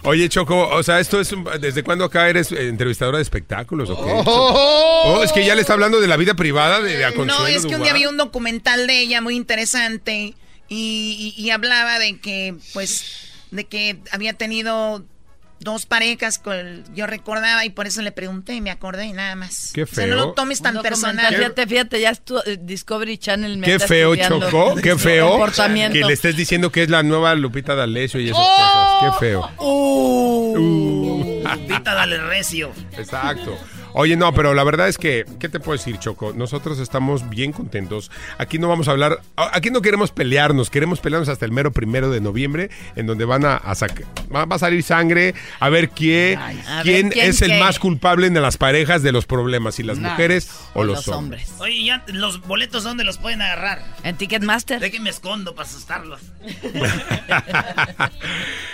[0.04, 1.32] Oye, Choco, o sea, esto es.
[1.32, 4.12] un- ¿Desde cuándo acá eres eh, entrevistadora de espectáculos o qué?
[4.26, 5.04] Oh.
[5.18, 7.48] Oh, es que ya le está hablando de la vida privada de, de a No,
[7.48, 10.34] es que un día vi un documental de ella muy interesante
[10.68, 13.06] y, y- y hablaba de que, pues,
[13.52, 15.04] de que había tenido
[15.60, 19.36] dos parejas, con, yo recordaba y por eso le pregunté y me acordé y nada
[19.36, 19.72] más.
[19.74, 20.34] Qué O sea, no lo feo.
[20.34, 21.36] tomes tan documental, personal.
[21.36, 25.40] Fíjate, fíjate, ya estu- eh, Discovery Channel me Qué está feo, Choco, qué feo.
[25.92, 29.00] Que le estés diciendo que es la nueva Lupita D'Alessio y esas Oh.
[29.02, 29.14] cosas.
[29.20, 29.52] Qué feo.
[29.58, 32.72] Uh, Pita, dale recio.
[32.98, 33.58] Exacto.
[33.94, 36.34] Oye, no, pero la verdad es que, ¿qué te puedo decir, Choco?
[36.34, 38.12] Nosotros estamos bien contentos.
[38.38, 42.10] Aquí no vamos a hablar, aquí no queremos pelearnos, queremos pelearnos hasta el mero primero
[42.12, 45.90] de noviembre, en donde van a, a sacar, va, va a salir sangre, a ver
[45.90, 47.60] quién, A quién, ver quién es el qué.
[47.60, 50.10] más culpable de las parejas de los problemas, si las Nice.
[50.12, 51.50] mujeres o, O los, los hombres.
[51.50, 51.62] hombres.
[51.62, 53.84] Oye, ya los boletos, ¿dónde los pueden agarrar?
[54.04, 54.80] En Ticketmaster.
[54.80, 56.20] De que me escondo para asustarlos.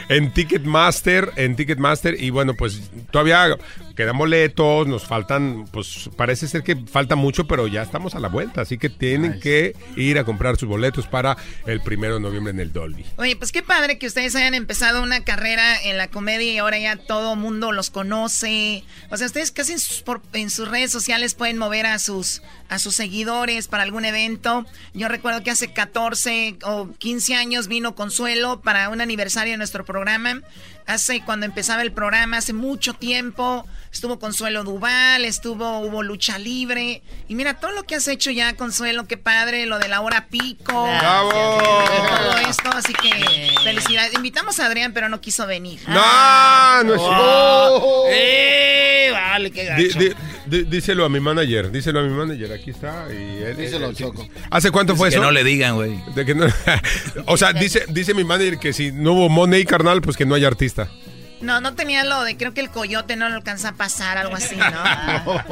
[0.09, 3.57] en Ticketmaster, en Ticketmaster y bueno, pues todavía
[3.95, 8.27] quedan boletos, nos faltan, pues parece ser que falta mucho, pero ya estamos a la
[8.27, 12.51] vuelta, así que tienen que ir a comprar sus boletos para el primero de noviembre
[12.51, 13.05] en el Dolby.
[13.17, 16.79] Oye, pues qué padre que ustedes hayan empezado una carrera en la comedia y ahora
[16.79, 18.83] ya todo mundo los conoce.
[19.11, 22.41] O sea, ustedes casi en sus, por- en sus redes sociales pueden mover a sus,
[22.69, 24.65] a sus seguidores para algún evento.
[24.93, 29.85] Yo recuerdo que hace 14 o 15 años vino Consuelo para un aniversario de nuestro
[29.85, 30.41] programa.
[30.87, 37.01] Hace cuando empezaba el programa, hace mucho tiempo, estuvo Consuelo Duval, estuvo, hubo lucha libre.
[37.27, 40.27] Y mira, todo lo que has hecho ya, Consuelo, qué padre, lo de la hora
[40.29, 40.83] pico.
[40.99, 41.31] ¡Bravo!
[41.31, 44.13] Todo esto, así que felicidades.
[44.13, 45.79] Invitamos a Adrián, pero no quiso venir.
[45.87, 48.05] No, no es Oh.
[48.09, 49.09] ¡Eh!
[49.11, 49.99] Vale, qué gacho.
[49.99, 50.11] di-
[50.45, 53.07] di- díselo a mi manager, díselo a mi manager, aquí está.
[53.11, 54.27] Y él- Díselo, él- Choco.
[54.51, 55.23] ¿Hace cuánto fue que eso?
[55.23, 55.99] no le digan, güey.
[56.13, 56.45] De que no-
[57.25, 60.35] o sea, dice, dice mi manager que si no hubo money, carnal, pues que no
[60.35, 60.74] hay artista.
[60.75, 61.14] entrevista.
[61.41, 64.35] No, no tenía lo de, creo que el coyote no lo alcanza a pasar, algo
[64.35, 64.55] así,
[65.25, 65.43] ¿no?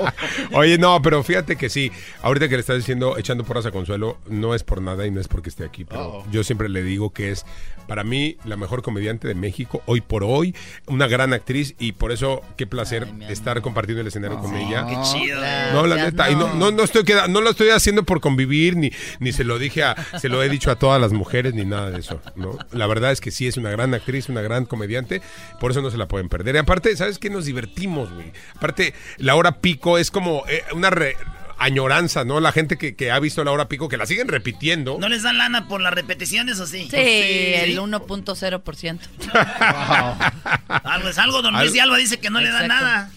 [0.58, 4.18] Oye, no, pero fíjate que sí, ahorita que le estás diciendo echando porras a Consuelo,
[4.28, 7.12] no es por nada y no es porque esté aquí, pero yo siempre le digo
[7.12, 7.46] que es
[7.88, 10.56] para mí la mejor comediante de México hoy por hoy,
[10.88, 14.86] una gran actriz y por eso qué placer estar compartiendo el escenario con ella.
[14.88, 15.42] Qué chido.
[15.74, 18.78] No, la neta, y no, no, no estoy queda- no lo estoy haciendo por convivir,
[18.78, 21.66] ni, ni se lo dije a, se lo he dicho a todas las mujeres, ni
[21.66, 22.58] nada de eso, ¿no?
[22.72, 25.22] La verdad es que sí es una gran actriz, una gran comediante,
[25.60, 26.56] por eso no se la pueden perder.
[26.56, 27.30] Y aparte, ¿sabes qué?
[27.30, 28.32] Nos divertimos, güey.
[28.56, 31.18] Aparte, la hora pico es como eh, una re-
[31.60, 32.40] añoranza, ¿no?
[32.40, 34.98] La gente que, que ha visto la hora pico, que la siguen repitiendo.
[35.00, 36.88] ¿No les dan lana por las repeticiones o sí?
[36.90, 39.00] Sí, el 1.0%.
[40.84, 43.12] Algo es algo, don Luis Al- de Alba dice que no le dan nada.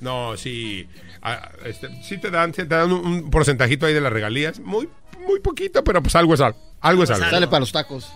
[0.00, 0.86] No, sí.
[1.22, 4.60] ah, este, sí te dan, sí te dan un, un porcentajito ahí de las regalías.
[4.60, 4.88] Muy,
[5.26, 6.58] muy poquito, pero pues algo es algo.
[6.80, 7.28] Algo es algo.
[7.28, 8.08] Sale para los tacos.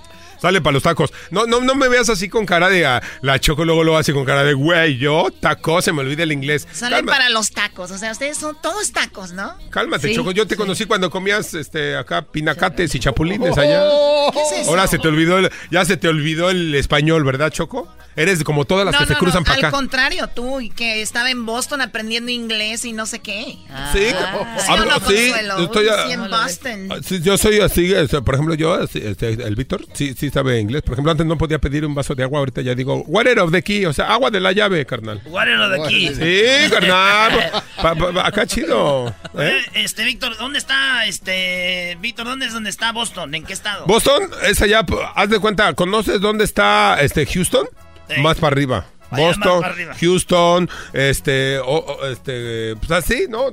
[0.42, 1.12] Sale para los tacos.
[1.30, 4.12] No, no, no me veas así con cara de ah, la choco, luego lo hace
[4.12, 6.66] con cara de güey, yo taco, se me olvida el inglés.
[6.72, 9.54] Sale Calma- para los tacos, o sea, ustedes son todos tacos, ¿no?
[9.70, 10.32] Cálmate, Sí, Choco.
[10.32, 13.84] Yo te conocí cuando comías este acá pinacates y chapulines allá.
[14.32, 14.70] ¿Qué es eso?
[14.70, 17.88] Ahora se te olvidó el, ya se te olvidó el español, ¿verdad, Choco?
[18.16, 19.70] Eres como todas las no, que se cruzan no, para al acá.
[19.70, 23.56] contrario, tú, y que estaba en Boston aprendiendo inglés y no sé qué.
[23.92, 25.58] Sí, ¿Sí o hablo- no, sí, Consuelo?
[25.58, 26.88] yo estoy a- Sí, en Boston.
[26.90, 30.26] Ah, sí, yo soy así, este, por ejemplo, yo, así, este, el Víctor, sí, sí
[30.32, 30.82] sabe inglés.
[30.82, 33.52] Por ejemplo, antes no podía pedir un vaso de agua, ahorita ya digo, water of
[33.52, 35.20] the key, o sea, agua de la llave, carnal.
[35.24, 36.08] Guárdalo de aquí.
[36.14, 37.62] Sí, carnal.
[37.82, 39.14] Pa- pa- pa- acá chido.
[39.38, 39.60] ¿eh?
[39.74, 43.34] Este, Víctor, ¿dónde está, este, Víctor, dónde es donde está Boston?
[43.34, 43.86] ¿En qué estado?
[43.86, 47.66] Boston es allá, haz de cuenta, ¿conoces dónde está este Houston?
[48.18, 48.86] Más para arriba.
[49.16, 49.62] Boston.
[50.00, 53.46] Houston, este, o- o, este, pues así, ¿no?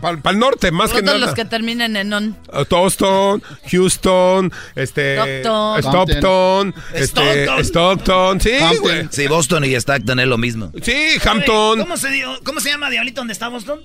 [0.00, 1.18] para el norte, más que Todos nada.
[1.26, 2.36] los que terminen en on.
[2.52, 5.78] Uh, Boston, Houston, este, Stockton.
[5.82, 7.64] Stockton, este, Stockton.
[7.64, 9.08] Stockton, sí, güey.
[9.10, 10.72] Sí, Boston y Stockton es lo mismo.
[10.82, 10.94] Sí,
[11.24, 11.78] Hampton.
[11.80, 13.80] ¿Cómo se, dio- ¿Cómo se llama Diablito donde está Boston?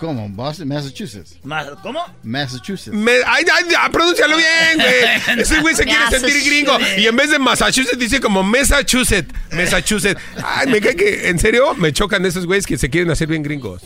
[0.00, 0.26] ¿Cómo?
[0.30, 1.36] Boston, Massachusetts.
[1.44, 2.02] Ma- ¿Cómo?
[2.22, 2.96] Massachusetts.
[2.96, 5.38] Me, ay, ay, pronúncialo bien, güey.
[5.42, 6.78] Ese güey se quiere sentir gringo.
[6.96, 9.28] Y en vez de Massachusetts dice como Massachusetts.
[9.52, 10.18] Massachusetts.
[10.42, 13.42] Ay, me cae que, en serio, me chocan esos güeyes que se quieren hacer bien
[13.42, 13.82] gringos.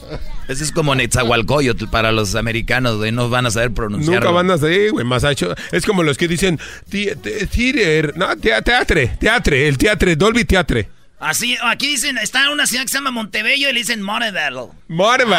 [0.47, 3.11] Ese es como Netzahualcoyotl para los americanos, güey.
[3.11, 4.21] No van a saber pronunciarlo.
[4.21, 5.61] Nunca van a salir, güey, Massachusetts.
[5.73, 10.89] Es como los que dicen theater, no, tea- teatre, teatre, el teatre, Dolby Teatre.
[11.21, 14.75] Así, aquí dicen, está en una ciudad que se llama Montebello y le dicen Montebello.
[14.89, 15.33] Marvel.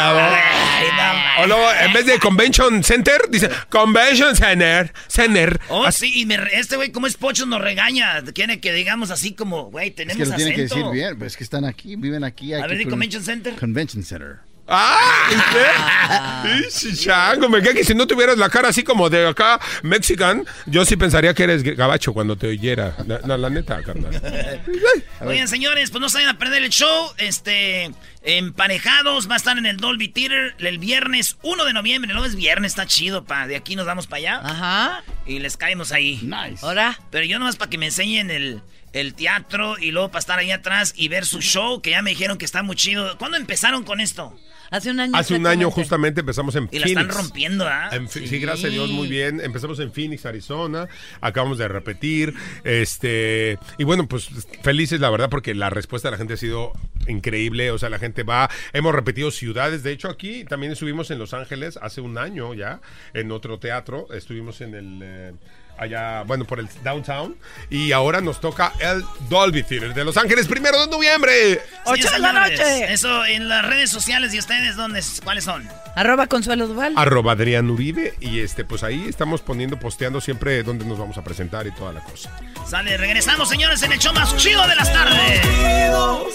[1.42, 4.92] O luego, en vez de Convention Center, dice Convention Center.
[5.06, 5.60] Center.
[5.68, 8.22] Oh, sí, y me re- este güey, como es pocho, nos regaña.
[8.34, 10.90] Quiere que digamos así como, güey, Es tenemos que lo tienen que acento.
[10.90, 12.54] decir bien, pues es que están aquí, viven aquí.
[12.54, 13.54] A aquí ver, di con- Convention Center.
[13.54, 14.36] Convention Center.
[14.68, 15.28] ¡Ah!
[16.68, 16.94] ¿usted?
[16.96, 20.84] Chango, me cae que si no tuvieras la cara así como de acá, mexican, yo
[20.84, 22.96] sí pensaría que eres gabacho cuando te oyera.
[23.06, 24.20] La, la- la neta, carnal.
[25.20, 27.12] Oigan, señores, pues no se vayan a perder el show.
[27.18, 27.90] Este,
[28.22, 32.12] emparejados, va a estar en el Dolby Theater el viernes 1 de noviembre.
[32.14, 33.46] No es viernes, está chido, pa.
[33.46, 34.40] De aquí nos vamos para allá.
[34.42, 35.02] Ajá.
[35.26, 36.20] Y les caemos ahí.
[36.22, 36.64] Nice.
[36.64, 36.98] Ahora.
[37.10, 38.62] Pero yo nomás para que me enseñen el,
[38.92, 42.10] el teatro y luego para estar ahí atrás y ver su show, que ya me
[42.10, 43.16] dijeron que está muy chido.
[43.18, 44.38] ¿Cuándo empezaron con esto?
[44.70, 45.12] Hace un año.
[45.16, 46.94] Hace un año justamente empezamos en y Phoenix.
[46.94, 47.90] la están rompiendo, ¿ah?
[48.08, 48.38] Sí.
[48.38, 49.40] gracias a Dios, muy bien.
[49.40, 50.88] Empezamos en Phoenix, Arizona.
[51.20, 52.34] Acabamos de repetir.
[52.64, 54.28] Este y bueno, pues
[54.62, 56.72] felices la verdad porque la respuesta de la gente ha sido
[57.06, 57.70] increíble.
[57.70, 58.50] O sea, la gente va.
[58.72, 59.82] Hemos repetido ciudades.
[59.82, 62.80] De hecho, aquí también estuvimos en Los Ángeles hace un año ya
[63.14, 64.08] en otro teatro.
[64.12, 65.32] Estuvimos en el eh,
[65.78, 67.36] allá, bueno, por el downtown.
[67.70, 71.60] Y ahora nos toca el Dolby Theater de Los Ángeles, primero de noviembre.
[71.94, 72.60] Sí, señores.
[72.60, 75.68] Eso en las redes sociales de ustedes, ¿dónde, ¿cuáles son?
[75.94, 76.94] Arroba Consuelo Duval.
[76.96, 78.14] Arroba Adrián Uribe.
[78.20, 81.92] Y este, pues ahí estamos poniendo, posteando siempre dónde nos vamos a presentar y toda
[81.92, 82.30] la cosa.
[82.68, 85.40] Sale, regresamos, señores, en el show más chido de las tardes.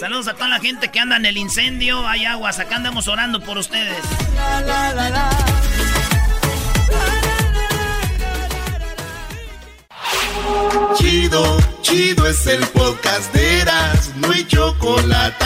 [0.00, 2.06] Saludos a toda la gente que anda en el incendio.
[2.06, 3.96] Hay aguas, acá andamos orando por ustedes.
[10.94, 15.44] Chido, chido es el podcast de Eras, no hay chocolate.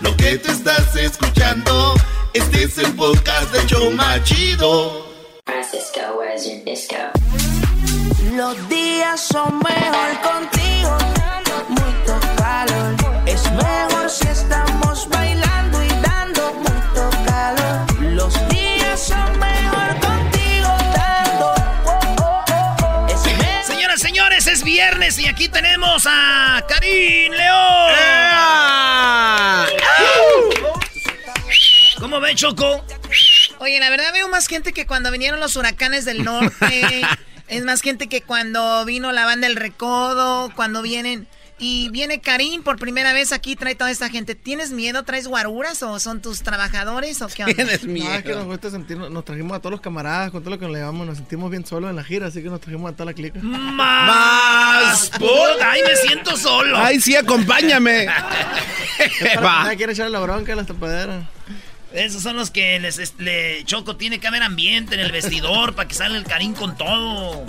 [0.00, 1.94] Lo que te estás escuchando,
[2.34, 5.06] este es el podcast de Choma Chido.
[5.44, 6.96] Francisco, where's your disco?
[8.34, 10.98] Los días son mejor contigo,
[11.68, 12.94] mucho calor.
[13.26, 15.51] Es mejor si estamos bailando
[24.82, 27.92] viernes y aquí tenemos a Karim León.
[32.00, 32.84] ¿Cómo ve, Choco?
[33.60, 37.02] Oye, la verdad veo más gente que cuando vinieron los huracanes del norte.
[37.48, 41.28] es más gente que cuando vino la banda El Recodo, cuando vienen...
[41.64, 44.34] Y viene Karim por primera vez aquí, trae toda esta gente.
[44.34, 45.04] ¿Tienes miedo?
[45.04, 47.64] ¿Traes guaruras o son tus trabajadores o qué onda?
[47.84, 50.58] No, es que nos gusta sentirnos, nos trajimos a todos los camaradas, con todo lo
[50.58, 52.96] que nos llevamos, nos sentimos bien solos en la gira, así que nos trajimos a
[52.96, 53.38] toda la clica.
[53.40, 56.76] Más por- Ay, me siento solo.
[56.76, 58.06] Ay, sí, acompáñame.
[59.44, 59.72] Va.
[59.76, 61.24] Quiere echarle la bronca a las tapaderas.
[61.92, 65.74] Esos son los que les, es- le- Choco tiene que haber ambiente en el vestidor
[65.76, 67.46] para que salga el Karim con todo.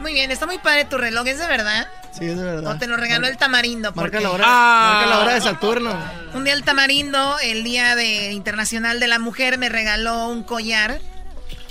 [0.00, 1.88] Muy bien, está muy padre tu reloj, ¿es de verdad?
[2.16, 2.74] Sí, es verdad.
[2.74, 3.88] O te lo regaló el tamarindo.
[3.90, 5.96] Marca porque- la hora, marca la hora de Saturno.
[6.34, 11.00] Un día el tamarindo, el día de internacional de la mujer, me regaló un collar.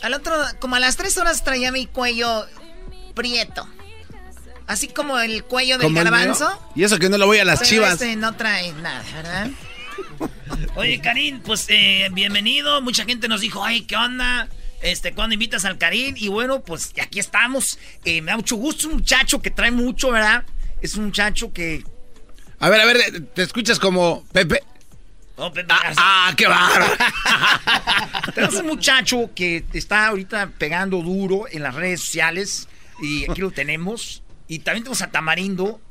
[0.01, 2.45] Al otro, como a las tres horas traía mi cuello
[3.13, 3.67] prieto.
[4.67, 6.49] Así como el cuello del garbanzo.
[6.75, 7.93] Y eso que no lo voy a las pero chivas.
[7.93, 9.49] este no trae nada, ¿verdad?
[10.75, 12.81] Oye, Karim, pues eh, bienvenido.
[12.81, 14.47] Mucha gente nos dijo, ay, ¿qué onda?
[14.81, 16.15] Este, ¿cuándo invitas al Karim?
[16.17, 17.77] Y bueno, pues aquí estamos.
[18.05, 18.79] Eh, me da mucho gusto.
[18.81, 20.43] Es un muchacho que trae mucho, ¿verdad?
[20.81, 21.83] Es un muchacho que.
[22.59, 24.61] A ver, a ver, te escuchas como Pepe.
[25.37, 26.85] Oh, Pepe Ah, ah, qué bárbaro.
[28.35, 32.67] Tenemos un muchacho que está ahorita pegando duro en las redes sociales.
[33.01, 34.21] Y aquí lo tenemos.
[34.47, 35.81] Y también tenemos a Tamarindo.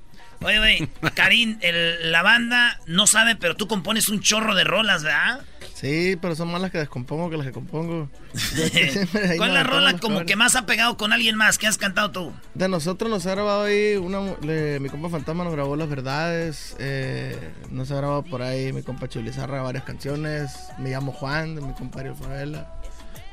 [0.43, 5.03] Oye, oye, Karim, el- la banda no sabe, pero tú compones un chorro de rolas,
[5.03, 5.41] ¿verdad?
[5.81, 8.11] Sí, pero son más las que descompongo que las que compongo.
[9.39, 11.57] ¿Cuál es la rola como que más ha pegado con alguien más?
[11.57, 12.33] que has cantado tú?
[12.55, 16.77] De nosotros nos ha grabado ahí, una, le- mi compa Fantasma nos grabó Las Verdades,
[16.79, 17.35] eh,
[17.71, 21.73] nos ha grabado por ahí mi compa Chulizarra varias canciones, me llamo Juan, de mi
[21.73, 22.75] compa Ariel Favela,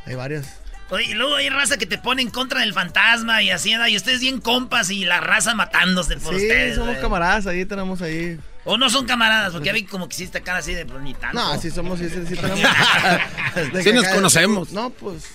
[0.05, 0.61] hay varias.
[0.89, 3.97] Oye, y luego hay raza que te pone en contra del fantasma y así, y
[3.97, 6.75] ustedes bien compas y la raza matándose por sí, ustedes.
[6.75, 7.01] somos güey.
[7.01, 8.39] camaradas, ahí tenemos ahí.
[8.63, 11.13] O no son camaradas, porque ya vi como que hiciste cara así de pues, ni
[11.13, 11.37] tanto.
[11.37, 12.59] No, sí somos, sí, sí, sí tenemos.
[13.83, 14.71] Sí nos conocemos.
[14.71, 15.25] No, pues,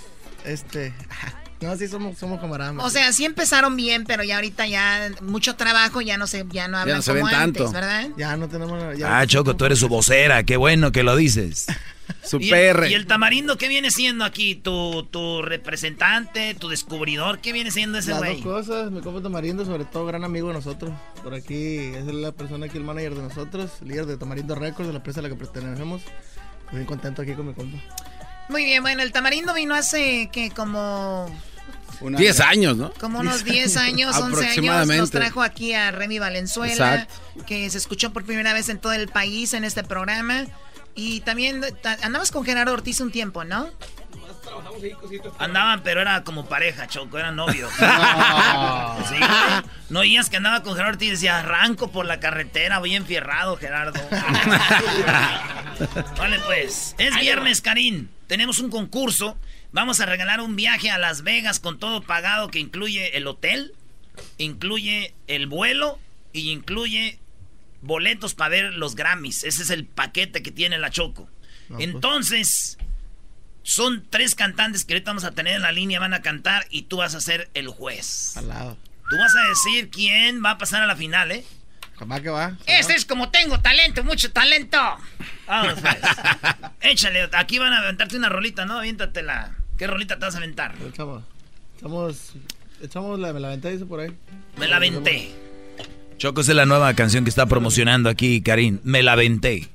[0.45, 0.95] este,
[1.63, 2.75] no, sí somos, somos camaradas.
[2.85, 6.69] O sea, sí empezaron bien, pero ya ahorita ya mucho trabajo, ya no se, ya
[6.69, 7.73] no hablan no se como ven antes, tanto.
[7.73, 8.09] ¿verdad?
[8.17, 8.99] Ya no tenemos...
[8.99, 10.43] ya- Ah, Choco, tú eres su vocera.
[10.45, 11.67] Qué bueno que lo dices.
[12.25, 12.89] Su ¿Y, PR.
[12.91, 14.55] y el tamarindo qué viene siendo aquí?
[14.57, 17.39] ¿Tu, tu representante, tu descubridor?
[17.41, 18.43] ¿Qué viene siendo ese Las güey?
[18.43, 20.93] dos cosas, mi compa Tamarindo, sobre todo gran amigo de nosotros.
[21.23, 24.93] Por aquí es la persona aquí, el manager de nosotros, líder de Tamarindo Records, de
[24.93, 26.03] la empresa a la que pertenecemos.
[26.65, 27.79] Estoy bien contento aquí con mi compa.
[28.49, 31.27] Muy bien, bueno, el tamarindo vino hace que como,
[32.11, 32.93] 10 años, ¿no?
[32.95, 34.39] como unos 10 años, 11 años.
[34.39, 35.01] Aproximadamente.
[35.01, 37.15] Nos trajo aquí a Remy Valenzuela, Exacto.
[37.47, 40.45] que se escuchó por primera vez en todo el país en este programa.
[40.95, 43.71] Y también ta- andabas con Gerardo Ortiz un tiempo, ¿no?
[45.39, 47.73] Andaban, pero era como pareja, Choco, eran novios.
[47.83, 48.97] No.
[49.09, 49.17] Sí,
[49.89, 53.57] no oías que andaba con Gerardo Ortiz y decía, arranco por la carretera, voy enfierrado,
[53.57, 54.01] Gerardo.
[56.19, 56.95] vale, pues.
[56.99, 58.09] Es viernes, Karim.
[58.27, 59.37] Tenemos un concurso.
[59.73, 63.75] Vamos a regalar un viaje a Las Vegas con todo pagado que incluye el hotel,
[64.37, 65.99] incluye el vuelo
[66.33, 67.19] y incluye
[67.81, 69.45] boletos para ver los Grammys.
[69.45, 71.31] Ese es el paquete que tiene la Choco.
[71.71, 71.89] No, pues.
[71.89, 72.79] Entonces,
[73.63, 76.83] son tres cantantes que ahorita vamos a tener en la línea, van a cantar y
[76.83, 78.37] tú vas a ser el juez.
[78.37, 78.77] Al lado.
[79.09, 81.45] Tú vas a decir quién va a pasar a la final, ¿eh?
[81.99, 82.57] Jamás que va.
[82.67, 84.79] Este es como tengo talento, mucho talento.
[85.47, 85.97] Vamos, pues.
[86.81, 88.79] Échale, aquí van a aventarte una rolita, ¿no?
[88.79, 89.62] Aviéntatela.
[89.83, 90.77] ¿Qué rolita te vas a aventar?
[90.89, 91.25] Echamos,
[91.77, 92.35] echamos,
[92.81, 94.13] echamos la, me la aventé, dice por ahí.
[94.57, 95.33] Me la aventé.
[96.19, 98.79] Choco, esa es la nueva canción que está promocionando aquí, Karim.
[98.85, 99.67] Me la aventé.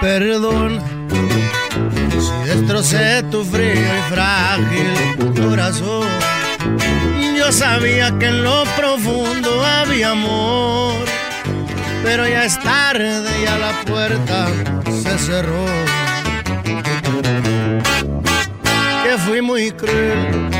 [0.00, 0.80] Perdón
[2.18, 5.23] si destrocé tu frío y frágil
[7.36, 11.04] Yo sabía que en lo profundo había amor,
[12.02, 14.48] pero ya es tarde, ya la puerta
[14.84, 15.64] se cerró.
[19.04, 20.50] Que fui muy cruel,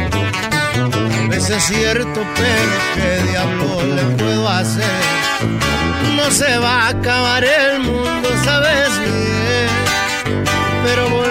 [1.29, 4.85] veces es cierto, pero ¿qué diablo le puedo hacer?
[6.15, 9.69] No se va a acabar el mundo, sabes bien,
[10.85, 11.24] pero volver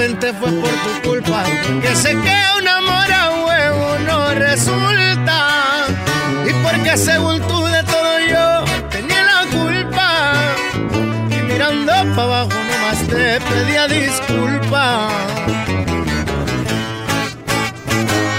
[0.00, 1.44] me la aventé fue por tu culpa,
[1.82, 5.86] que sé que un amor a huevo no resulta,
[6.48, 10.32] y porque según tú de todo yo tenía la culpa,
[11.30, 15.12] y mirando para abajo nomás te pedía disculpas.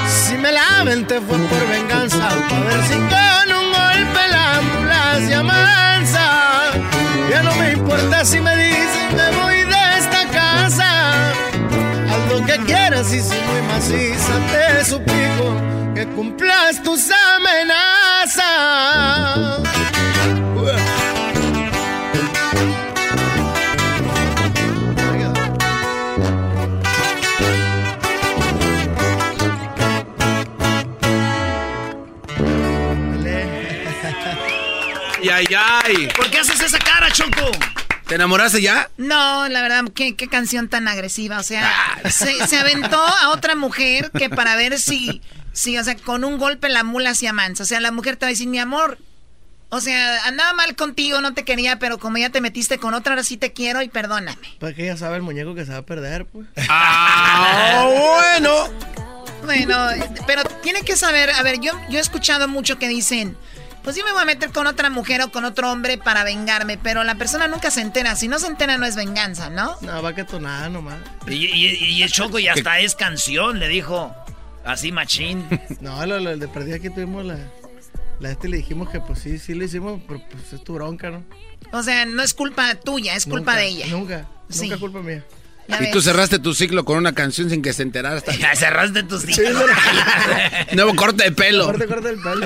[0.08, 5.44] Si me la aventé fue por venganza, a ver si con un golpe la ambulancia
[5.44, 6.72] mansa.
[7.30, 9.51] Ya no me importa si me dicen me voy
[13.04, 15.56] si muy maciza te suplico
[15.96, 18.42] que cumplas tus amenazas.
[35.24, 36.08] Y ay, ay.
[36.16, 37.52] ¿Por qué haces esa cara, Choco?
[38.12, 38.90] ¿Te enamoraste ya?
[38.98, 41.40] No, la verdad, qué, qué canción tan agresiva.
[41.40, 41.72] O sea,
[42.10, 45.22] se, se aventó a otra mujer que para ver si,
[45.54, 47.64] si, o sea, con un golpe la mula hacía mansa.
[47.64, 48.98] O sea, la mujer te va a decir, mi amor,
[49.70, 53.14] o sea, andaba mal contigo, no te quería, pero como ya te metiste con otra,
[53.14, 54.58] ahora sí te quiero y perdóname.
[54.60, 56.48] Pues que ya sabe el muñeco que se va a perder, pues.
[56.68, 58.68] Ah, bueno.
[59.46, 59.78] Bueno,
[60.28, 63.38] pero tiene que saber, a ver, yo, yo he escuchado mucho que dicen,
[63.84, 66.78] pues yo me voy a meter con otra mujer o con otro hombre para vengarme,
[66.78, 68.16] pero la persona nunca se entera.
[68.16, 69.76] Si no se entera no es venganza, ¿no?
[69.82, 70.98] No, va que tonada nomás.
[71.28, 74.16] Y, y, y el Choco y hasta es canción, le dijo.
[74.64, 75.48] Así machín.
[75.82, 77.38] No, lo, lo de perdida aquí tuvimos la,
[78.20, 80.74] la este y le dijimos que pues sí, sí lo hicimos, pero pues es tu
[80.76, 81.24] bronca, ¿no?
[81.72, 83.86] O sea, no es culpa tuya, es culpa Nunca, de ella.
[83.88, 84.64] Nunca, Sí.
[84.68, 85.24] nunca culpa mía.
[85.80, 88.18] Y tú cerraste tu ciclo con una canción sin que se enterara.
[88.18, 88.34] Hasta...
[88.38, 89.66] Ya cerraste tu ciclo.
[90.74, 91.66] Nuevo corte de pelo.
[91.66, 92.46] Corte, corte el pelo.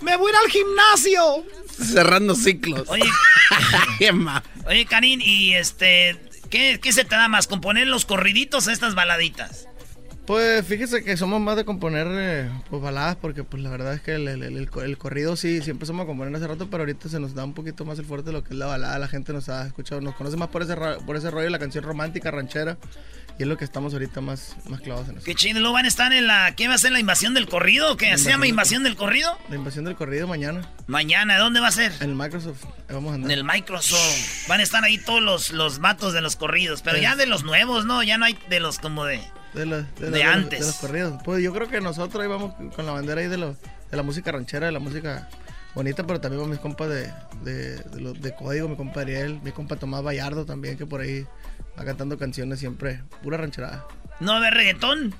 [0.00, 1.44] ¡Me voy a ir al gimnasio!
[1.70, 2.84] Cerrando ciclos.
[2.88, 3.04] Oye,
[4.66, 6.16] oye, Karin, y este,
[6.50, 7.46] ¿qué, ¿qué se te da más?
[7.46, 9.68] ¿Componer los corriditos o estas baladitas?
[10.26, 14.00] Pues fíjese que somos más de componer eh, pues, baladas porque pues la verdad es
[14.00, 17.08] que el, el- el- el corrido sí, sí empezamos a componer hace rato, pero ahorita
[17.08, 19.32] se nos da un poquito más el fuerte lo que es la balada, la gente
[19.32, 22.32] nos ha escuchado, nos conoce más por ese, ra- por ese rollo, la canción romántica,
[22.32, 22.76] ranchera,
[23.38, 25.24] y es lo que estamos ahorita más, más clavados en eso.
[25.24, 25.60] ¿Qué chido?
[25.60, 26.54] ¿Lo van a estar en la...
[26.56, 27.92] ¿Qué va a ser la invasión del corrido?
[27.92, 28.10] ¿o ¿Qué?
[28.10, 29.36] La ¿Se llama invasión del corrido?
[29.50, 31.92] La invasión del corrido mañana Mañana, ¿dónde va a ser?
[32.00, 33.30] en el Microsoft, vamos a andar.
[33.30, 34.48] En el Microsoft.
[34.48, 36.80] Van a estar ahí todos los, los matos de los corridos.
[36.82, 37.02] Pero Sí.
[37.02, 38.02] ya de los nuevos, ¿no?
[38.02, 39.20] Ya no hay de los como de...
[39.54, 40.60] De, los- de, los- de los- antes.
[40.60, 41.20] de los corridos.
[41.24, 43.52] Pues yo creo que nosotros ahí vamos con la bandera ahí de, lo-
[43.90, 45.28] de la música ranchera, de la música
[45.76, 47.12] bonita, pero también con mis compas de,
[47.44, 51.24] de, lo- de código, mi compa Ariel, mi compa Tomás Vallardo también, que por ahí
[51.78, 53.86] va cantando canciones siempre, pura rancherada.
[54.18, 55.14] ¿No va a haber reggaetón?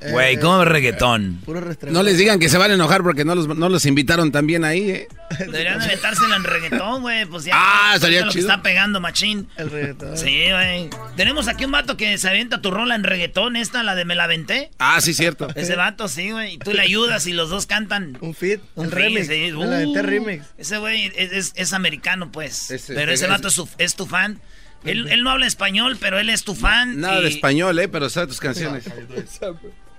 [0.00, 1.40] Güey, Eh, ¿cómo reggaetón?
[1.44, 1.60] Puro.
[1.88, 4.64] No les digan que se van a enojar porque no los, no los invitaron también
[4.64, 5.08] ahí, ¿eh?
[5.40, 7.26] Deberían de aventársela en reggaetón, güey.
[7.26, 7.54] Pues ya.
[7.56, 8.48] Ah, estaría ahorita lo que chido.
[8.48, 9.48] está pegando, machín.
[9.56, 10.16] El reggaetón.
[10.16, 10.88] Sí, güey.
[11.16, 14.14] Tenemos aquí un vato que se avienta tu rola en reggaetón, esta, la de Me
[14.14, 14.70] la aventé.
[14.78, 15.48] Ah, sí, cierto.
[15.56, 16.54] Ese vato, sí, güey.
[16.54, 18.16] Y tú le ayudas y los dos cantan.
[18.20, 19.26] Un fit, Un remix.
[19.26, 19.50] sí.
[19.52, 20.44] Me la aventé Uh, remix.
[20.58, 22.70] Ese güey es, es- es americano, pues.
[22.70, 24.40] Ese- pero ese vato es, su- es tu fan.
[24.84, 27.00] Él, él no habla español, pero él es tu fan.
[27.00, 27.88] Nada de español, ¿eh?
[27.88, 28.84] Pero sabe tus canciones.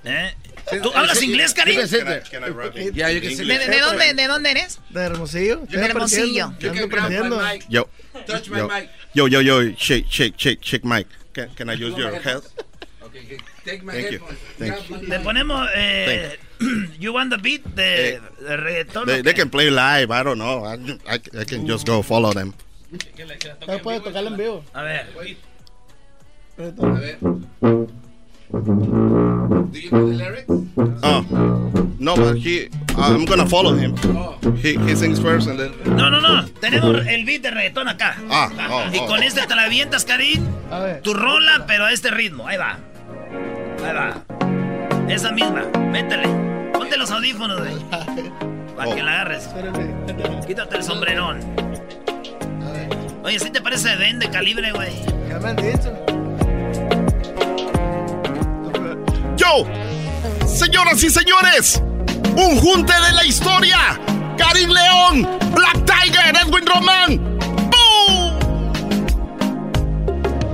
[0.04, 0.34] ¿Eh?
[0.82, 2.04] ¿Tú hablas inglés, yo que sé.
[2.04, 4.80] ¿De, de dónde, ¿De dónde eres?
[4.90, 5.62] De Hermosillo.
[5.68, 6.54] De Hermosillo.
[6.84, 7.42] Aprendiendo.
[7.70, 7.90] Yo.
[8.26, 8.90] Touch my yo, mic.
[9.14, 11.08] yo, yo, yo, shake, shake, shake, shake, mic.
[11.34, 12.44] Can, can I use your help?
[13.66, 14.20] Take my Thank you.
[14.20, 14.40] headphones.
[14.58, 16.38] Thank my Le ponemos eh,
[17.00, 19.06] You Want the Beat de, Eh, de reggaetón.
[19.06, 20.12] They, ¿o they can play live.
[20.12, 20.66] I don't know.
[20.66, 20.76] I,
[21.08, 22.54] I, I can just go follow them.
[23.68, 24.64] Ya puede tocarla en vivo.
[24.74, 25.08] A ver.
[26.58, 27.18] A ver.
[28.52, 28.58] Do
[29.74, 30.50] you know the lyrics?
[31.04, 31.22] Oh,
[32.00, 32.68] no, but he,
[32.98, 33.96] I'm gonna follow him.
[34.58, 35.72] He, he sings first and then.
[35.96, 36.48] No, no, no.
[36.60, 38.16] Tenemos el beat de reggaetón acá.
[38.32, 39.22] Ah, oh, y oh, con oh.
[39.22, 40.44] este te la avientas, Karim.
[41.04, 42.48] Tu rola, pero a este ritmo.
[42.48, 42.80] Ahí va.
[43.86, 44.24] Ahí va.
[45.08, 45.66] Esa misma.
[45.92, 46.28] Métele.
[46.74, 47.76] Ponte los audífonos, güey.
[48.76, 49.48] Para que la agarres.
[50.48, 51.40] Quítate el sombrerón.
[53.24, 54.94] Oye, ¿sí te parece Den de calibre, güey?
[55.28, 56.19] Ya me han dicho.
[59.40, 59.66] Yo,
[60.46, 61.82] señoras y señores,
[62.36, 63.78] un junte de la historia.
[64.38, 67.40] Karim León, Black Tiger, Edwin Román.
[67.72, 68.70] ¡Boom!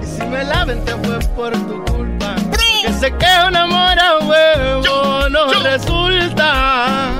[0.03, 2.35] Y si me laven te fue por tu culpa.
[2.83, 7.11] Que sé que un amor a huevo no resulta.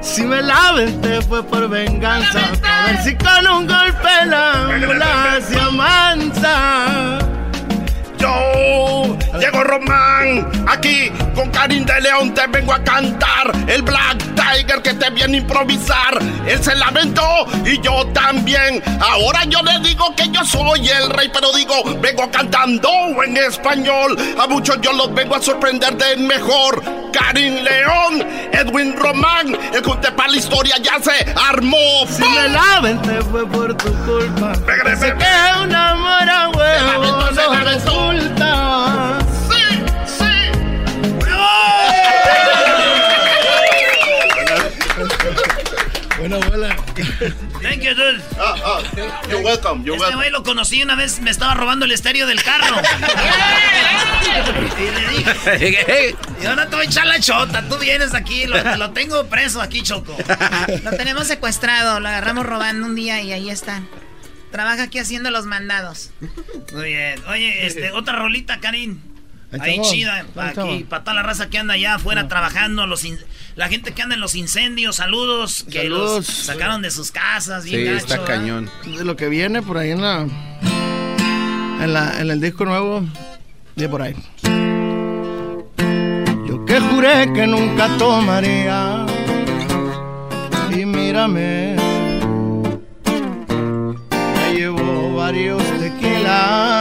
[0.00, 2.40] Si me laven te fue por venganza.
[2.64, 7.27] A ver si con un golpe la ambulancia mansa.
[8.28, 13.52] Yo, Diego Román, aquí con Karim de León te vengo a cantar.
[13.68, 16.18] El Black Tiger que te viene a improvisar.
[16.46, 18.82] Él se lamentó y yo también.
[19.00, 22.90] Ahora yo le digo que yo soy el rey, pero digo, vengo cantando
[23.24, 24.16] en español.
[24.40, 26.82] A muchos yo los vengo a sorprender de mejor.
[27.12, 32.06] Karim León, Edwin Román, el para la historia ya se armó.
[32.08, 34.54] Si me laven te fue por tu culpa.
[34.96, 38.37] Sé que un amor a huevo no resulta.
[38.37, 38.37] Sí,
[47.62, 48.22] Thank you, dude.
[49.28, 50.14] You're welcome, you're Este welcome.
[50.16, 52.76] güey lo conocí una vez, me estaba robando el estéreo del carro.
[54.78, 58.76] y le dije, yo no te voy a echar la chota, tú vienes aquí, lo,
[58.76, 60.16] lo tengo preso aquí, Choco.
[60.84, 63.82] Lo tenemos secuestrado, lo agarramos robando un día y ahí está.
[64.52, 66.10] Trabaja aquí haciendo los mandados.
[66.72, 67.22] Muy bien.
[67.26, 69.00] Oye, este, otra rolita, Karim.
[69.60, 73.04] Ahí chida, ahí pa' aquí, para toda la raza que anda allá afuera trabajando, los
[73.06, 73.18] in-
[73.56, 76.16] la gente que anda en los incendios, saludos, que Saludos.
[76.16, 78.26] los sacaron de sus casas, bien Sí, gacho, está ¿verdad?
[78.26, 78.70] cañón.
[78.84, 80.26] De lo que viene por ahí en la.
[81.80, 83.02] En, la, en el disco nuevo.
[83.74, 84.14] De por ahí.
[86.46, 89.06] Yo que juré que nunca tomaría.
[90.70, 91.76] Y mírame.
[94.34, 96.77] Ya llevo varios tequilas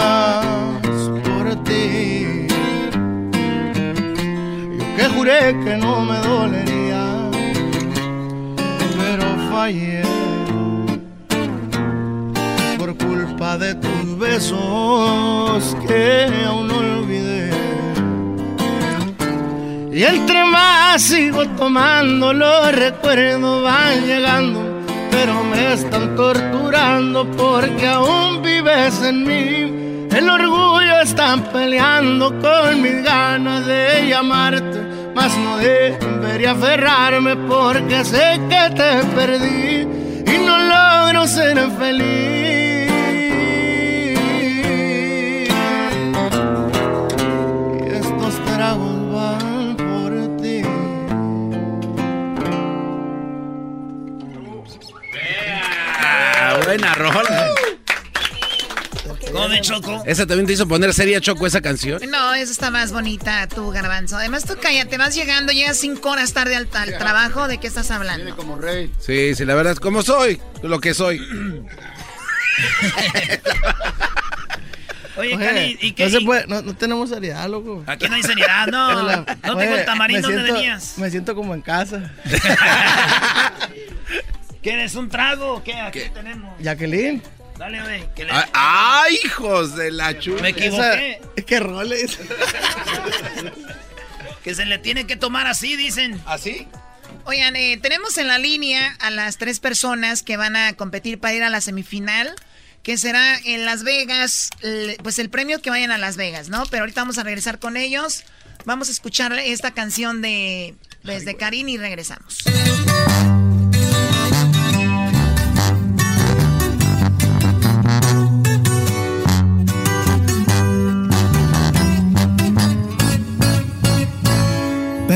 [5.28, 7.30] juré que no me dolería.
[8.98, 10.02] Pero fallé
[12.78, 17.52] por culpa de tus besos que aún no olvidé.
[19.92, 24.62] Y entre más sigo tomando, los recuerdos van llegando,
[25.12, 30.08] pero me están torturando porque aún vives en mí.
[30.16, 38.40] El orgullo está peleando con mis ganas de llamarte, mas no debería aferrarme porque sé
[38.52, 39.82] que te perdí
[40.32, 42.92] y no logro ser feliz.
[47.84, 50.62] Y estos tragos van por ti.
[56.64, 57.47] Buena rola.
[59.38, 60.04] ¿Cómo ven, Choco?
[60.06, 62.02] ¿Esa también te hizo poner seria Choco esa canción?
[62.10, 64.18] No, esa está más bonita, tú, Garbanzo.
[64.18, 67.48] Además, tú cállate, vas llegando, llegas cinco horas tarde al, al trabajo.
[67.48, 68.36] ¿De qué estás hablando?
[68.36, 68.92] como rey.
[69.00, 71.20] Sí, sí, la verdad es como soy, lo que soy.
[75.18, 76.04] Oye, Oye, Cari, ¿y qué?
[76.06, 77.84] no, se puede- no, no tenemos seriedad, loco.
[77.88, 78.94] Aquí no hay seriedad, no.
[79.02, 80.98] No Oye, tengo el tamarindo, me ¿dónde siento- venías?
[80.98, 82.12] Me siento como en casa.
[84.62, 85.64] ¿Quieres un trago?
[85.64, 85.74] ¿Qué?
[85.74, 86.54] Aquí tenemos.
[86.62, 87.22] Jacqueline.
[87.58, 88.14] Dale, güey.
[88.16, 90.42] que le- ¡Ay, ay, hijos de la chupa!
[90.42, 91.20] Me equivoqué.
[91.36, 92.18] Es que roles.
[94.44, 96.22] Que se le tiene que tomar así, dicen.
[96.26, 96.68] ¿Así?
[97.26, 101.34] Oigan, eh, tenemos en la línea a las tres personas que van a competir para
[101.34, 102.34] ir a la semifinal,
[102.82, 106.64] que será en Las Vegas, el- pues el premio que vayan a Las Vegas, ¿no?
[106.72, 108.24] Pero ahorita vamos a regresar con ellos.
[108.64, 112.38] Vamos a escuchar esta canción de desde Karim y regresamos.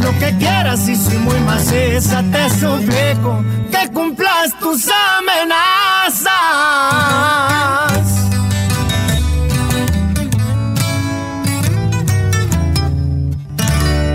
[0.00, 4.88] Lo que quieras y si muy maciza te suplico que cumplas tus
[5.18, 6.28] amenazas.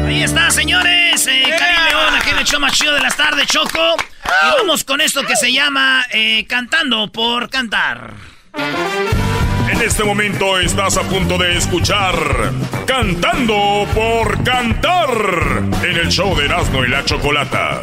[0.06, 1.28] Ahí está, señores.
[1.28, 1.44] Eh,
[1.90, 3.96] León, aquí en el show más chido de las tardes, Choco.
[4.26, 8.14] Y vamos con esto que se llama eh, Cantando por Cantar.
[9.74, 12.14] En este momento estás a punto de escuchar
[12.86, 15.10] Cantando por Cantar
[15.84, 17.82] en el show de Erasmo y la Chocolata.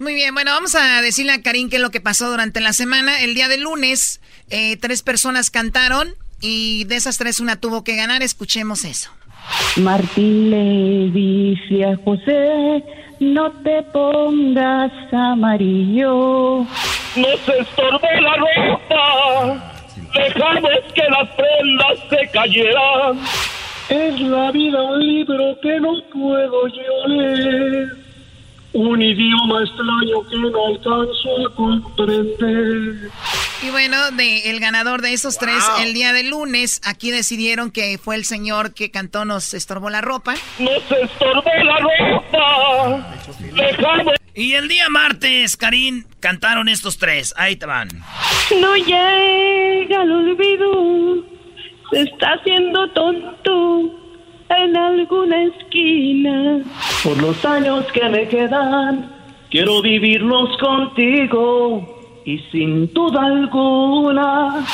[0.00, 2.72] Muy bien, bueno, vamos a decirle a Karim qué es lo que pasó durante la
[2.72, 3.20] semana.
[3.20, 4.20] El día de lunes,
[4.50, 8.22] eh, tres personas cantaron y de esas tres una tuvo que ganar.
[8.22, 9.12] Escuchemos eso.
[9.76, 12.82] Martín le dice a José,
[13.20, 16.66] no te pongas amarillo.
[17.14, 19.71] No se estorbe la ropa,
[20.14, 23.18] dejamos que las prendas se cayeran.
[23.88, 28.11] Es la vida un libro que no puedo yo leer
[28.74, 33.10] un idioma extraño que no alcanzo a comprender.
[33.62, 37.98] Y bueno, de, el ganador de esos tres, el día de lunes, aquí decidieron que
[37.98, 40.34] fue el señor que cantó Nos estorbó la ropa.
[40.58, 43.22] Nos estorbó la ropa.
[44.34, 47.34] Y el día martes, Karim, cantaron estos tres.
[47.36, 47.88] Ahí te van.
[48.60, 51.24] No llega el olvido,
[51.90, 54.01] se está haciendo tonto
[54.58, 56.60] en alguna esquina.
[57.02, 59.10] Por los años que me quedan,
[59.50, 61.98] quiero vivirlos contigo.
[62.24, 64.64] Y sin duda alguna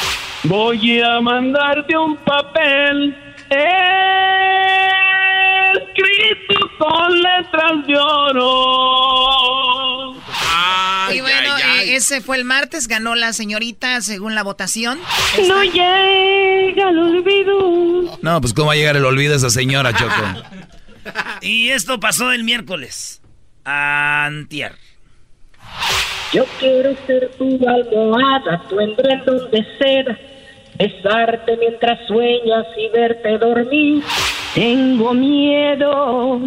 [0.44, 3.16] voy a mandarte un papel
[5.74, 9.34] escrito con letras de oro.
[11.12, 14.98] y bueno, eh, ese fue el martes, ganó la señorita según la votación.
[15.46, 18.18] No llega el olvido.
[18.22, 20.12] No, pues cómo va a llegar el olvido a esa señora, Choco.
[21.40, 23.20] y esto pasó el miércoles.
[23.64, 24.72] Antier.
[26.32, 30.18] Yo quiero ser tu almohada, tu endredón de seda,
[30.78, 34.04] besarte mientras sueñas y verte dormir.
[34.54, 36.40] Tengo miedo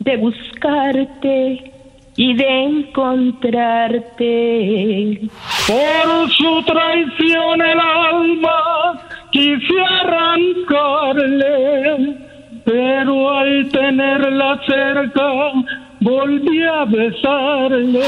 [0.00, 1.72] de buscarte
[2.16, 5.20] y de encontrarte.
[5.66, 9.00] Por su traición el alma
[9.30, 12.16] quise arrancarle,
[12.64, 15.52] pero al tenerla cerca
[16.00, 18.04] volví a besarle.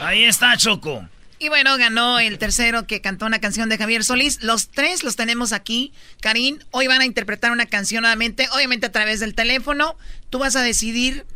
[0.00, 1.02] Ahí está Choco.
[1.42, 4.44] Y bueno, ganó el tercero que cantó una canción de Javier Solís.
[4.44, 5.92] Los tres los tenemos aquí.
[6.20, 9.96] Karim, hoy van a interpretar una canción nuevamente, obviamente a través del teléfono.
[10.30, 11.26] Tú vas a decidir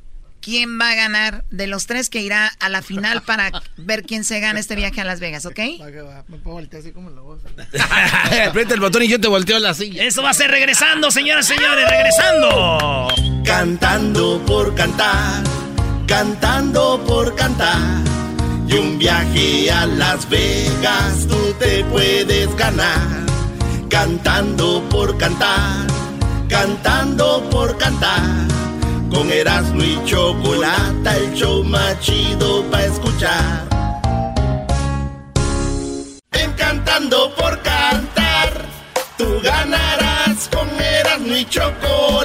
[0.40, 4.22] quién va a ganar de los tres que irá a la final para ver quién
[4.22, 5.58] se gana este viaje a Las Vegas, ¿ok?
[6.28, 7.40] Me puedo voltear así como la voz.
[8.48, 10.04] Aprieta el botón y yo te volteo la silla.
[10.04, 13.08] Eso va a ser regresando, señoras y señores, regresando.
[13.44, 15.42] Cantando por cantar,
[16.06, 18.25] cantando por cantar.
[18.68, 23.26] Y un viaje a Las Vegas tú te puedes ganar.
[23.88, 25.86] Cantando por cantar,
[26.48, 28.46] cantando por cantar
[29.10, 33.64] con Erasmo y Chocolata, el show más chido para escuchar.
[36.32, 38.66] Encantando por cantar,
[39.16, 42.15] tú ganarás con Erasmo y Chocolata,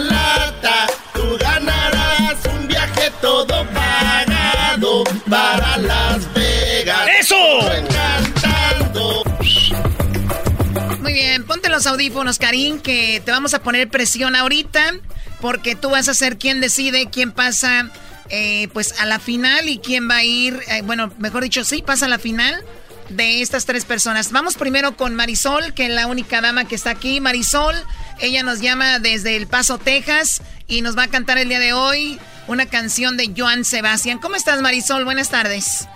[5.31, 7.09] para Las Vegas.
[7.21, 7.71] ¡Eso!
[7.71, 9.23] Encantando.
[10.99, 14.95] Muy bien, ponte los audífonos, Karim, que te vamos a poner presión ahorita,
[15.39, 17.89] porque tú vas a ser quien decide quién pasa
[18.29, 21.81] eh, pues a la final y quién va a ir, eh, bueno, mejor dicho, sí,
[21.81, 22.61] pasa a la final
[23.07, 24.33] de estas tres personas.
[24.33, 27.21] Vamos primero con Marisol, que es la única dama que está aquí.
[27.21, 27.75] Marisol,
[28.19, 31.71] ella nos llama desde El Paso, Texas, y nos va a cantar el día de
[31.71, 32.19] hoy
[32.51, 34.19] una canción de Joan Sebastián.
[34.19, 35.05] ¿Cómo estás, Marisol?
[35.05, 35.87] Buenas tardes.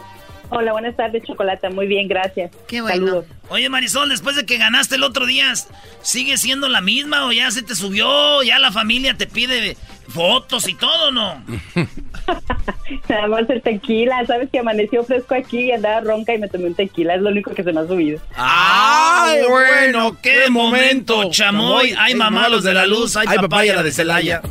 [0.49, 1.69] Hola, buenas tardes, Chocolata.
[1.69, 2.51] Muy bien, gracias.
[2.67, 3.07] Qué bueno.
[3.07, 3.25] Saludos.
[3.49, 5.53] Oye, Marisol, después de que ganaste el otro día,
[6.01, 8.41] ¿sigue siendo la misma o ya se te subió?
[8.43, 9.75] ¿Ya la familia te pide
[10.07, 11.43] fotos y todo, no?
[13.09, 14.25] Nada más el tequila.
[14.25, 17.15] Sabes que amaneció fresco aquí y andaba ronca y me tomé un tequila.
[17.15, 18.21] Es lo único que se me ha subido.
[18.35, 20.17] ¡Ay, bueno!
[20.21, 21.95] ¡Qué momento, chamoy!
[21.97, 23.17] ¡Ay, mamá, los de la luz!
[23.17, 24.41] ¡Ay, papaya, la de Celaya!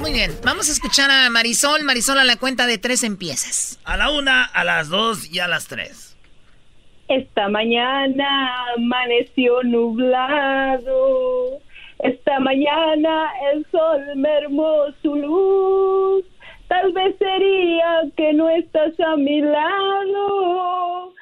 [0.00, 1.84] Muy bien, vamos a escuchar a Marisol.
[1.84, 3.78] Marisol, a la cuenta de tres empiezas.
[3.84, 6.16] A la una, a las dos y a las tres.
[7.08, 11.60] Esta mañana amaneció nublado.
[11.98, 16.24] Esta mañana el sol mermó su luz.
[16.68, 21.12] Tal vez sería que no estás a mi lado.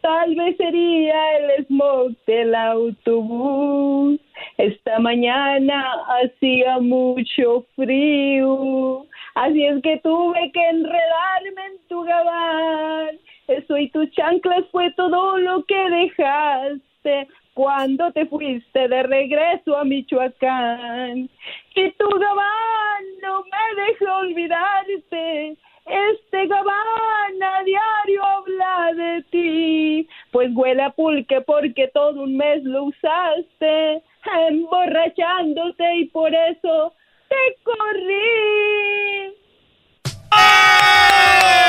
[0.00, 4.20] Tal vez sería el smog del autobús.
[4.58, 5.84] Esta mañana
[6.22, 9.06] hacía mucho frío.
[9.34, 13.18] Así es que tuve que enredarme en tu gabán.
[13.48, 19.84] Eso y tus chanclas fue todo lo que dejaste cuando te fuiste de regreso a
[19.84, 21.28] Michoacán.
[21.74, 25.56] Y tu gabán no me deja olvidarte.
[25.84, 32.62] Este gabán a diario habla de ti, pues huele a pulque porque todo un mes
[32.62, 34.02] lo usaste,
[34.48, 36.94] emborrachándote y por eso
[37.28, 39.34] te corrí.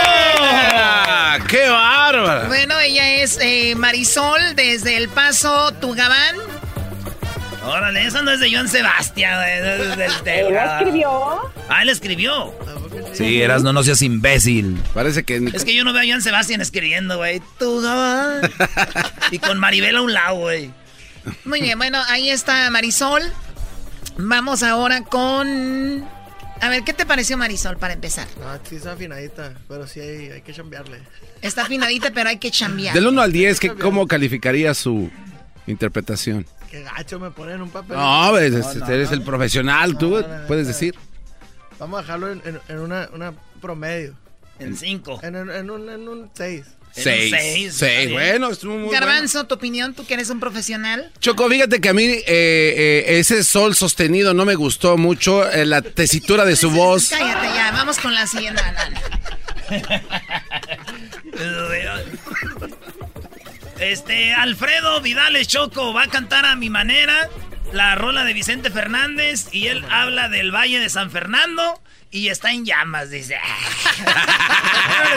[0.05, 1.39] ¡Ah!
[1.49, 2.47] ¡Qué bárbaro!
[2.47, 6.35] Bueno, ella es eh, Marisol desde El Paso, Tugabán.
[7.65, 9.63] Órale, eso no es de Joan Sebastián, es
[9.97, 10.79] del ¿Él Tega.
[10.79, 11.09] escribió?
[11.69, 12.53] Ah, él escribió.
[13.13, 14.77] Sí, eras no, no seas imbécil.
[14.93, 15.37] Parece que...
[15.53, 17.41] Es que yo no veo a Joan Sebastián escribiendo, güey.
[17.59, 18.41] Tú, Gabán.
[19.31, 20.71] y con Maribel a un lado, güey.
[21.45, 23.21] Muy bien, bueno, ahí está Marisol.
[24.17, 26.05] Vamos ahora con...
[26.61, 28.27] A ver, ¿qué te pareció Marisol para empezar?
[28.39, 30.99] No, sí está afinadita, pero sí hay, hay que chambearle.
[31.41, 32.93] Está afinadita, pero hay que chambear.
[32.93, 35.09] Del 1 al 10, ¿qué- ¿cómo calificaría su
[35.67, 36.45] interpretación?
[36.71, 37.97] Qué gacho me ponen un papel.
[37.97, 38.53] No, pues,
[38.89, 40.95] eres el profesional, tú puedes decir.
[41.79, 44.15] Vamos a dejarlo en, en- en una, una promedio.
[44.59, 45.19] En 5.
[45.23, 46.65] En, en- en un, en un 6.
[46.95, 47.31] Seis.
[47.35, 48.99] seis, Seis, bueno, estuvo muy bueno.
[48.99, 51.11] Garbanzo, tu opinión, tú que eres un profesional.
[51.19, 55.65] Choco, fíjate que a mí eh, eh, ese sol sostenido no me gustó mucho, eh,
[55.65, 57.09] la tesitura de su voz.
[57.09, 58.61] Cállate ya, vamos con la siguiente.
[63.79, 67.27] Este, Alfredo Vidales Choco va a cantar a mi manera
[67.73, 71.81] la rola de Vicente Fernández y él habla del Valle de San Fernando
[72.13, 73.37] y está en llamas, dice.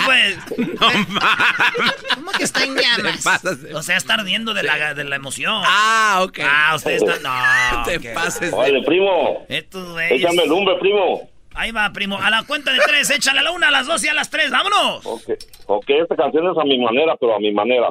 [0.04, 0.38] Pues.
[2.14, 3.26] ¿Cómo que está en llamas?
[3.74, 5.62] O sea, está ardiendo de la, de la emoción.
[5.64, 6.38] Ah, ok.
[6.44, 7.18] Ah, usted está...
[7.20, 7.82] No.
[7.86, 9.44] Te pases de- Órale, primo.
[9.48, 10.22] Estos güeyes.
[10.22, 11.28] Échame lumbre, primo.
[11.54, 12.18] Ahí va, primo.
[12.20, 14.30] A la cuenta de tres, échale a la una, a las dos y a las
[14.30, 14.50] tres.
[14.50, 15.04] ¡Vámonos!
[15.06, 15.30] Ok,
[15.66, 17.88] ok, esta canción es a mi manera, pero a mi manera.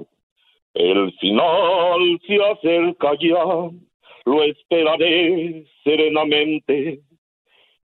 [0.74, 3.44] El final se acerca ya,
[4.26, 7.00] lo esperaré serenamente.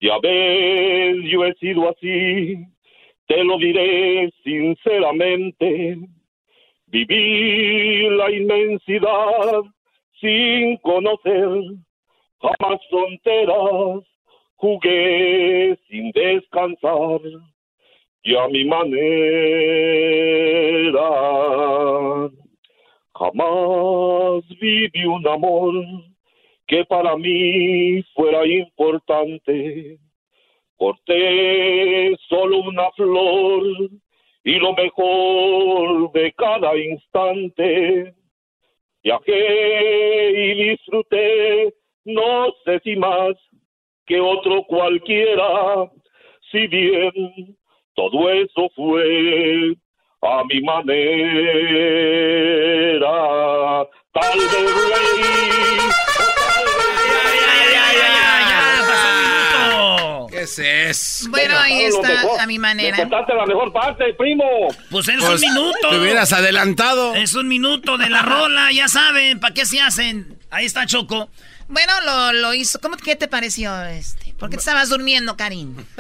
[0.01, 2.57] Ya ves, yo he sido así,
[3.27, 5.99] te lo diré sinceramente.
[6.87, 9.63] Viví la inmensidad
[10.21, 11.81] sin conocer
[12.41, 14.05] jamás fronteras,
[14.57, 17.21] jugué sin descansar
[18.23, 19.11] y a mi manera.
[23.15, 25.75] Jamás viví un amor
[26.71, 29.99] que para mí fuera importante.
[30.77, 33.91] Corté solo una flor
[34.45, 38.15] y lo mejor de cada instante.
[39.03, 41.75] Viajé y disfruté,
[42.05, 43.35] no sé si más
[44.07, 45.91] que otro cualquiera,
[46.53, 47.57] si bien
[47.97, 49.75] todo eso fue
[50.23, 51.01] a mi manera.
[54.13, 54.61] Tal vez reí,
[57.07, 58.61] ¡Ya, ya, ya, ya!
[58.89, 60.27] ¡Pasó un minuto!
[60.31, 61.27] ¿Qué es Ese es.
[61.31, 62.97] Bueno, ahí está, a mi manera.
[62.97, 64.45] Contaste la mejor parte, primo.
[64.91, 65.91] Pues es un Pues, minuto.
[65.91, 67.15] te hubieras adelantado.
[67.15, 70.39] Es un minuto de la rola, ya saben, ¿para qué se hacen?
[70.51, 71.29] Ahí está Choco.
[71.69, 72.81] Bueno, lo, lo hizo.
[72.81, 74.35] ¿Cómo, ¿Qué te pareció este?
[74.37, 75.77] ¿Por qué te estabas durmiendo, Karim?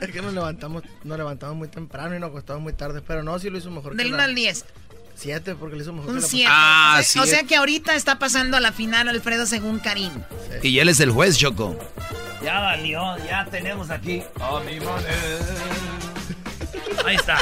[0.00, 3.38] es que nos levantamos, nos levantamos muy temprano y nos acostamos muy tarde, pero no,
[3.38, 4.64] sí lo hizo mejor Del que 1 la- al 10.
[5.14, 6.46] Siete, porque lo hizo mejor Un que la 7.
[6.50, 7.38] Ah, o, sea, o siete.
[7.40, 10.12] sea que ahorita está pasando a la final Alfredo según Karim.
[10.62, 11.78] Y él es el juez, Choco.
[12.42, 14.22] Ya valió, ya tenemos aquí.
[14.40, 14.78] A mi
[17.06, 17.38] Ahí está.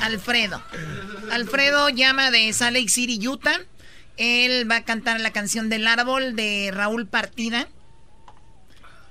[0.00, 0.62] Alfredo.
[1.32, 3.60] Alfredo llama de Salt Lake City, Utah.
[4.16, 7.68] Él va a cantar la canción del árbol de Raúl Partida.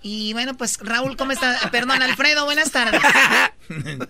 [0.01, 1.57] Y bueno, pues Raúl, ¿cómo está?
[1.71, 3.01] Perdón, Alfredo, buenas tardes.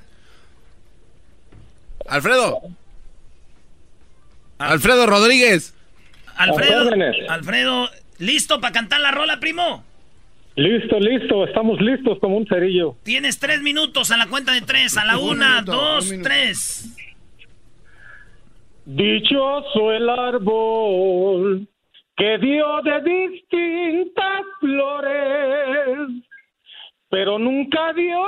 [2.07, 2.61] Alfredo.
[4.59, 5.73] Alfredo Rodríguez.
[6.35, 6.89] Alfredo.
[7.29, 9.83] Alfredo, ¿listo para cantar la rola, primo?
[10.55, 12.95] Listo, listo, estamos listos como un cerillo.
[13.03, 14.97] Tienes tres minutos a la cuenta de tres.
[14.97, 16.95] A la Un una, minuto, dos, un tres.
[18.85, 21.67] Dichoso el árbol
[22.17, 26.09] que dio de distintas flores,
[27.09, 28.27] pero nunca dio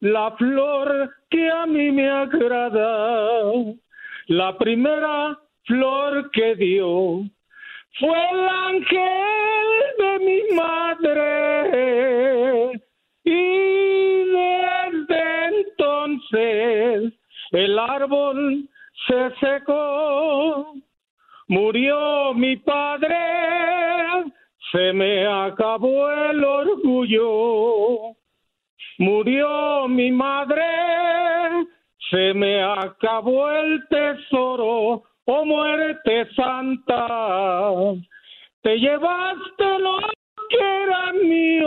[0.00, 3.42] la flor que a mí me agrada.
[4.28, 7.22] La primera flor que dio
[7.98, 9.68] fue el ángel
[9.98, 11.22] de mi madre
[13.24, 17.14] y desde entonces
[17.52, 18.68] el árbol
[19.06, 20.74] se secó,
[21.46, 23.16] murió mi padre,
[24.70, 28.14] se me acabó el orgullo,
[28.98, 30.66] murió mi madre,
[32.10, 37.06] se me acabó el tesoro, oh muerte santa,
[38.62, 39.98] te llevaste lo
[40.48, 41.62] que era mío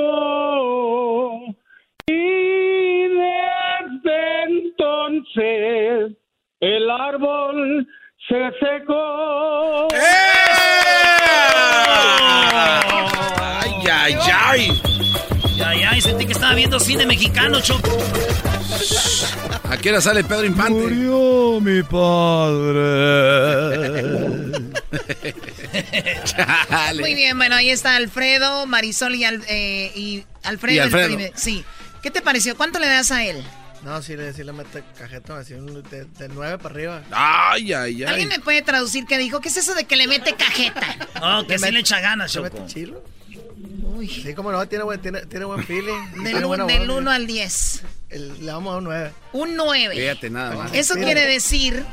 [2.07, 6.17] y desde entonces
[6.59, 7.87] el árbol
[8.27, 9.87] se secó.
[13.59, 14.15] Ay, ay,
[14.47, 14.81] ay.
[15.63, 17.89] Ay, ay, sentí que estaba viendo cine mexicano, Choco.
[19.71, 20.73] ¿A qué hora sale Pedro Infante?
[20.73, 22.81] Murió mi padre.
[26.99, 30.85] Muy bien, bueno, ahí está Alfredo, Marisol y, Al- eh, y Alfredo.
[31.19, 31.63] Y sí.
[32.03, 32.57] ¿Qué te pareció?
[32.57, 33.41] ¿Cuánto le das a él?
[33.83, 37.01] No, sí le, sí le mete cajeta, así, de, de 9 para arriba.
[37.11, 39.39] Ay, ay, ¿Alguien me puede traducir qué dijo?
[39.39, 40.97] ¿Qué es eso de que le mete cajeta?
[41.23, 42.59] Oh, que sí le echa ganas, ¿Le Choco.
[42.59, 43.03] mete chilo?
[44.07, 46.23] Sí, como no, tiene buen, tiene, tiene buen feeling.
[46.23, 47.81] Del, un- del 1 al 10.
[48.39, 49.11] le vamos a un 9.
[49.33, 49.95] Un 9.
[49.95, 50.73] Fíjate nada más.
[50.73, 51.85] Eso quiere decir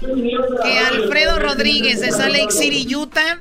[0.62, 3.38] que Alfredo Rodríguez de Salt Lake City, Utah,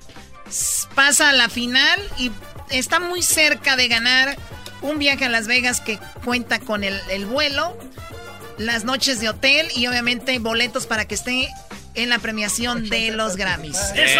[0.95, 2.31] pasa a la final y
[2.69, 4.38] está muy cerca de ganar
[4.81, 7.77] un viaje a Las Vegas que cuenta con el, el vuelo,
[8.57, 11.49] las noches de hotel y obviamente boletos para que esté
[11.98, 13.78] en la premiación de los Grammys.
[13.95, 14.19] ¡Eso!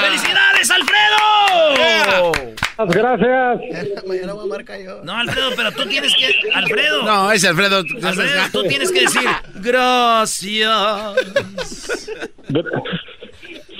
[0.00, 2.32] ¡Felicidades, Alfredo!
[2.78, 4.04] Gracias.
[4.06, 5.00] Mañana voy a marcar yo.
[5.02, 6.50] No, Alfredo, pero tú tienes que.
[6.54, 7.02] Alfredo.
[7.04, 7.78] No, ese Alfredo.
[7.78, 9.28] Alfredo, tú tienes que decir.
[9.54, 11.16] Gracias.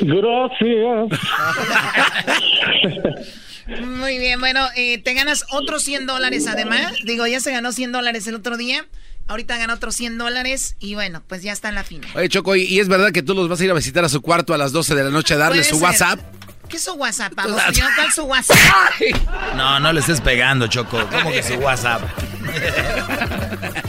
[0.00, 1.18] Gracias.
[3.82, 6.94] Muy bien, bueno, eh, te ganas otros 100 dólares además.
[7.05, 8.86] Digo, ya se ganó 100 dólares el otro día.
[9.28, 12.10] Ahorita ganó otros 100 dólares y bueno, pues ya está en la final.
[12.14, 14.09] Oye, Choco, ¿y- ¿y es verdad que tú los vas a ir a visitar a
[14.09, 15.84] su cuarto a las 12 de la noche a darle Puede su ser.
[15.84, 16.20] WhatsApp?
[16.68, 17.32] ¿Qué es su WhatsApp?
[17.34, 17.48] ¿cuál
[18.09, 18.56] es su WhatsApp?
[19.56, 20.98] No, no le estés pegando, Choco.
[21.10, 22.02] ¿Cómo que su WhatsApp?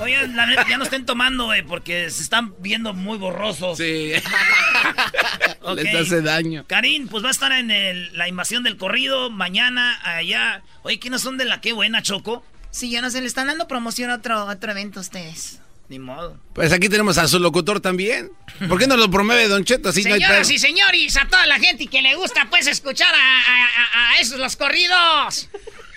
[0.00, 0.34] Oigan,
[0.68, 3.78] ya no estén tomando, güey, porque se están viendo muy borrosos.
[3.78, 4.12] Sí.
[5.76, 6.64] Les hace daño.
[6.66, 10.62] Karim, pues va a estar en el- la invasión del corrido mañana allá.
[10.82, 12.44] Oye, ¿quiénes son de la qué buena, Choco?
[12.74, 15.60] Sí, yo no sé, le están dando promoción a otro, otro evento a ustedes.
[15.88, 16.40] Ni modo.
[16.54, 18.30] Pues aquí tenemos a su locutor también.
[18.68, 19.90] ¿Por qué no lo promueve Don Cheto?
[19.90, 23.14] Así no hay Señoras y señores, a toda la gente que le gusta pues escuchar
[23.14, 25.48] a, a- a- a esos los corridos.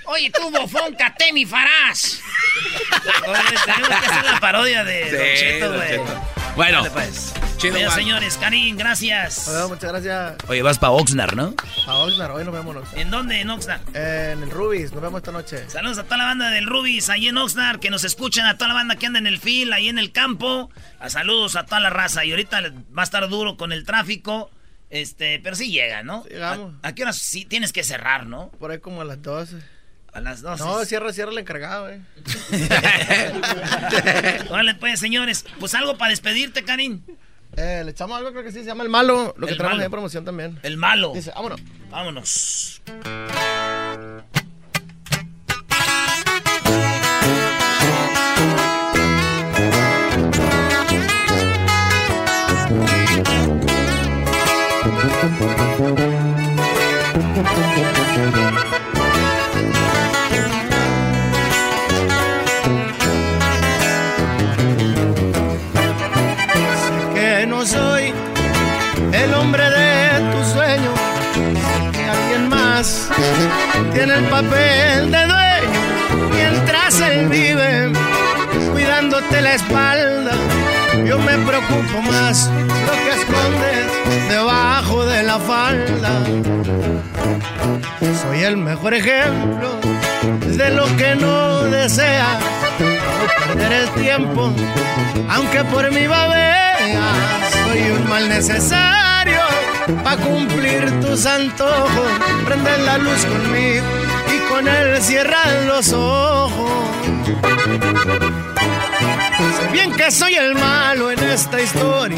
[0.06, 2.20] Oye, tú, bofón, Catemi Farás.
[3.28, 6.37] Oye, tenemos que hacer la parodia de Sí, Don Cheto, Don güey.
[6.58, 7.36] Bueno, Dale, pues.
[7.58, 9.46] chido, señores, Karim, gracias.
[9.46, 11.54] Bueno, muchas gracias Oye, vas para Oxnard, ¿no?
[11.86, 12.32] a Oxnard.
[12.32, 13.00] Hoy nos vemos en Oxnard.
[13.00, 13.82] ¿En dónde, en Oxnard?
[13.96, 15.70] En el Rubis, nos vemos esta noche.
[15.70, 18.70] Saludos a toda la banda del Rubis ahí en Oxnard, que nos escuchan, a toda
[18.70, 20.72] la banda que anda en el fil, ahí en el campo.
[21.00, 22.26] A saludos a toda la raza.
[22.26, 22.60] Y ahorita
[22.98, 24.50] va a estar duro con el tráfico.
[24.90, 26.24] Este, pero sí llega, ¿no?
[26.26, 26.74] llegamos.
[26.82, 28.50] ¿A, a qué horas sí tienes que cerrar, no?
[28.58, 29.58] Por ahí como a las 12.
[30.18, 30.64] A las 12.
[30.64, 32.02] No, cierra, cierra el encargado, eh.
[34.50, 35.46] Órale, pues, señores.
[35.60, 37.04] Pues algo para despedirte, Karim.
[37.56, 39.36] Eh, le echamos algo, creo que sí, se llama El Malo.
[39.38, 40.60] Lo que traemos en promoción también.
[40.64, 41.12] El malo.
[41.14, 41.62] Dice, vámonos.
[41.92, 42.82] Vámonos.
[73.94, 77.92] Tiene el papel de dueño mientras él vive
[78.72, 80.32] cuidándote la espalda.
[81.06, 82.50] Yo me preocupo más
[82.88, 86.12] lo que escondes debajo de la falda.
[88.22, 89.80] Soy el mejor ejemplo
[90.46, 92.40] de lo que no desea.
[92.80, 94.54] No perder el tiempo,
[95.30, 96.88] aunque por mi babea.
[97.52, 99.42] Soy un mal necesario
[100.04, 102.12] para cumplir tus antojos.
[102.46, 103.86] Prende la luz conmigo
[104.36, 106.72] y con él cierran los ojos.
[109.60, 112.18] Sé bien que soy el malo en esta historia,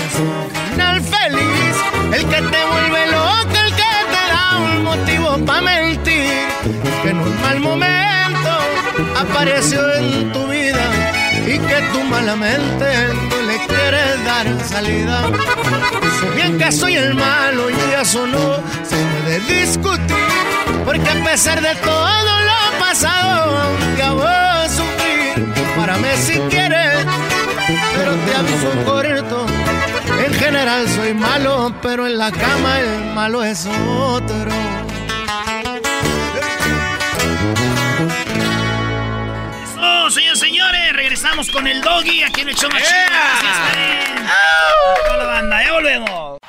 [0.71, 1.75] final feliz,
[2.13, 6.47] el que te vuelve loca, el que te da un motivo para mentir,
[7.03, 8.49] que en un mal momento
[9.19, 10.85] apareció en tu vida
[11.45, 12.85] y que tú malamente
[13.69, 15.29] quieres dar salida.
[16.19, 20.15] Sé bien que soy el malo y eso no se puede discutir,
[20.85, 27.05] porque a pesar de todo lo pasado, aunque hago sufrir, párame si quieres,
[27.95, 29.45] pero te aviso corto.
[30.25, 34.49] En general soy malo, pero en la cama el malo es otro.
[40.99, 44.27] Regresamos con el doggy aquí en el show más Karen.
[45.05, 46.39] Toda la banda, ya volvemos.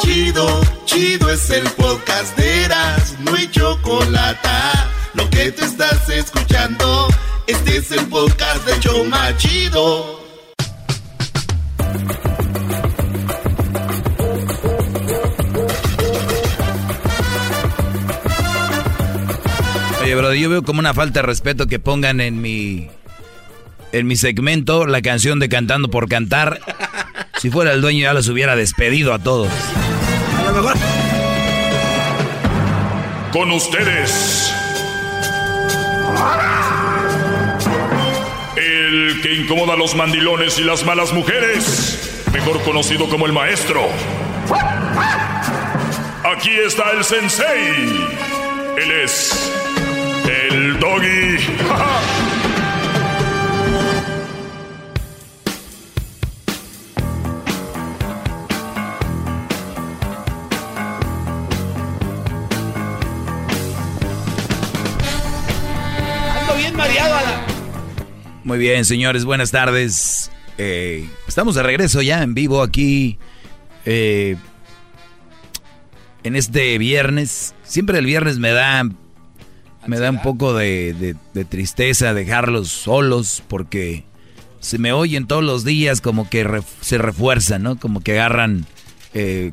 [0.00, 4.48] Chido, chido es el podcast de Eras, no hay chocolate.
[5.14, 7.08] Lo que te estás escuchando,
[7.48, 10.20] este es el podcast de Choma Chido.
[20.02, 22.88] Oye, bro, yo veo como una falta de respeto que pongan en mi
[23.92, 26.60] en mi segmento la canción de Cantando por Cantar.
[27.38, 29.48] Si fuera el dueño ya los hubiera despedido a todos.
[30.38, 30.76] A lo mejor.
[33.32, 34.52] Con ustedes.
[38.56, 42.24] El que incomoda a los mandilones y las malas mujeres.
[42.32, 43.88] Mejor conocido como el maestro.
[46.24, 47.74] Aquí está el sensei.
[48.76, 49.52] Él es
[50.26, 51.38] el doggy.
[66.80, 67.46] mareado a la...
[68.42, 70.30] Muy bien, señores, buenas tardes.
[70.56, 73.18] Eh, estamos de regreso ya en vivo aquí
[73.84, 74.36] eh,
[76.24, 77.54] en este viernes.
[77.64, 78.84] Siempre el viernes me da
[79.86, 84.04] me da un poco de, de- de tristeza dejarlos solos porque
[84.60, 87.76] se me oyen todos los días como que ref- se refuerzan, ¿no?
[87.78, 88.64] Como que agarran...
[89.14, 89.52] Eh.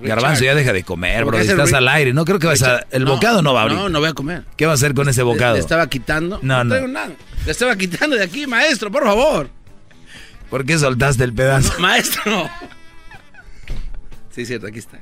[0.00, 1.38] Garbanzo, ya deja de comer, ¿Cómo bro.
[1.38, 2.12] es Estás al aire.
[2.12, 2.80] No creo que vas a...
[2.90, 3.78] El no, bocado no va a abrir.
[3.78, 4.44] No, no voy a comer.
[4.56, 5.54] ¿Qué va a hacer con ese bocado?
[5.54, 6.38] Le, estaba quitando.
[6.42, 6.70] No, no.
[6.70, 7.12] traigo nada.
[7.44, 9.48] Le estaba quitando de aquí, maestro, por favor.
[10.50, 11.72] ¿Por qué soltaste el pedazo?
[11.80, 12.48] Maestro.
[14.30, 14.98] Sí, cierto, aquí está.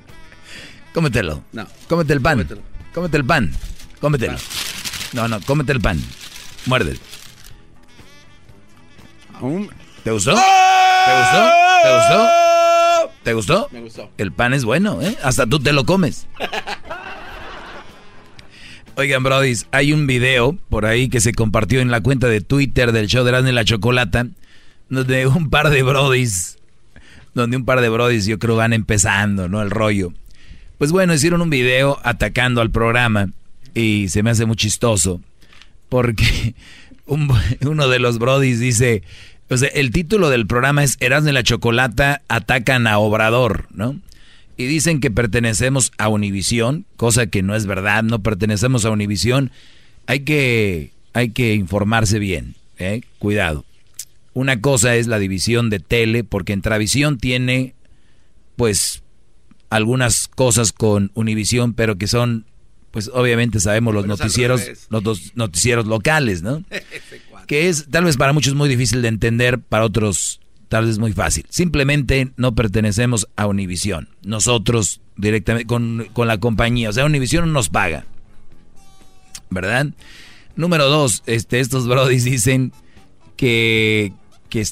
[0.92, 1.42] Cómetelo.
[1.52, 1.66] No.
[1.88, 2.38] Cómete el pan.
[2.38, 2.62] Cómetelo.
[2.94, 3.52] Cómete el pan.
[4.00, 4.36] Cómetelo.
[5.12, 6.00] No, no, cómete el pan.
[6.66, 7.00] Muérdelo.
[10.04, 10.34] ¿Te gustó?
[10.34, 10.40] ¿Te
[11.18, 11.50] gustó?
[11.82, 12.28] ¿Te gustó?
[13.24, 13.68] ¿Te gustó?
[13.72, 14.10] Me gustó.
[14.18, 15.16] El pan es bueno, ¿eh?
[15.22, 16.26] Hasta tú te lo comes.
[18.96, 22.92] Oigan, brodis, hay un video por ahí que se compartió en la cuenta de Twitter
[22.92, 24.28] del show de Erasmo y la Chocolata,
[24.88, 26.58] donde un par de brodis,
[27.34, 29.62] donde un par de brodis yo creo van empezando, ¿no?
[29.62, 30.12] El rollo.
[30.78, 33.30] Pues bueno, hicieron un video atacando al programa
[33.74, 35.20] y se me hace muy chistoso
[35.88, 36.54] porque
[37.06, 37.32] un-
[37.62, 39.02] uno de los brodis dice,
[39.50, 44.00] o sea, el título del programa es Erasmo y la Chocolata atacan a Obrador, ¿no?
[44.56, 49.50] Y dicen que pertenecemos a Univisión, cosa que no es verdad, no pertenecemos a Univisión.
[50.06, 53.02] Hay que, hay que informarse bien, ¿eh?
[53.18, 53.64] Cuidado.
[54.32, 57.74] Una cosa es la división de tele, porque Entravisión tiene,
[58.56, 59.02] pues,
[59.70, 62.46] algunas cosas con Univisión, pero que son,
[62.92, 66.64] pues, obviamente sabemos los Pero noticieros, los dos noticieros locales, ¿no?
[67.44, 71.12] que es tal vez para muchos muy difícil de entender, para otros tal vez muy
[71.12, 71.46] fácil.
[71.50, 74.08] Simplemente no pertenecemos a Univisión.
[74.24, 78.06] Nosotros directamente con, con la compañía, o sea, Univisión no nos paga.
[79.50, 79.88] ¿Verdad?
[80.56, 82.72] Número dos, este, estos brodis dicen
[83.36, 84.12] que,
[84.48, 84.64] que,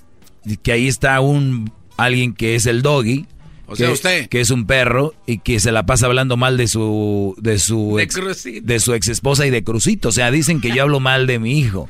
[0.63, 3.27] que ahí está un alguien que es el doggy
[3.67, 4.29] O sea, usted.
[4.29, 7.97] Que es un perro y que se la pasa hablando mal de su de su
[7.97, 8.67] De ex, Crucito.
[8.67, 10.09] de su ex esposa y de Crucito.
[10.09, 11.89] O sea, dicen que yo hablo mal de mi hijo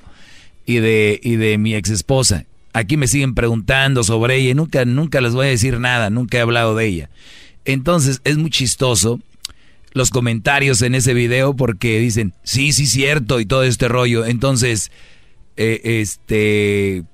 [0.67, 2.47] y de y de mi ex esposa.
[2.73, 6.39] Aquí me siguen preguntando sobre ella y nunca nunca les voy a decir nada, nunca
[6.39, 7.11] he hablado de ella.
[7.65, 9.21] Entonces, es muy chistoso
[9.93, 14.25] los comentarios en ese video porque dicen, "Sí, sí cierto" y todo este rollo.
[14.25, 14.91] Entonces,
[15.57, 17.05] eh, este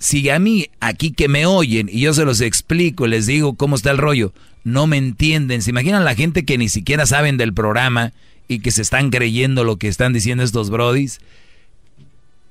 [0.00, 3.76] si a mí aquí que me oyen y yo se los explico, les digo cómo
[3.76, 4.32] está el rollo,
[4.64, 5.62] no me entienden.
[5.62, 8.12] ¿Se imaginan la gente que ni siquiera saben del programa
[8.48, 11.20] y que se están creyendo lo que están diciendo estos brodis?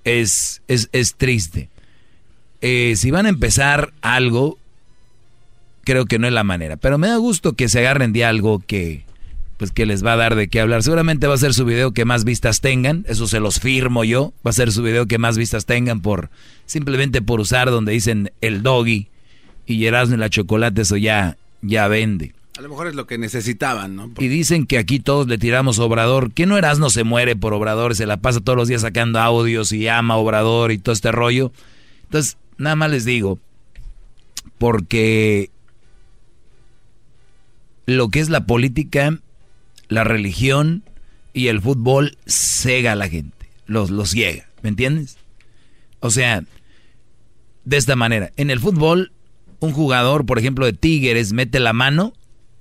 [0.04, 1.70] Es, es, es triste.
[2.62, 4.58] Eh, si van a empezar algo,
[5.84, 6.78] creo que no es la manera.
[6.78, 9.04] Pero me da gusto que se agarren de algo que,
[9.58, 10.84] pues que les va a dar de qué hablar.
[10.84, 14.34] Seguramente va a ser su video que más vistas tengan, eso se los firmo yo.
[14.46, 16.30] Va a ser su video que más vistas tengan por
[16.66, 19.08] simplemente por usar donde dicen el doggy
[19.66, 22.34] y Erasmo y la chocolate, eso ya, ya vende.
[22.60, 24.12] A lo mejor es lo que necesitaban, ¿no?
[24.20, 26.34] Y dicen que aquí todos le tiramos Obrador.
[26.34, 29.72] Que no Erasmo se muere por Obrador, se la pasa todos los días sacando audios
[29.72, 31.54] y ama Obrador y todo este rollo.
[32.04, 33.40] Entonces, nada más les digo,
[34.58, 35.52] porque
[37.86, 39.18] lo que es la política,
[39.88, 40.84] la religión
[41.32, 45.18] y el fútbol cega a la gente, los, los ciega, ¿me entiendes?
[46.02, 46.44] O sea,
[47.64, 49.14] de esta manera, en el fútbol,
[49.62, 52.12] un jugador, por ejemplo, de Tigres mete la mano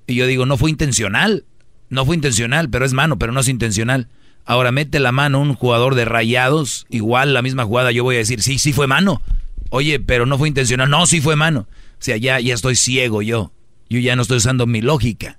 [0.08, 1.44] y yo digo, no fue intencional,
[1.90, 4.08] no fue intencional, pero es mano, pero no es intencional.
[4.46, 8.20] Ahora mete la mano un jugador de rayados, igual la misma jugada, yo voy a
[8.20, 9.20] decir, sí, sí fue mano.
[9.68, 11.68] Oye, pero no fue intencional, no, sí fue mano.
[11.70, 13.52] O sea, ya, ya estoy ciego yo.
[13.90, 15.38] Yo ya no estoy usando mi lógica.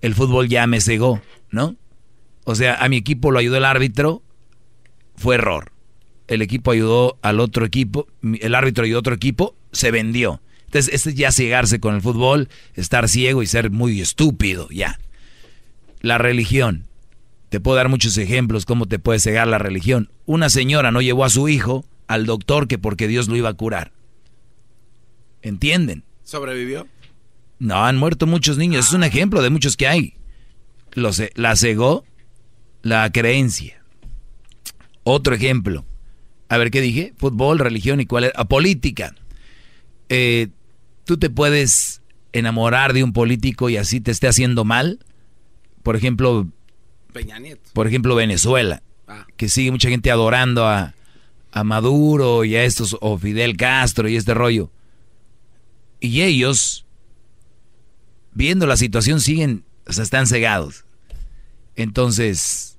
[0.00, 1.76] El fútbol ya me cegó, ¿no?
[2.42, 4.22] O sea, a mi equipo lo ayudó el árbitro,
[5.14, 5.70] fue error.
[6.26, 10.40] El equipo ayudó al otro equipo, el árbitro ayudó a otro equipo, se vendió.
[10.74, 14.98] Entonces, este es ya cegarse con el fútbol, estar ciego y ser muy estúpido, ya.
[16.00, 16.88] La religión.
[17.48, 20.10] Te puedo dar muchos ejemplos cómo te puede cegar la religión.
[20.26, 23.54] Una señora no llevó a su hijo al doctor que porque Dios lo iba a
[23.54, 23.92] curar.
[25.42, 26.02] ¿Entienden?
[26.24, 26.88] ¿Sobrevivió?
[27.60, 28.88] No, han muerto muchos niños.
[28.88, 30.14] Es un ejemplo de muchos que hay.
[31.36, 32.04] La cegó
[32.82, 33.80] la creencia.
[35.04, 35.84] Otro ejemplo.
[36.48, 37.14] A ver, ¿qué dije?
[37.16, 38.32] Fútbol, religión y cuál era.
[38.34, 39.14] Ah, política.
[40.08, 40.48] Eh,
[41.04, 42.02] Tú te puedes
[42.32, 44.98] enamorar de un político y así te esté haciendo mal.
[45.82, 46.48] Por ejemplo,
[47.12, 47.70] Peña Nieto.
[47.72, 48.82] por ejemplo, Venezuela,
[49.36, 50.94] que sigue mucha gente adorando a,
[51.52, 54.70] a Maduro y a estos, o Fidel Castro y este rollo.
[56.00, 56.84] Y ellos,
[58.32, 60.84] viendo la situación, siguen, o sea, están cegados.
[61.76, 62.78] Entonces,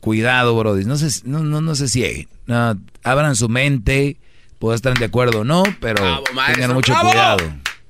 [0.00, 2.28] cuidado, Brody, no se, no, no, no se cieguen.
[2.46, 4.16] No, abran su mente,
[4.58, 6.22] pueden estar de acuerdo o no, pero
[6.52, 7.10] tengan mucho bravo.
[7.10, 7.38] cuidado.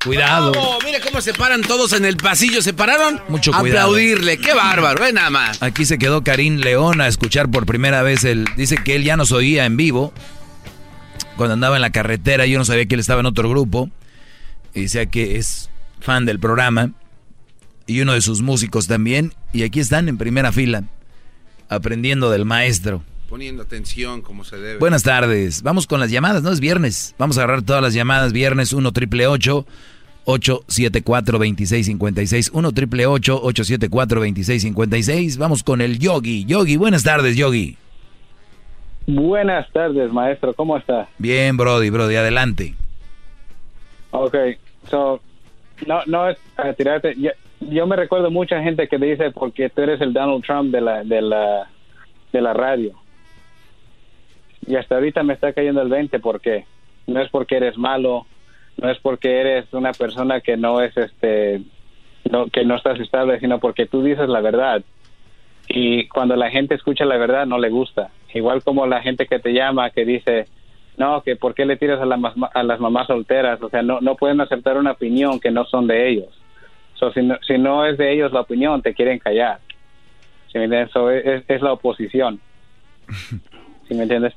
[0.05, 0.53] Cuidado.
[0.53, 0.79] ¡Bravo!
[0.85, 2.63] Mire cómo se paran todos en el pasillo.
[2.63, 3.21] ¿Se pararon?
[3.29, 3.89] Mucho cuidado.
[3.89, 4.39] Aplaudirle.
[4.39, 5.03] ¡Qué bárbaro!
[5.03, 5.61] Ve nada más.
[5.61, 8.47] Aquí se quedó Karim León a escuchar por primera vez el.
[8.57, 10.13] Dice que él ya nos oía en vivo.
[11.37, 13.91] Cuando andaba en la carretera, yo no sabía que él estaba en otro grupo.
[14.73, 15.69] Y decía que es
[16.01, 16.93] fan del programa.
[17.87, 19.35] Y uno de sus músicos también.
[19.53, 20.85] Y aquí están en primera fila.
[21.69, 23.03] Aprendiendo del maestro.
[23.29, 24.79] Poniendo atención como se debe.
[24.79, 25.63] Buenas tardes.
[25.63, 26.51] Vamos con las llamadas, ¿no?
[26.51, 27.15] Es viernes.
[27.19, 28.33] Vamos a agarrar todas las llamadas.
[28.33, 36.47] Viernes 1 triple 874 2656 1 triple 874 2656 Vamos con el Yogi.
[36.47, 37.77] Yogi, buenas tardes, Yogi.
[39.07, 40.55] Buenas tardes, maestro.
[40.55, 41.09] ¿Cómo está?
[41.19, 42.75] Bien, Brody, Brody, adelante.
[44.11, 44.35] Ok,
[44.89, 45.21] so,
[45.87, 47.15] no, no es a tirarte.
[47.19, 47.31] Yo,
[47.61, 51.05] yo me recuerdo mucha gente que dice porque tú eres el Donald Trump de la,
[51.05, 51.69] de la,
[52.33, 52.95] de la radio.
[54.69, 56.67] Y hasta ahorita me está cayendo el 20 porque
[57.07, 58.27] no es porque eres malo,
[58.77, 61.63] no es porque eres una persona que no es este,
[62.31, 64.83] no, que no estás estable, sino porque tú dices la verdad.
[65.69, 68.11] Y cuando la gente escucha la verdad no le gusta.
[68.35, 70.49] Igual como la gente que te llama que dice,
[70.99, 72.21] no, que por qué le tiras a, la
[72.53, 75.87] a las mamás solteras, o sea, no, no pueden aceptar una opinión que no son
[75.87, 76.39] de ellos.
[76.93, 79.61] So, si, no, si no es de ellos la opinión, te quieren callar.
[80.53, 80.91] ¿Sí me entiendes?
[80.93, 82.39] So, es, es la oposición.
[83.89, 84.35] ¿Sí me entiendes?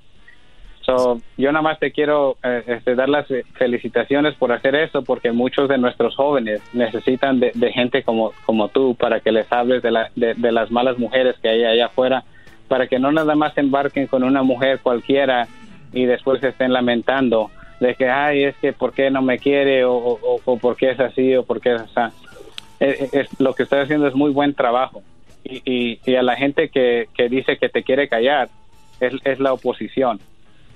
[0.82, 5.03] So, yo nada más te quiero eh, este, dar las eh, felicitaciones por hacer eso,
[5.03, 9.84] porque muchos de nuestros jóvenes necesitan de, gente como, como tú para que les hables
[9.84, 12.24] de, la, de, las malas mujeres que hay allá afuera,
[12.68, 15.48] para que no nada más embarquen con una mujer cualquiera
[15.94, 19.86] y después se estén lamentando de que, ay, es que por qué no me quiere
[19.86, 22.16] o, o, por qué es así o por qué es así.
[22.80, 25.03] Es- lo que estás haciendo es muy buen trabajo.
[25.44, 28.49] Y, y, y a la gente que, que dice que te quiere callar,
[28.99, 30.20] es, es la oposición.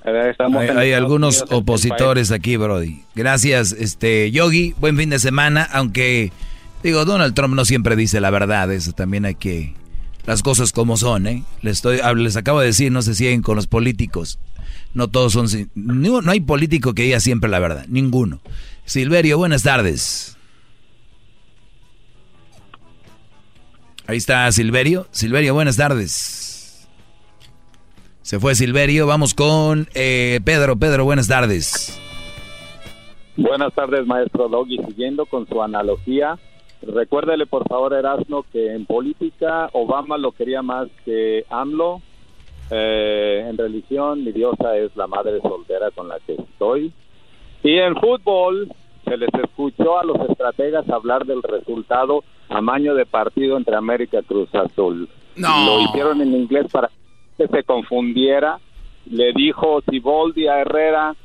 [0.06, 3.02] Hay, algunos opositores aquí, Brody.
[3.16, 4.76] Gracias, este Yogi.
[4.80, 6.32] Buen fin de semana, aunque
[6.84, 9.74] digo, Donald Trump no siempre dice la verdad, eso también hay que
[10.26, 11.44] las cosas como son, ¿eh?
[11.62, 14.40] Les estoy les acabo de decir, no se siguen con los políticos.
[14.94, 18.42] No todos son no, no hay político que diga siempre la verdad, ninguno.
[18.86, 20.38] Silverio, buenas tardes.
[24.08, 25.08] Ahí está Silverio.
[25.12, 26.45] Silverio, buenas tardes.
[28.26, 29.06] Se fue Silverio.
[29.06, 30.76] Vamos con eh, Pedro.
[30.76, 32.02] Pedro, buenas tardes.
[33.38, 34.80] Buenas tardes, maestro Doggy.
[34.88, 36.40] Siguiendo con su analogía,
[36.82, 42.02] recuérdele por favor, Erasmo, que en política Obama lo quería más que AMLO.
[42.72, 46.92] Eh, en religión, mi diosa es la madre soltera con la que estoy.
[47.62, 48.74] Y en fútbol,
[49.04, 54.24] se les escuchó a los estrategas hablar del resultado amaño de partido entre América y
[54.24, 55.08] Cruz Azul.
[55.36, 55.64] No.
[55.64, 56.90] Lo hicieron en inglés para
[57.38, 58.60] que se confundiera,
[59.10, 61.16] le dijo Siboldi a Herrera,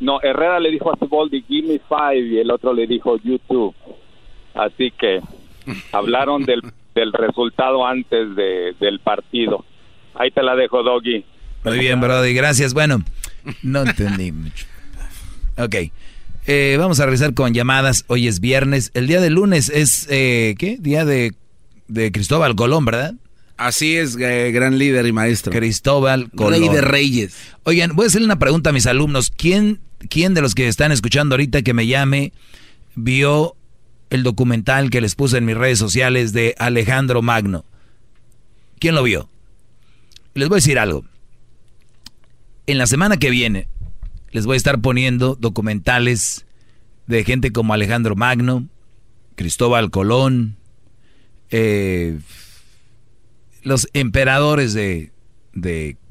[0.00, 3.74] no, Herrera le dijo a Siboldi, give me five, y el otro le dijo YouTube.
[4.54, 5.20] Así que
[5.92, 6.62] hablaron del,
[6.94, 9.64] del resultado antes de, del partido.
[10.14, 11.24] Ahí te la dejo, Doggy.
[11.64, 12.74] Muy bien, Brody, gracias.
[12.74, 12.98] Bueno,
[13.62, 14.66] no entendí mucho.
[15.58, 15.74] Ok.
[16.46, 18.04] Eh, vamos a revisar con llamadas.
[18.06, 18.92] Hoy es viernes.
[18.94, 20.76] El día de lunes es, eh, ¿qué?
[20.78, 21.34] Día de,
[21.88, 23.14] de Cristóbal Colón, ¿verdad?
[23.56, 25.52] Así es, eh, gran líder y maestro.
[25.52, 26.60] Cristóbal Colón.
[26.60, 27.36] Rey de Reyes.
[27.62, 29.32] Oigan, voy a hacerle una pregunta a mis alumnos.
[29.34, 29.80] ¿Quién,
[30.10, 32.32] ¿Quién de los que están escuchando ahorita que me llame
[32.94, 33.56] vio
[34.10, 37.64] el documental que les puse en mis redes sociales de Alejandro Magno?
[38.78, 39.28] ¿Quién lo vio?
[40.34, 41.04] Les voy a decir algo.
[42.66, 43.68] En la semana que viene
[44.32, 46.44] les voy a estar poniendo documentales
[47.06, 48.68] de gente como Alejandro Magno,
[49.34, 50.56] Cristóbal Colón,
[51.50, 52.18] eh,
[53.66, 55.10] los emperadores de,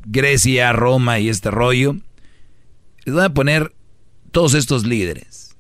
[0.08, 1.96] Grecia, Roma y este rollo,
[3.06, 3.74] les voy a poner
[4.32, 5.56] todos estos líderes.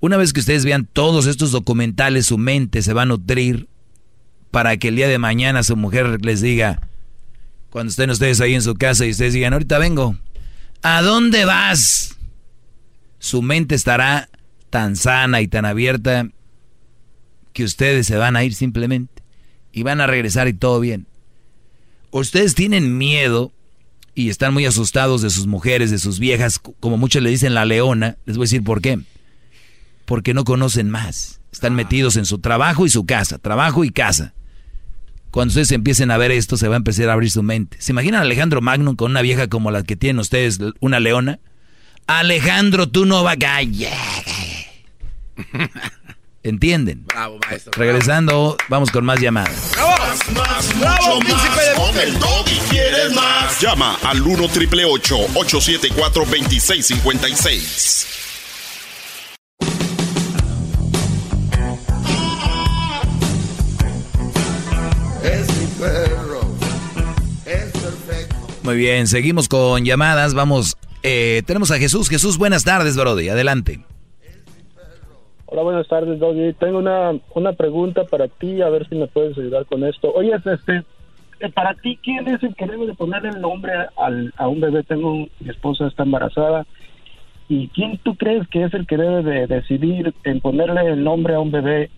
[0.00, 3.68] Una vez que ustedes vean todos estos documentales, su mente se va a nutrir
[4.50, 6.88] para que el día de mañana su mujer les diga,
[7.70, 10.16] cuando estén ustedes ahí en su casa y ustedes digan, ahorita vengo,
[10.82, 12.16] ¿a dónde vas?
[13.20, 14.28] Su mente estará
[14.70, 16.28] tan sana y tan abierta
[17.52, 19.22] que ustedes se van a ir simplemente
[19.70, 21.06] y van a regresar y todo bien
[22.20, 23.52] ustedes tienen miedo
[24.14, 27.64] y están muy asustados de sus mujeres, de sus viejas, como muchos le dicen la
[27.64, 29.00] leona, les voy a decir por qué.
[30.04, 31.40] Porque no conocen más.
[31.52, 34.34] Están metidos en su trabajo y su casa, trabajo y casa.
[35.30, 37.78] Cuando ustedes empiecen a ver esto, se va a empezar a abrir su mente.
[37.80, 41.40] ¿Se imaginan a Alejandro Magnum con una vieja como la que tienen ustedes, una leona?
[42.06, 43.60] Alejandro, tú no vas a...
[46.42, 47.04] ¿Entienden?
[47.06, 47.72] Bravo, maestro.
[47.76, 49.70] Regresando, vamos con más llamadas.
[49.72, 50.01] ¡Bravo!
[50.12, 52.18] Más, ¡Bravo, príncipe de Con el
[52.68, 53.58] quieres más.
[53.60, 58.06] Llama al 1 triple 874 2656.
[65.24, 66.40] Es mi perro.
[67.46, 68.36] Es perfecto.
[68.64, 70.34] Muy bien, seguimos con llamadas.
[70.34, 72.10] Vamos, eh, tenemos a Jesús.
[72.10, 73.30] Jesús, buenas tardes, Brody.
[73.30, 73.80] Adelante.
[75.52, 76.54] Hola, buenas tardes, Doggy.
[76.54, 80.10] Tengo una, una pregunta para ti, a ver si me puedes ayudar con esto.
[80.14, 80.82] Oye, este,
[81.40, 84.62] eh, para ti, ¿quién es el que debe de ponerle el nombre al, a un
[84.62, 84.82] bebé?
[84.82, 86.66] Tengo, mi esposa está embarazada.
[87.50, 91.34] ¿Y quién tú crees que es el que debe de decidir en ponerle el nombre
[91.34, 91.90] a un bebé?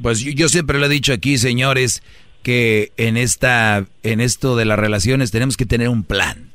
[0.00, 2.02] Pues yo, yo siempre lo he dicho aquí, señores,
[2.42, 6.48] que en esta, en esto de las relaciones tenemos que tener un plan.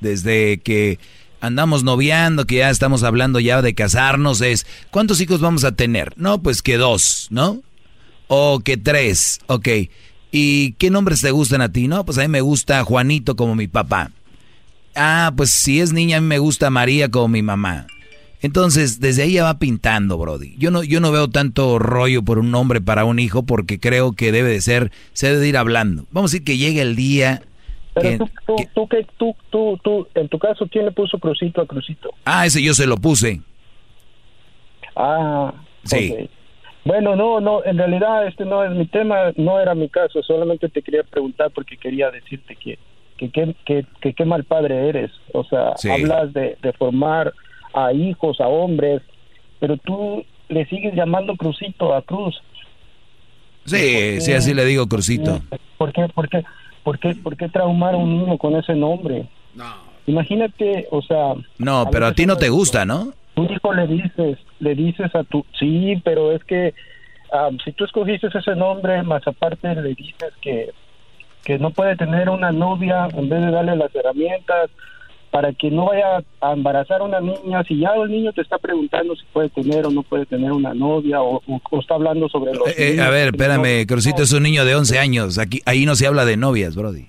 [0.00, 1.00] Desde que
[1.46, 6.12] andamos noviando, que ya estamos hablando ya de casarnos, es, ¿cuántos hijos vamos a tener?
[6.16, 7.62] No, pues que dos, ¿no?
[8.28, 9.68] O que tres, ok.
[10.32, 11.88] ¿Y qué nombres te gustan a ti?
[11.88, 14.10] No, pues a mí me gusta Juanito como mi papá.
[14.94, 17.86] Ah, pues si es niña, a mí me gusta María como mi mamá.
[18.42, 20.54] Entonces, desde ahí ya va pintando, Brody.
[20.58, 24.12] Yo no, yo no veo tanto rollo por un nombre para un hijo porque creo
[24.12, 26.06] que debe de ser, se debe de ir hablando.
[26.10, 27.42] Vamos a decir que llegue el día
[27.96, 32.10] pero tú, tú, tú, tú, tú, en tu caso, ¿quién le puso Crucito a Crucito?
[32.26, 33.40] Ah, ese yo se lo puse.
[34.94, 35.54] Ah,
[35.84, 36.28] sí.
[36.84, 40.68] Bueno, no, no, en realidad este no es mi tema, no era mi caso, solamente
[40.68, 42.78] te quería preguntar porque quería decirte que
[43.16, 47.32] que que, qué mal padre eres, o sea, hablas de, de formar
[47.72, 49.00] a hijos, a hombres,
[49.58, 52.40] pero tú le sigues llamando Crucito a Cruz.
[53.64, 55.40] Sí, sí, así le digo Crucito.
[55.78, 56.06] ¿Por qué?
[56.14, 56.44] ¿Por qué?
[56.86, 59.26] ¿Por qué, por qué traumar a un niño con ese nombre?
[59.56, 59.64] No.
[60.06, 61.34] Imagínate, o sea...
[61.58, 63.12] No, pero a ti no te gusta, ¿no?
[63.34, 65.44] Tu hijo le dices, le dices a tu...
[65.58, 66.74] Sí, pero es que
[67.64, 70.70] si tú escogiste ese nombre, más aparte le dices que,
[71.42, 74.70] que no puede tener una novia en vez de darle las herramientas
[75.30, 77.62] para que no vaya a embarazar a una niña.
[77.68, 80.72] Si ya el niño te está preguntando si puede tener o no puede tener una
[80.74, 82.66] novia o, o- o está hablando sobre los...
[82.68, 85.38] Eh, eh, niños a ver, espérame, no- Crucito es un niño de 11 años.
[85.38, 87.06] Aquí, ahí no se habla de novias, Brody.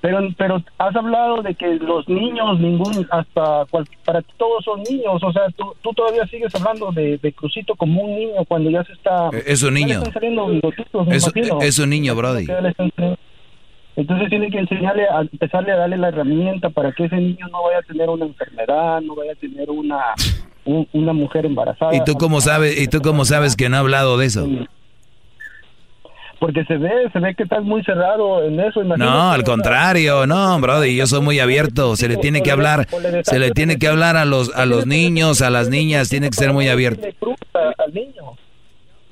[0.00, 4.82] Pero, pero has hablado de que los niños, ningún, hasta cual- para ti todos son
[4.82, 8.68] niños, o sea, tú, tú todavía sigues hablando de, de Crucito como un niño cuando
[8.70, 9.30] ya se está...
[9.32, 9.94] Eh, es un niño.
[9.98, 10.46] están saliendo
[11.10, 11.58] Es, imagino.
[11.62, 12.46] es un niño, Brody.
[13.96, 17.62] Entonces tiene que enseñarle, a empezarle a darle la herramienta para que ese niño no
[17.64, 19.98] vaya a tener una enfermedad, no vaya a tener una,
[20.64, 21.94] un- una mujer embarazada.
[21.94, 24.48] ¿Y tú cómo sabes, y tú cómo sabes que no ha hablado de eso?
[26.40, 28.82] Porque se ve, se ve que estás muy cerrado en eso.
[28.82, 31.96] No, al contrario, no, Brody, yo soy muy abierto.
[31.96, 32.86] Se le tiene que hablar,
[33.22, 36.34] se le tiene que hablar a los a los niños, a las niñas, tiene que
[36.36, 37.06] ser muy abierto.
[37.54, 38.32] al niño.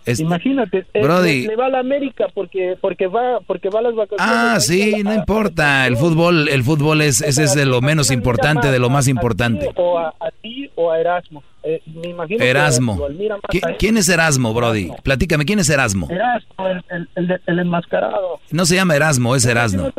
[0.05, 1.47] Es- Imagínate, eh, Brody.
[1.47, 4.27] le, va a la América porque porque va porque va a las vacaciones.
[4.29, 5.87] Ah, sí, no importa.
[5.87, 9.69] El fútbol, el fútbol es, ese es de lo menos importante, de lo más importante.
[9.77, 11.43] O a, a ti o a Erasmo.
[11.65, 12.97] Eh, me imagino Erasmo.
[12.99, 13.77] lo admira más ¿Qui- a él.
[13.79, 14.91] ¿Quién es Erasmo, Brody?
[15.05, 16.09] Platícame, ¿quién es Erasmo?
[16.11, 18.41] Erasmo, el, el, el, el enmascarado.
[18.51, 19.93] No se llama Erasmo, es Erasmo.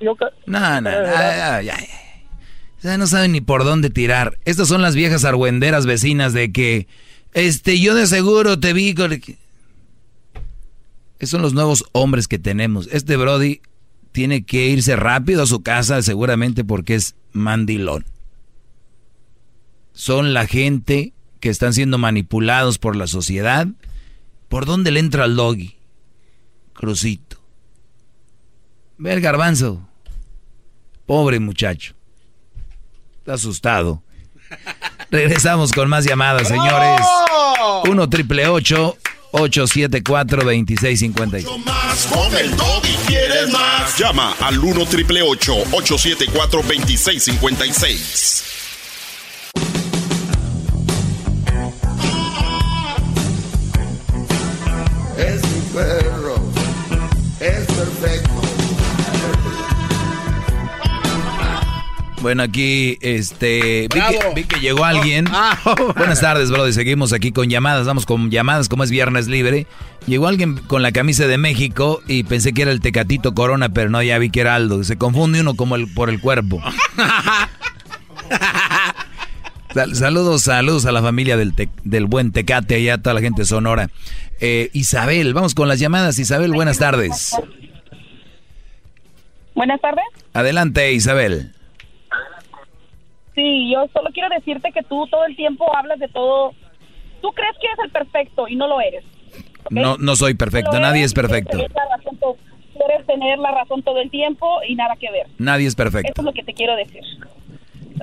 [0.00, 0.16] No
[0.46, 1.68] No, no, ay.
[2.78, 4.38] O sea, no saben ni por dónde tirar.
[4.44, 6.86] Estas son las viejas argüenderas vecinas de que,
[7.38, 9.12] este, yo de seguro te vi con...
[9.12, 9.30] Esos
[11.30, 12.88] son los nuevos hombres que tenemos.
[12.92, 13.60] Este Brody
[14.12, 18.04] tiene que irse rápido a su casa seguramente porque es mandilón.
[19.92, 23.66] Son la gente que están siendo manipulados por la sociedad.
[24.48, 25.76] ¿Por dónde le entra el doggy?
[26.72, 27.40] Crucito.
[28.96, 29.88] Ve el garbanzo.
[31.06, 31.94] Pobre muchacho.
[33.18, 34.02] Está asustado.
[35.10, 37.00] Regresamos con más llamadas, señores.
[37.84, 41.46] 1 triple 874 2656.
[41.64, 43.96] Más con el doggy quieres más.
[43.98, 48.44] Llama al 1 triple 874 2656.
[62.20, 64.34] Bueno, aquí este vi que, Bravo.
[64.34, 65.26] vi que llegó alguien.
[65.30, 65.56] Ah,
[65.96, 66.72] Buenas tardes, brother.
[66.72, 67.86] Seguimos aquí con llamadas.
[67.86, 69.66] Vamos con llamadas como es viernes libre.
[70.06, 73.88] Llegó alguien con la camisa de México y pensé que era el Tecatito Corona, pero
[73.88, 74.82] no, ya vi que era Aldo.
[74.82, 76.60] Se confunde uno como el por el cuerpo.
[79.74, 83.20] Sal- saludos, saludos a la familia del, Tec- del buen Tecate, allá a toda la
[83.20, 83.90] gente sonora.
[84.40, 86.18] Eh, Isabel, vamos con las llamadas.
[86.18, 87.30] Isabel, buenas tardes.
[89.54, 90.04] Buenas tardes.
[90.32, 91.52] Adelante, Isabel.
[93.38, 96.54] Sí, yo solo quiero decirte que tú todo el tiempo hablas de todo.
[97.22, 99.04] Tú crees que eres el perfecto y no lo eres.
[99.70, 101.56] No, no soy perfecto, nadie eres es perfecto.
[101.56, 105.26] Quieres, tener la razón todo el tiempo y nada que ver.
[105.38, 106.20] Nadie es Eso perfecto.
[106.20, 107.00] es lo que te quiero decir.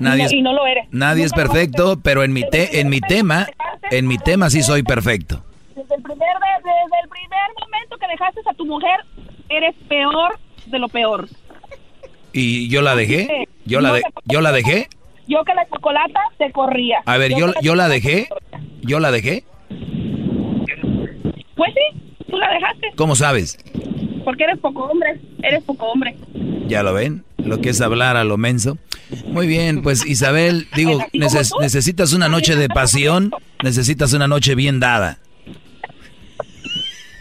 [0.00, 0.86] Nadie No, es, y no lo eres.
[0.90, 3.46] nadie es Nunca perfecto, pero en mi te- en mi tema,
[3.90, 5.42] en mi tema sí soy perfecto.
[5.74, 6.28] Desde el primer
[6.64, 9.00] desde el primer momento que dejaste a tu mujer,
[9.50, 11.28] eres peor de lo peor.
[12.32, 14.88] Y yo la dejé, yo la de- yo la dejé.
[15.28, 16.98] Yo que la chocolata te corría.
[17.04, 18.28] A ver, yo yo la dejé.
[18.82, 19.44] Yo la dejé.
[21.56, 22.88] Pues sí, tú la dejaste.
[22.96, 23.58] ¿Cómo sabes?
[24.24, 25.20] Porque eres poco hombre.
[25.42, 26.16] Eres poco hombre.
[26.68, 28.76] Ya lo ven, lo que es hablar a lo menso.
[29.26, 33.30] Muy bien, pues Isabel, digo, neces- necesitas una noche de pasión,
[33.62, 35.18] necesitas una noche bien dada.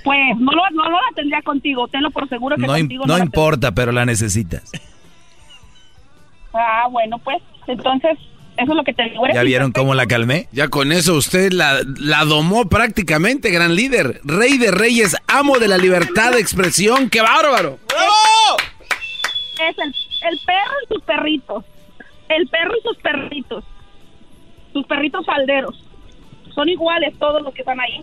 [0.03, 1.87] Pues no, lo, no, no la tendría contigo.
[1.87, 4.71] Tenlo por seguro que No, contigo no importa, pero la necesitas.
[6.55, 8.17] Ah, bueno, pues entonces
[8.57, 9.23] eso es lo que te digo.
[9.33, 10.47] ¿Ya vieron cómo la calmé?
[10.51, 14.21] Ya con eso usted la, la domó prácticamente, gran líder.
[14.23, 17.09] Rey de reyes, amo de la libertad de expresión.
[17.09, 17.79] ¡Qué bárbaro!
[19.59, 19.93] Es el,
[20.29, 21.65] el perro y sus perritos.
[22.29, 23.63] El perro y sus perritos.
[24.73, 25.75] Sus perritos falderos.
[26.53, 28.01] Son iguales todos los que están ahí.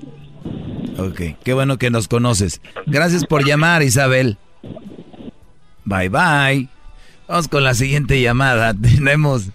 [0.99, 2.61] Ok, qué bueno que nos conoces.
[2.87, 4.37] Gracias por llamar, Isabel.
[5.85, 6.69] Bye bye.
[7.29, 8.75] Vamos con la siguiente llamada.
[8.81, 9.49] Tenemos,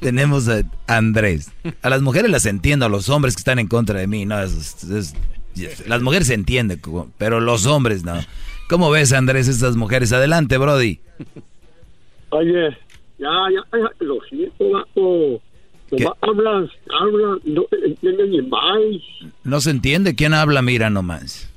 [0.00, 1.50] tenemos a Andrés.
[1.82, 4.24] A las mujeres las entiendo, a los hombres que están en contra de mí.
[4.26, 5.14] No, es- es-
[5.56, 6.80] es- las mujeres se entienden,
[7.18, 8.14] pero los hombres no.
[8.68, 10.12] ¿Cómo ves, Andrés, estas mujeres?
[10.12, 11.00] Adelante, Brody.
[12.30, 12.68] Oye,
[13.18, 15.40] ya, ya, ya, lo siento, vato.
[16.20, 16.70] Hablas,
[17.00, 18.78] hablas, no te entienden ni más.
[19.42, 21.47] No se entiende quién habla, mira nomás.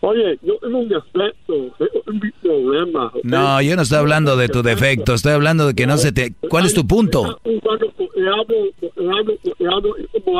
[0.00, 3.12] Oye, yo tengo un defecto, tengo mi problema.
[3.22, 6.34] No, yo no estoy hablando de tu defecto, estoy hablando de que no se te...
[6.48, 7.40] ¿Cuál es tu punto?
[7.42, 7.60] Como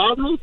[0.01, 0.37] hablo,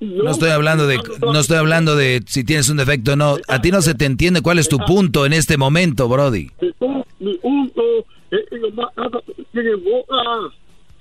[0.00, 3.38] no estoy hablando de, no estoy hablando de si tienes un defecto o no.
[3.48, 6.50] A ti no se te entiende cuál es tu punto en este momento, Brody.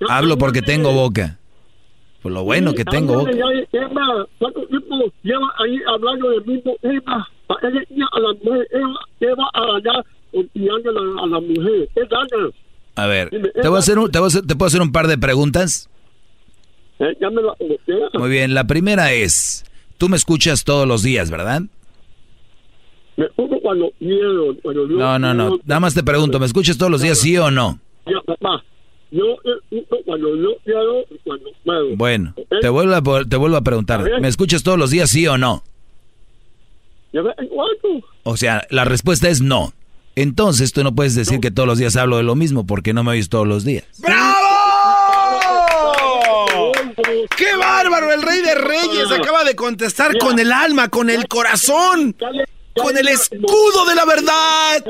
[0.08, 1.38] Hablo porque tengo boca.
[2.28, 3.32] Por lo bueno que tengo boca.
[4.38, 7.26] ¿Cuánto tiempo lleva ahí hablando del mismo tema?
[7.48, 8.68] Para ella a la mujer,
[13.08, 15.08] ver, te voy a hacer un, te, voy a hacer- te puedo hacer un par
[15.08, 15.90] de preguntas.
[17.88, 18.10] Eh.
[18.20, 19.64] Muy bien, la primera es,
[19.98, 21.62] tú me escuchas todos los días, ¿verdad?
[24.98, 25.60] No, no, no.
[25.64, 27.80] Nada más te pregunto, ¿me escuchas todos los días, sí o no?
[29.12, 29.34] Ya, papá.
[29.36, 31.96] Yo escucho cuando yo quiero y cuando puedo.
[31.96, 35.38] Bueno, te vuelvo a, te vuelvo a preguntar, ¿me escuchas todos los días, sí o
[35.38, 35.64] no?
[37.14, 38.06] De vez en cuando.
[38.24, 39.74] O sea, la respuesta es no.
[40.16, 43.04] Entonces tú no puedes decir que todos los días hablo de lo mismo porque no
[43.04, 43.86] me oyes todos los días.
[44.00, 44.38] ¡Bravo!
[47.38, 48.12] ¡Qué bárbaro!
[48.12, 52.16] El rey de reyes acaba de contestar con el alma, con el corazón,
[52.76, 54.84] con el escudo de la verdad.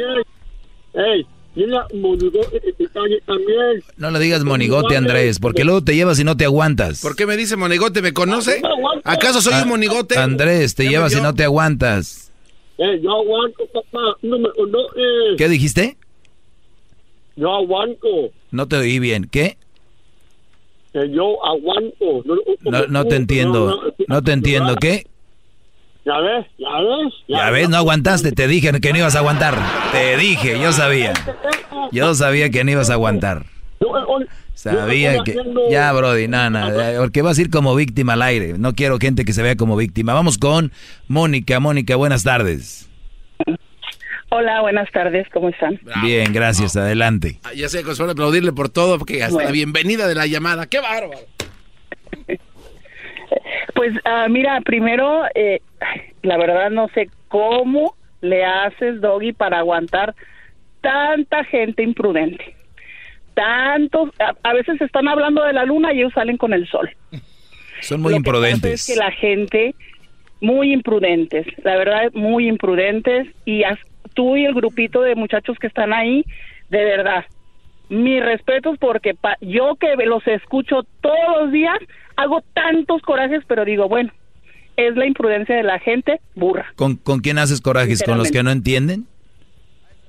[0.94, 1.28] Ey,
[1.66, 3.84] mira, Monigo, eh, eh, eh, también.
[3.98, 7.02] No le digas monigote, Andrés, porque luego te llevas y no te aguantas.
[7.02, 8.02] ¿Por qué me dice monigote?
[8.02, 8.62] ¿Me conoce?
[9.04, 10.18] ¿Acaso soy Ah, un monigote?
[10.18, 12.32] Andrés, te llevas y no te aguantas.
[12.78, 14.18] Eh, yo aguanto, papá.
[14.22, 15.98] No me, no, eh, ¿Qué dijiste?
[17.36, 18.08] Yo aguanto.
[18.52, 19.28] No te oí bien.
[19.32, 19.58] ¿Qué?
[20.94, 22.24] Que yo aguanto.
[22.26, 22.36] No,
[22.72, 23.94] No, no te entiendo.
[24.08, 24.76] No te entiendo.
[24.76, 25.08] ¿Qué?
[26.08, 27.14] Ya ves, ya ves.
[27.28, 28.32] Ya ves, no aguantaste.
[28.32, 29.58] Te dije que no ibas a aguantar.
[29.92, 31.12] Te dije, yo sabía.
[31.92, 33.44] Yo sabía que no ibas a aguantar.
[34.54, 35.36] Sabía que...
[35.70, 38.56] Ya, Brody, nada, porque vas a ir como víctima al aire.
[38.58, 40.14] No quiero gente que se vea como víctima.
[40.14, 40.72] Vamos con
[41.10, 41.60] Mónica.
[41.60, 42.90] Mónica, buenas tardes.
[44.30, 45.80] Hola, buenas tardes, ¿cómo están?
[46.04, 46.76] Bien, gracias.
[46.78, 47.40] Adelante.
[47.44, 49.50] Ah, Ya sé que suele aplaudirle por todo, porque hasta Bueno.
[49.50, 50.68] la bienvenida de la llamada.
[50.68, 51.20] ¡Qué bárbaro!
[53.78, 55.62] Pues ah, mira, primero, eh,
[56.24, 60.16] la verdad no sé cómo le haces, Doggy, para aguantar
[60.82, 62.56] tanta gente imprudente.
[63.36, 66.90] Tantos, a, a veces están hablando de la luna y ellos salen con el sol.
[67.82, 68.74] Son muy Lo que imprudentes.
[68.74, 69.76] Es que la gente,
[70.42, 73.28] muy imprudentes, la verdad, muy imprudentes.
[73.46, 73.78] Y as-
[74.16, 76.26] tú y el grupito de muchachos que están ahí,
[76.70, 77.26] de verdad,
[77.90, 81.78] mis respetos porque pa- yo que los escucho todos los días,
[82.18, 84.12] hago tantos corajes, pero digo, bueno,
[84.76, 86.66] es la imprudencia de la gente burra.
[86.76, 88.04] ¿Con, con quién haces corajes?
[88.04, 89.06] ¿Con los que no entienden?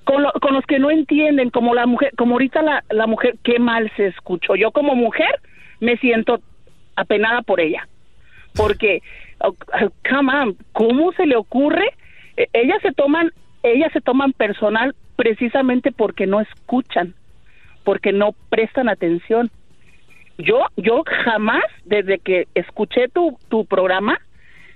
[0.04, 3.36] Con, lo- con los que no entienden, como la mujer, como ahorita la, la mujer,
[3.44, 4.56] qué mal se escuchó.
[4.56, 5.28] Yo como mujer
[5.80, 6.40] me siento
[6.96, 7.86] apenada por ella.
[8.54, 9.02] Porque,
[9.40, 9.54] oh,
[10.08, 11.92] come on, ¿cómo se le ocurre?
[12.36, 13.30] Eh, Ellas se toman,
[13.62, 17.14] ellas se toman personal precisamente porque no escuchan,
[17.84, 19.50] porque no prestan atención.
[20.38, 24.18] Yo, yo jamás, desde que escuché tu, tu programa,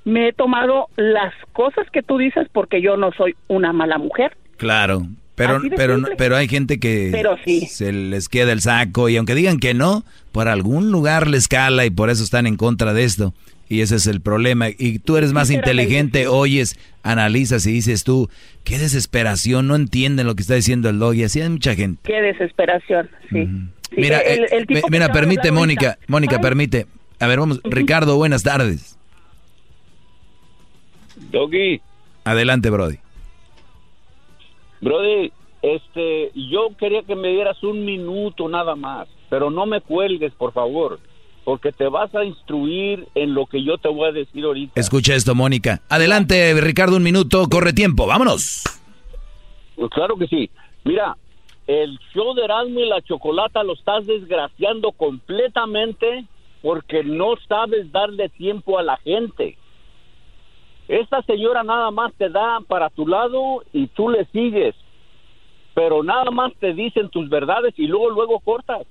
[0.05, 4.37] me he tomado las cosas que tú dices porque yo no soy una mala mujer.
[4.57, 6.15] Claro, pero, pero, simple.
[6.17, 7.67] pero hay gente que Pero sí.
[7.67, 11.87] se les queda el saco y aunque digan que no, por algún lugar les cala
[11.87, 13.33] y por eso están en contra de esto.
[13.69, 14.67] Y ese es el problema.
[14.69, 18.29] Y tú eres más inteligente, oyes, analizas y dices tú,
[18.65, 21.15] qué desesperación, no entienden lo que está diciendo el dog.
[21.15, 21.99] Y así hay mucha gente.
[22.05, 23.47] Qué desesperación, sí.
[23.47, 23.49] Sí,
[23.97, 26.05] Mira, el- eh, el tipo mira, permite, Mónica, ahorita.
[26.09, 26.43] Mónica, Ay.
[26.43, 26.87] permite.
[27.21, 28.99] A ver, vamos, Ricardo, buenas tardes.
[31.31, 31.81] Doggy,
[32.25, 32.99] Adelante, Brody.
[34.81, 35.33] Brody,
[35.63, 40.53] este, yo quería que me dieras un minuto nada más, pero no me cuelgues, por
[40.53, 40.99] favor,
[41.45, 44.81] porque te vas a instruir en lo que yo te voy a decir ahorita.
[44.81, 45.83] Escucha esto, Mónica.
[45.89, 48.63] Adelante, Ricardo, un minuto, corre tiempo, vámonos.
[49.77, 50.51] Pues claro que sí.
[50.85, 51.17] Mira,
[51.73, 56.27] el show de Erasmo y la Chocolata lo estás desgraciando completamente
[56.61, 59.57] porque no sabes darle tiempo a la gente.
[60.87, 64.75] Esta señora nada más te da para tu lado y tú le sigues,
[65.75, 68.87] pero nada más te dicen tus verdades y luego luego cortas.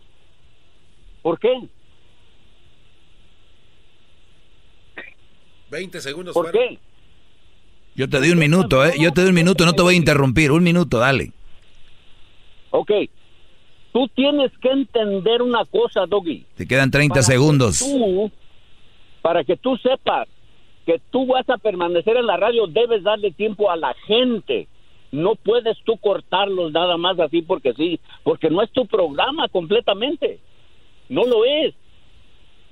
[1.21, 1.53] ¿Por qué?
[5.69, 6.67] 20 segundos ¿Por fuera.
[6.67, 6.79] qué?
[7.93, 8.93] Yo te doy un minuto, ¿eh?
[8.99, 10.51] Yo te doy un minuto, no te voy a interrumpir.
[10.51, 11.31] Un minuto, dale.
[12.71, 12.91] Ok.
[13.93, 16.45] Tú tienes que entender una cosa, Doggy.
[16.55, 17.79] Te quedan 30 Para que segundos.
[17.79, 18.31] tú-
[19.21, 20.27] para que tú sepas
[20.85, 24.67] que tú vas a permanecer en la radio, debes darle tiempo a la gente.
[25.11, 30.39] No puedes tú cortarlos nada más así porque sí, porque no es tu programa completamente.
[31.09, 31.75] No lo es.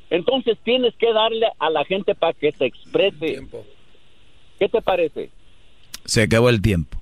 [0.10, 3.42] Entonces tienes que darle a la gente para que se exprese.
[4.58, 5.30] ¿Qué te parece?
[6.06, 6.99] Se acabó el tiempo.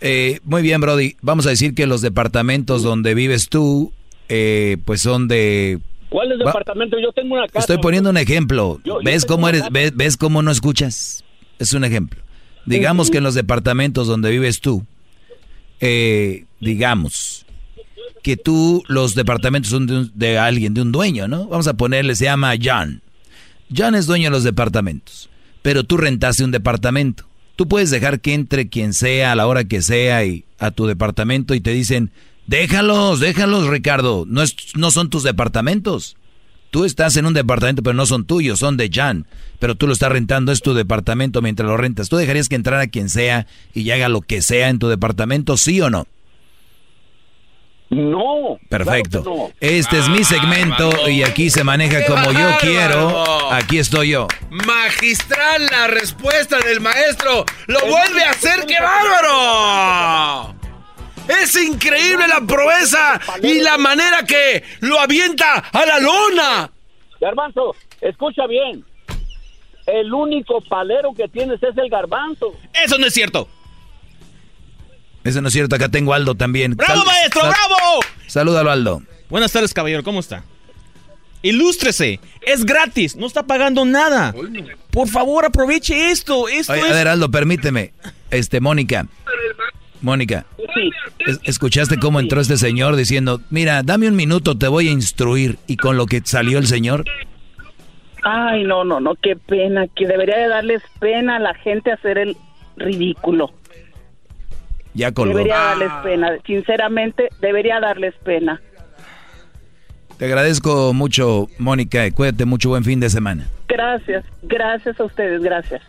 [0.00, 1.16] Eh, muy bien, Brody.
[1.22, 3.92] Vamos a decir que los departamentos donde vives tú,
[4.28, 7.00] eh, pues son de ¿Cuáles departamentos?
[7.02, 7.60] Yo tengo una casa.
[7.60, 8.80] Estoy poniendo un ejemplo.
[9.02, 9.64] ¿Ves cómo eres?
[9.70, 11.24] Ves, ¿Ves cómo no escuchas?
[11.58, 12.20] Es un ejemplo.
[12.64, 14.84] Digamos que en los departamentos donde vives tú,
[15.80, 17.46] eh, digamos
[18.22, 21.46] que tú, los departamentos son de, de, alguien, de un dueño, ¿no?
[21.46, 23.02] Vamos a ponerle, se llama John.
[23.74, 25.30] John es dueño de los departamentos,
[25.62, 27.24] pero tú rentaste un departamento.
[27.56, 30.86] Tú puedes dejar que entre quien sea a la hora que sea y a tu
[30.86, 32.10] departamento y te dicen,
[32.46, 36.16] déjalos, déjalos, Ricardo, no, es, no son tus departamentos.
[36.70, 39.26] Tú estás en un departamento, pero no son tuyos, son de Jan.
[39.58, 42.10] Pero tú lo estás rentando, es tu departamento mientras lo rentas.
[42.10, 45.80] ¿Tú dejarías que entrara quien sea y haga lo que sea en tu departamento, sí
[45.80, 46.06] o no?
[47.88, 48.58] No.
[48.68, 49.22] Perfecto.
[49.22, 49.52] Claro no.
[49.60, 53.52] Este es mi segmento ah, y aquí se maneja como yo quiero.
[53.52, 54.26] Aquí estoy yo.
[54.50, 57.44] Magistral la respuesta del maestro.
[57.66, 60.54] Lo vuelve a hacer, qué bárbaro.
[61.28, 66.70] Es increíble la proeza y la manera que lo avienta a la lona.
[67.20, 68.84] Garbanzo, escucha bien.
[69.86, 72.52] El único palero que tienes es el garbanzo.
[72.72, 73.48] Eso no es cierto.
[75.26, 76.76] Eso no es cierto, acá tengo Aldo también.
[76.76, 78.00] ¡Bravo, maestro, bravo!
[78.26, 79.02] Salúdalo, Aldo.
[79.28, 80.44] Buenas tardes, caballero, ¿cómo está?
[81.42, 84.34] Ilústrese, es gratis, no está pagando nada.
[84.90, 86.48] Por favor, aproveche esto.
[86.48, 86.90] esto Oye, es...
[86.90, 87.92] A ver, Aldo, permíteme.
[88.30, 89.06] Este, Mónica.
[90.02, 90.46] Mónica,
[91.44, 95.58] ¿escuchaste cómo entró este señor diciendo, mira, dame un minuto, te voy a instruir?
[95.66, 97.04] Y con lo que salió el señor.
[98.22, 102.18] Ay, no, no, no, qué pena, que debería de darles pena a la gente hacer
[102.18, 102.36] el
[102.76, 103.52] ridículo.
[104.96, 105.36] Ya colgó.
[105.36, 108.60] Debería darles pena, sinceramente, debería darles pena.
[110.18, 113.46] Te agradezco mucho, Mónica, cuídate mucho, buen fin de semana.
[113.68, 115.82] Gracias, gracias a ustedes, gracias.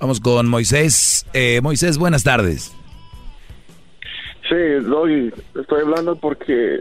[0.00, 1.26] Vamos con Moisés.
[1.34, 2.74] Eh, Moisés, buenas tardes.
[4.48, 5.30] Sí, Doggy,
[5.60, 6.80] estoy hablando porque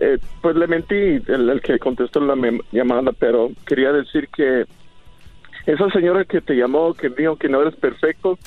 [0.00, 2.34] eh, pues le mentí el, el, que contestó la
[2.72, 4.64] llamada, pero quería decir que
[5.66, 8.38] esa señora que te llamó, que dijo que no eres perfecto,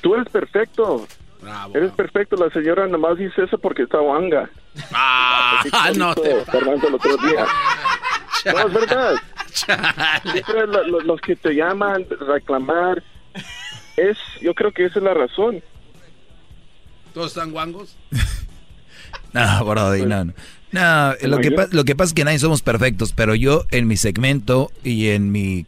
[0.00, 1.06] tú eres perfecto.
[1.40, 1.96] Bravo, eres bravo.
[1.96, 4.50] perfecto, la señora nomás dice eso porque está wanga.
[4.92, 5.62] Ah,
[5.96, 6.44] no te...
[6.44, 7.46] Fernando el otro día.
[8.44, 9.14] No, es verdad.
[9.52, 10.66] Siempre
[11.02, 13.02] los que te llaman, reclamar,
[13.96, 15.64] es, yo creo que esa es la razón.
[17.12, 17.96] ¿Todos están guangos?
[19.32, 20.32] no, Brody, no, no.
[20.72, 23.96] No, lo que, lo que pasa es que nadie somos perfectos, pero yo en mi
[23.96, 25.64] segmento y en mi,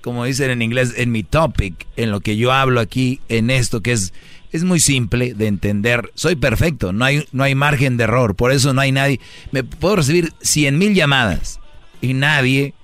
[0.00, 3.82] como dicen en inglés, en mi topic, en lo que yo hablo aquí, en esto
[3.82, 4.12] que es,
[4.52, 8.52] es muy simple de entender, soy perfecto, no hay, no hay margen de error, por
[8.52, 9.20] eso no hay nadie,
[9.52, 11.60] me puedo recibir cien mil llamadas
[12.00, 12.74] y nadie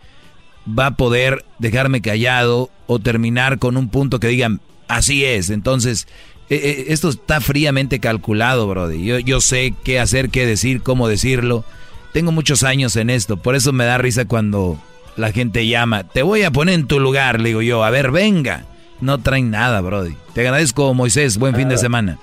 [0.66, 6.06] va a poder dejarme callado o terminar con un punto que digan, así es, entonces
[6.50, 9.04] eh, esto está fríamente calculado, Brody.
[9.04, 11.64] Yo, yo sé qué hacer, qué decir, cómo decirlo.
[12.12, 14.78] Tengo muchos años en esto, por eso me da risa cuando
[15.16, 16.04] la gente llama.
[16.04, 17.82] Te voy a poner en tu lugar, le digo yo.
[17.84, 18.66] A ver, venga.
[19.04, 20.16] No traen nada, Brody.
[20.32, 21.36] Te agradezco, Moisés.
[21.36, 22.18] Buen fin de semana.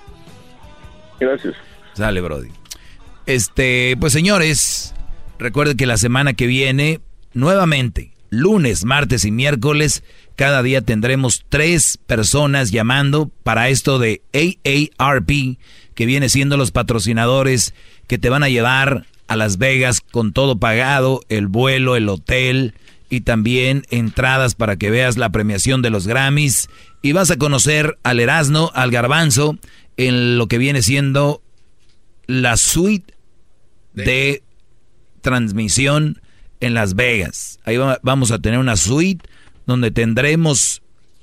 [1.20, 1.54] Gracias.
[1.94, 2.50] Sale, Brody.
[3.28, 4.96] Este, pues señores,
[5.38, 7.00] recuerden que la semana que viene,
[7.34, 10.04] nuevamente, lunes, martes y miércoles,
[10.36, 15.60] cada día tendremos tres personas llamando para esto de AARP,
[15.94, 17.76] que viene siendo los patrocinadores
[18.08, 22.74] que te van a llevar a Las Vegas con todo pagado, el vuelo, el hotel
[23.12, 26.70] y también entradas para que veas la premiación de los Grammys.
[27.02, 29.58] Y vas a conocer al Erasmo, al Garbanzo,
[29.98, 31.44] en lo que viene siendo
[32.26, 33.14] la suite
[33.94, 34.44] de
[35.20, 36.22] transmisión
[36.62, 37.60] en Las Vegas.
[37.66, 39.28] Ahí vamos a tener una suite
[39.68, 40.82] donde tendremos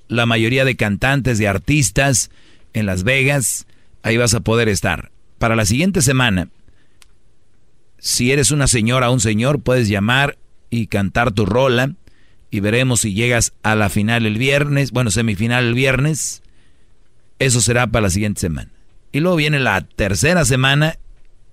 [0.09, 2.31] la mayoría de cantantes, de artistas
[2.75, 3.67] en Las Vegas.
[4.03, 5.11] Ahí vas a poder estar.
[5.39, 6.51] Para la siguiente semana,
[7.99, 10.37] si eres una señora o un señor, puedes llamar
[10.71, 11.95] y cantar tu rola
[12.51, 16.43] y veremos si llegas a la final el viernes, bueno, semifinal el viernes.
[17.39, 18.71] Eso será para la siguiente semana.
[19.13, 20.97] Y luego viene la tercera semana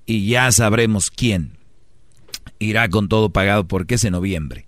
[0.05, 1.57] y ya sabremos quién
[2.59, 4.65] irá con todo pagado porque es en noviembre.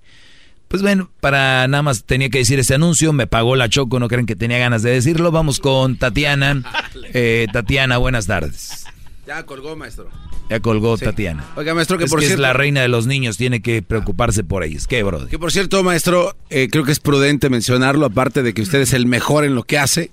[0.67, 4.09] Pues bueno, para nada más tenía que decir este anuncio, me pagó la Choco, no
[4.09, 5.31] creen que tenía ganas de decirlo.
[5.31, 6.63] Vamos con Tatiana.
[7.13, 8.85] Eh, Tatiana, buenas tardes.
[9.27, 10.09] Ya colgó, maestro.
[10.49, 11.03] Ya colgó sí.
[11.03, 11.45] Tatiana.
[11.57, 12.41] Oiga, maestro, que es por que cierto...
[12.41, 14.87] es la reina de los niños, tiene que preocuparse por ellos.
[14.87, 15.27] ¿Qué, bro?
[15.27, 18.93] Que por cierto, maestro, eh, creo que es prudente mencionarlo, aparte de que usted es
[18.93, 20.11] el mejor en lo que hace.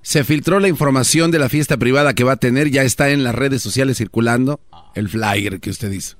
[0.00, 3.24] Se filtró la información de la fiesta privada que va a tener, ya está en
[3.24, 4.58] las redes sociales circulando,
[4.94, 6.16] el flyer que usted hizo.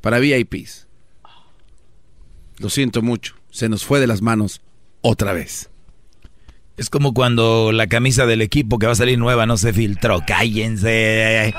[0.00, 0.88] Para VIPs.
[2.58, 4.62] Lo siento mucho, se nos fue de las manos
[5.00, 5.68] otra vez.
[6.76, 10.20] Es como cuando la camisa del equipo que va a salir nueva no se filtró.
[10.26, 11.54] Cállense.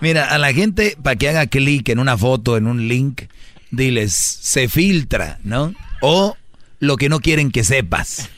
[0.00, 3.22] Mira, a la gente, para que haga clic en una foto, en un link,
[3.70, 5.74] diles, se filtra, ¿no?
[6.02, 6.36] O
[6.80, 8.28] lo que no quieren que sepas.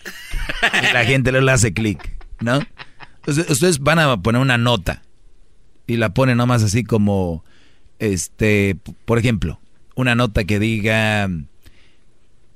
[0.83, 2.61] Y la gente le hace clic, ¿no?
[3.17, 5.03] Entonces, ustedes van a poner una nota
[5.87, 7.45] y la ponen nomás así como,
[7.99, 9.61] este, por ejemplo,
[9.97, 11.29] una nota que diga,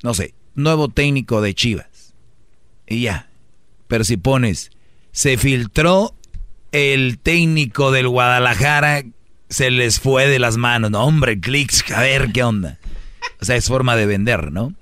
[0.03, 1.92] no sé, nuevo técnico de Chivas.
[2.87, 3.29] Y ya.
[3.89, 4.71] Pero si pones,
[5.13, 6.15] se filtró
[6.73, 9.05] el técnico del Guadalajara,
[9.49, 10.91] se les fue de las manos.
[10.91, 12.79] No, hombre, clics, a ver qué onda.
[13.41, 14.75] O sea, es forma de vender, ¿no?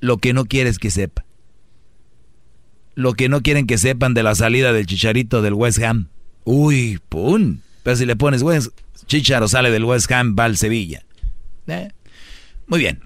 [0.00, 1.24] Lo que no quieres que sepa.
[2.94, 6.08] Lo que no quieren que sepan de la salida del chicharito del West Ham.
[6.44, 7.58] Uy, pum.
[7.82, 8.70] Pero si le pones West,
[9.06, 11.04] Chicharo sale del West Ham, va al Sevilla.
[11.66, 11.88] ¿Eh?
[12.66, 13.00] Muy bien.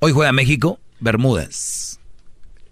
[0.00, 1.87] Hoy juega México, Bermudas.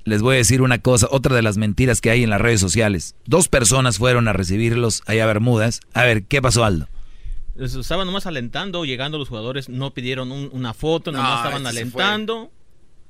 [0.06, 2.60] Les voy a decir una cosa, otra de las mentiras que hay en las redes
[2.60, 3.16] sociales.
[3.26, 5.80] Dos personas fueron a recibirlos allá a Bermudas.
[5.94, 6.88] A ver, ¿qué pasó, Aldo?
[7.58, 12.52] Estaban nomás alentando, llegando los jugadores, no pidieron una foto, nomás estaban alentando.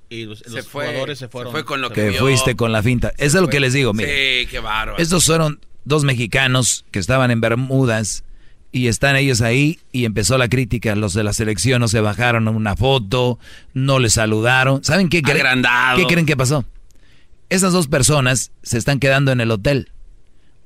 [0.09, 0.43] Y los,
[0.73, 1.53] jugadores se fueron.
[1.53, 3.13] fue con lo que, fuiste con la finta.
[3.19, 4.09] Eso es lo que les digo, mira.
[4.09, 4.97] Sí, qué bárbaro.
[4.97, 8.25] Estos fueron dos mexicanos que estaban en Bermudas
[8.73, 10.95] y están ellos ahí y empezó la crítica.
[10.95, 13.39] Los de la selección no se bajaron una foto,
[13.75, 14.83] no les saludaron.
[14.83, 15.63] ¿Saben qué, creen?
[15.97, 16.65] ¿Qué creen que pasó?
[17.49, 19.93] Esas dos personas se están quedando en el hotel.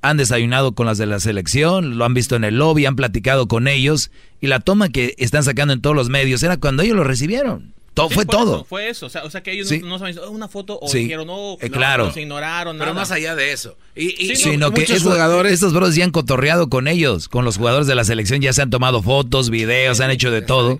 [0.03, 3.49] Han desayunado con las de la selección, lo han visto en el lobby, han platicado
[3.49, 6.97] con ellos y la toma que están sacando en todos los medios era cuando ellos
[6.97, 7.75] lo recibieron
[8.09, 8.65] fue todo.
[8.65, 9.07] fue eso.
[9.07, 12.13] O sea, que ellos no, saben una foto o dijeron no, eh, claro.
[12.13, 12.79] se ignoraron.
[12.79, 13.77] Pero más allá de eso.
[13.95, 17.87] Y, sino que estos jugadores, estos bros ya han cotorreado con ellos, con los jugadores
[17.87, 20.79] de la selección, ya se han tomado fotos, videos, han hecho de todo.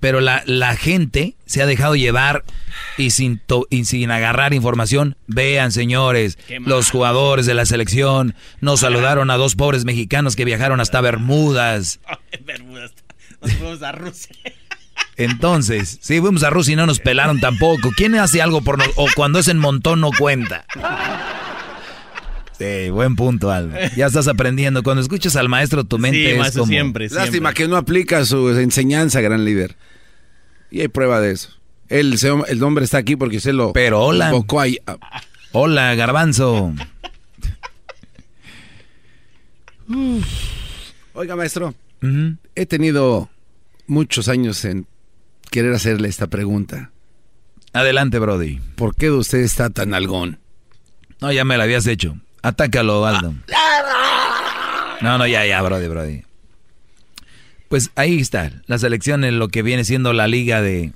[0.00, 2.44] Pero la, la gente se ha dejado llevar
[2.96, 3.40] y sin,
[3.84, 5.16] sin agarrar información.
[5.26, 10.80] Vean, señores, los jugadores de la selección nos saludaron a dos pobres mexicanos que viajaron
[10.80, 12.00] hasta Bermudas.
[12.44, 12.92] Bermudas.
[13.40, 14.36] Nos fuimos a Rusia.
[15.20, 17.90] Entonces, si fuimos a Rusia y no nos pelaron tampoco.
[17.94, 19.10] ¿Quién hace algo por nosotros?
[19.10, 20.64] O cuando es en montón no cuenta.
[22.58, 23.76] Sí, buen punto, Aldo.
[23.96, 24.82] Ya estás aprendiendo.
[24.82, 26.66] Cuando escuchas al maestro, tu mente es como...
[26.66, 29.76] Siempre, Lástima que no aplica su enseñanza, gran líder.
[30.70, 31.50] Y hay prueba de eso.
[31.90, 32.18] El,
[32.48, 33.74] el hombre está aquí porque se lo...
[33.74, 34.32] Pero hola.
[35.52, 36.72] Hola, garbanzo.
[41.12, 41.74] Oiga, maestro.
[42.54, 43.28] He tenido
[43.86, 44.86] muchos años en
[45.50, 46.90] querer hacerle esta pregunta.
[47.72, 48.60] Adelante, Brody.
[48.76, 50.38] ¿Por qué usted está tan algón?
[51.20, 52.16] No, ya me la habías hecho.
[52.42, 53.34] Atácalo, Aldo.
[55.02, 56.22] No, no, ya, ya, Brody, Brody.
[57.68, 60.92] Pues ahí está, la selección en lo que viene siendo la liga de,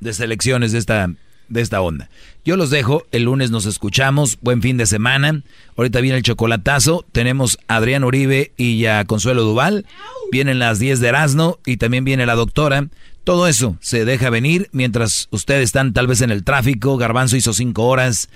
[0.00, 1.10] de selecciones de esta,
[1.48, 2.10] de esta onda.
[2.44, 5.42] Yo los dejo, el lunes nos escuchamos, buen fin de semana.
[5.76, 9.86] Ahorita viene el chocolatazo, tenemos a Adrián Uribe y a Consuelo Duval.
[10.30, 12.88] Vienen las 10 de Erasmo y también viene la doctora.
[13.28, 16.96] Todo eso se deja venir mientras ustedes están tal vez en el tráfico.
[16.96, 18.30] Garbanzo hizo cinco horas.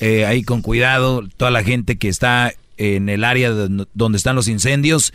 [0.00, 1.28] Eh, ahí con cuidado.
[1.36, 5.12] Toda la gente que está en el área donde están los incendios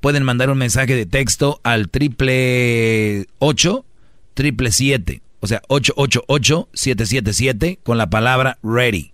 [0.00, 3.84] pueden mandar un mensaje de texto al triple ocho
[4.32, 5.20] triple siete.
[5.40, 9.12] O sea, 888-777 con la palabra ready.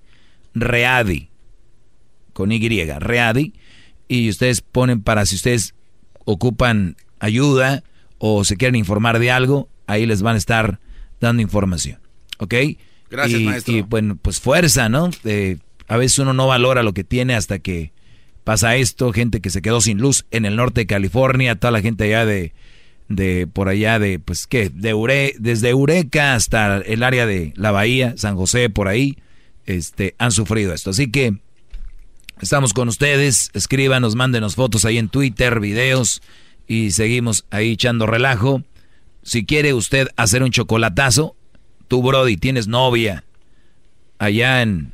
[0.54, 1.28] Ready.
[2.32, 2.84] Con Y.
[2.84, 3.52] Ready.
[4.06, 5.74] Y ustedes ponen para si ustedes
[6.24, 7.82] ocupan ayuda
[8.18, 10.80] o se quieren informar de algo, ahí les van a estar
[11.20, 12.00] dando información.
[12.38, 12.54] ¿Ok?
[13.10, 13.74] Gracias, maestro.
[13.74, 15.10] Y bueno, pues fuerza, ¿no?
[15.88, 17.92] a veces uno no valora lo que tiene hasta que
[18.44, 21.80] pasa esto, gente que se quedó sin luz en el norte de California, toda la
[21.80, 22.52] gente allá de,
[23.08, 24.70] de por allá de, pues, ¿qué?
[24.72, 29.18] De Ure, desde Eureka hasta el área de la Bahía, San José, por ahí,
[29.64, 30.90] este, han sufrido esto.
[30.90, 31.38] Así que
[32.40, 36.22] estamos con ustedes, escríbanos, mándenos fotos ahí en Twitter, videos,
[36.66, 38.62] y seguimos ahí echando relajo.
[39.22, 41.36] Si quiere usted hacer un chocolatazo,
[41.88, 43.24] tú, Brody, tienes novia
[44.18, 44.92] allá en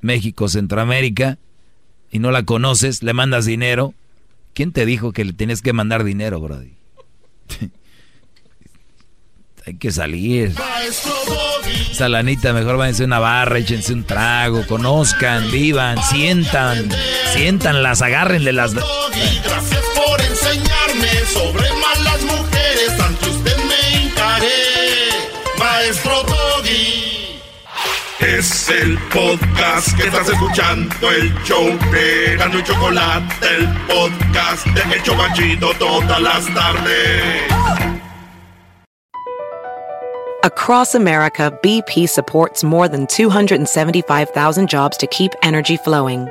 [0.00, 1.38] México, Centroamérica,
[2.10, 3.94] y no la conoces, le mandas dinero.
[4.54, 6.74] ¿Quién te dijo que le tienes que mandar dinero, Brody?
[9.66, 10.54] Hay que salir.
[11.92, 16.88] Salanita, mejor váyanse a una barra, échense un trago, conozcan, vivan, sientan,
[17.34, 18.74] sientanlas, agárrenle las
[21.26, 25.10] sobre malas mujeres, ante usted me hincaré,
[25.58, 27.40] maestro Doggy.
[28.20, 34.94] Es el podcast que estás escuchando, el show de Gano y Chocolate, el podcast de
[34.94, 37.42] El Chocachito todas las tardes.
[40.42, 46.30] Across America, BP supports more than 275,000 jobs to keep energy flowing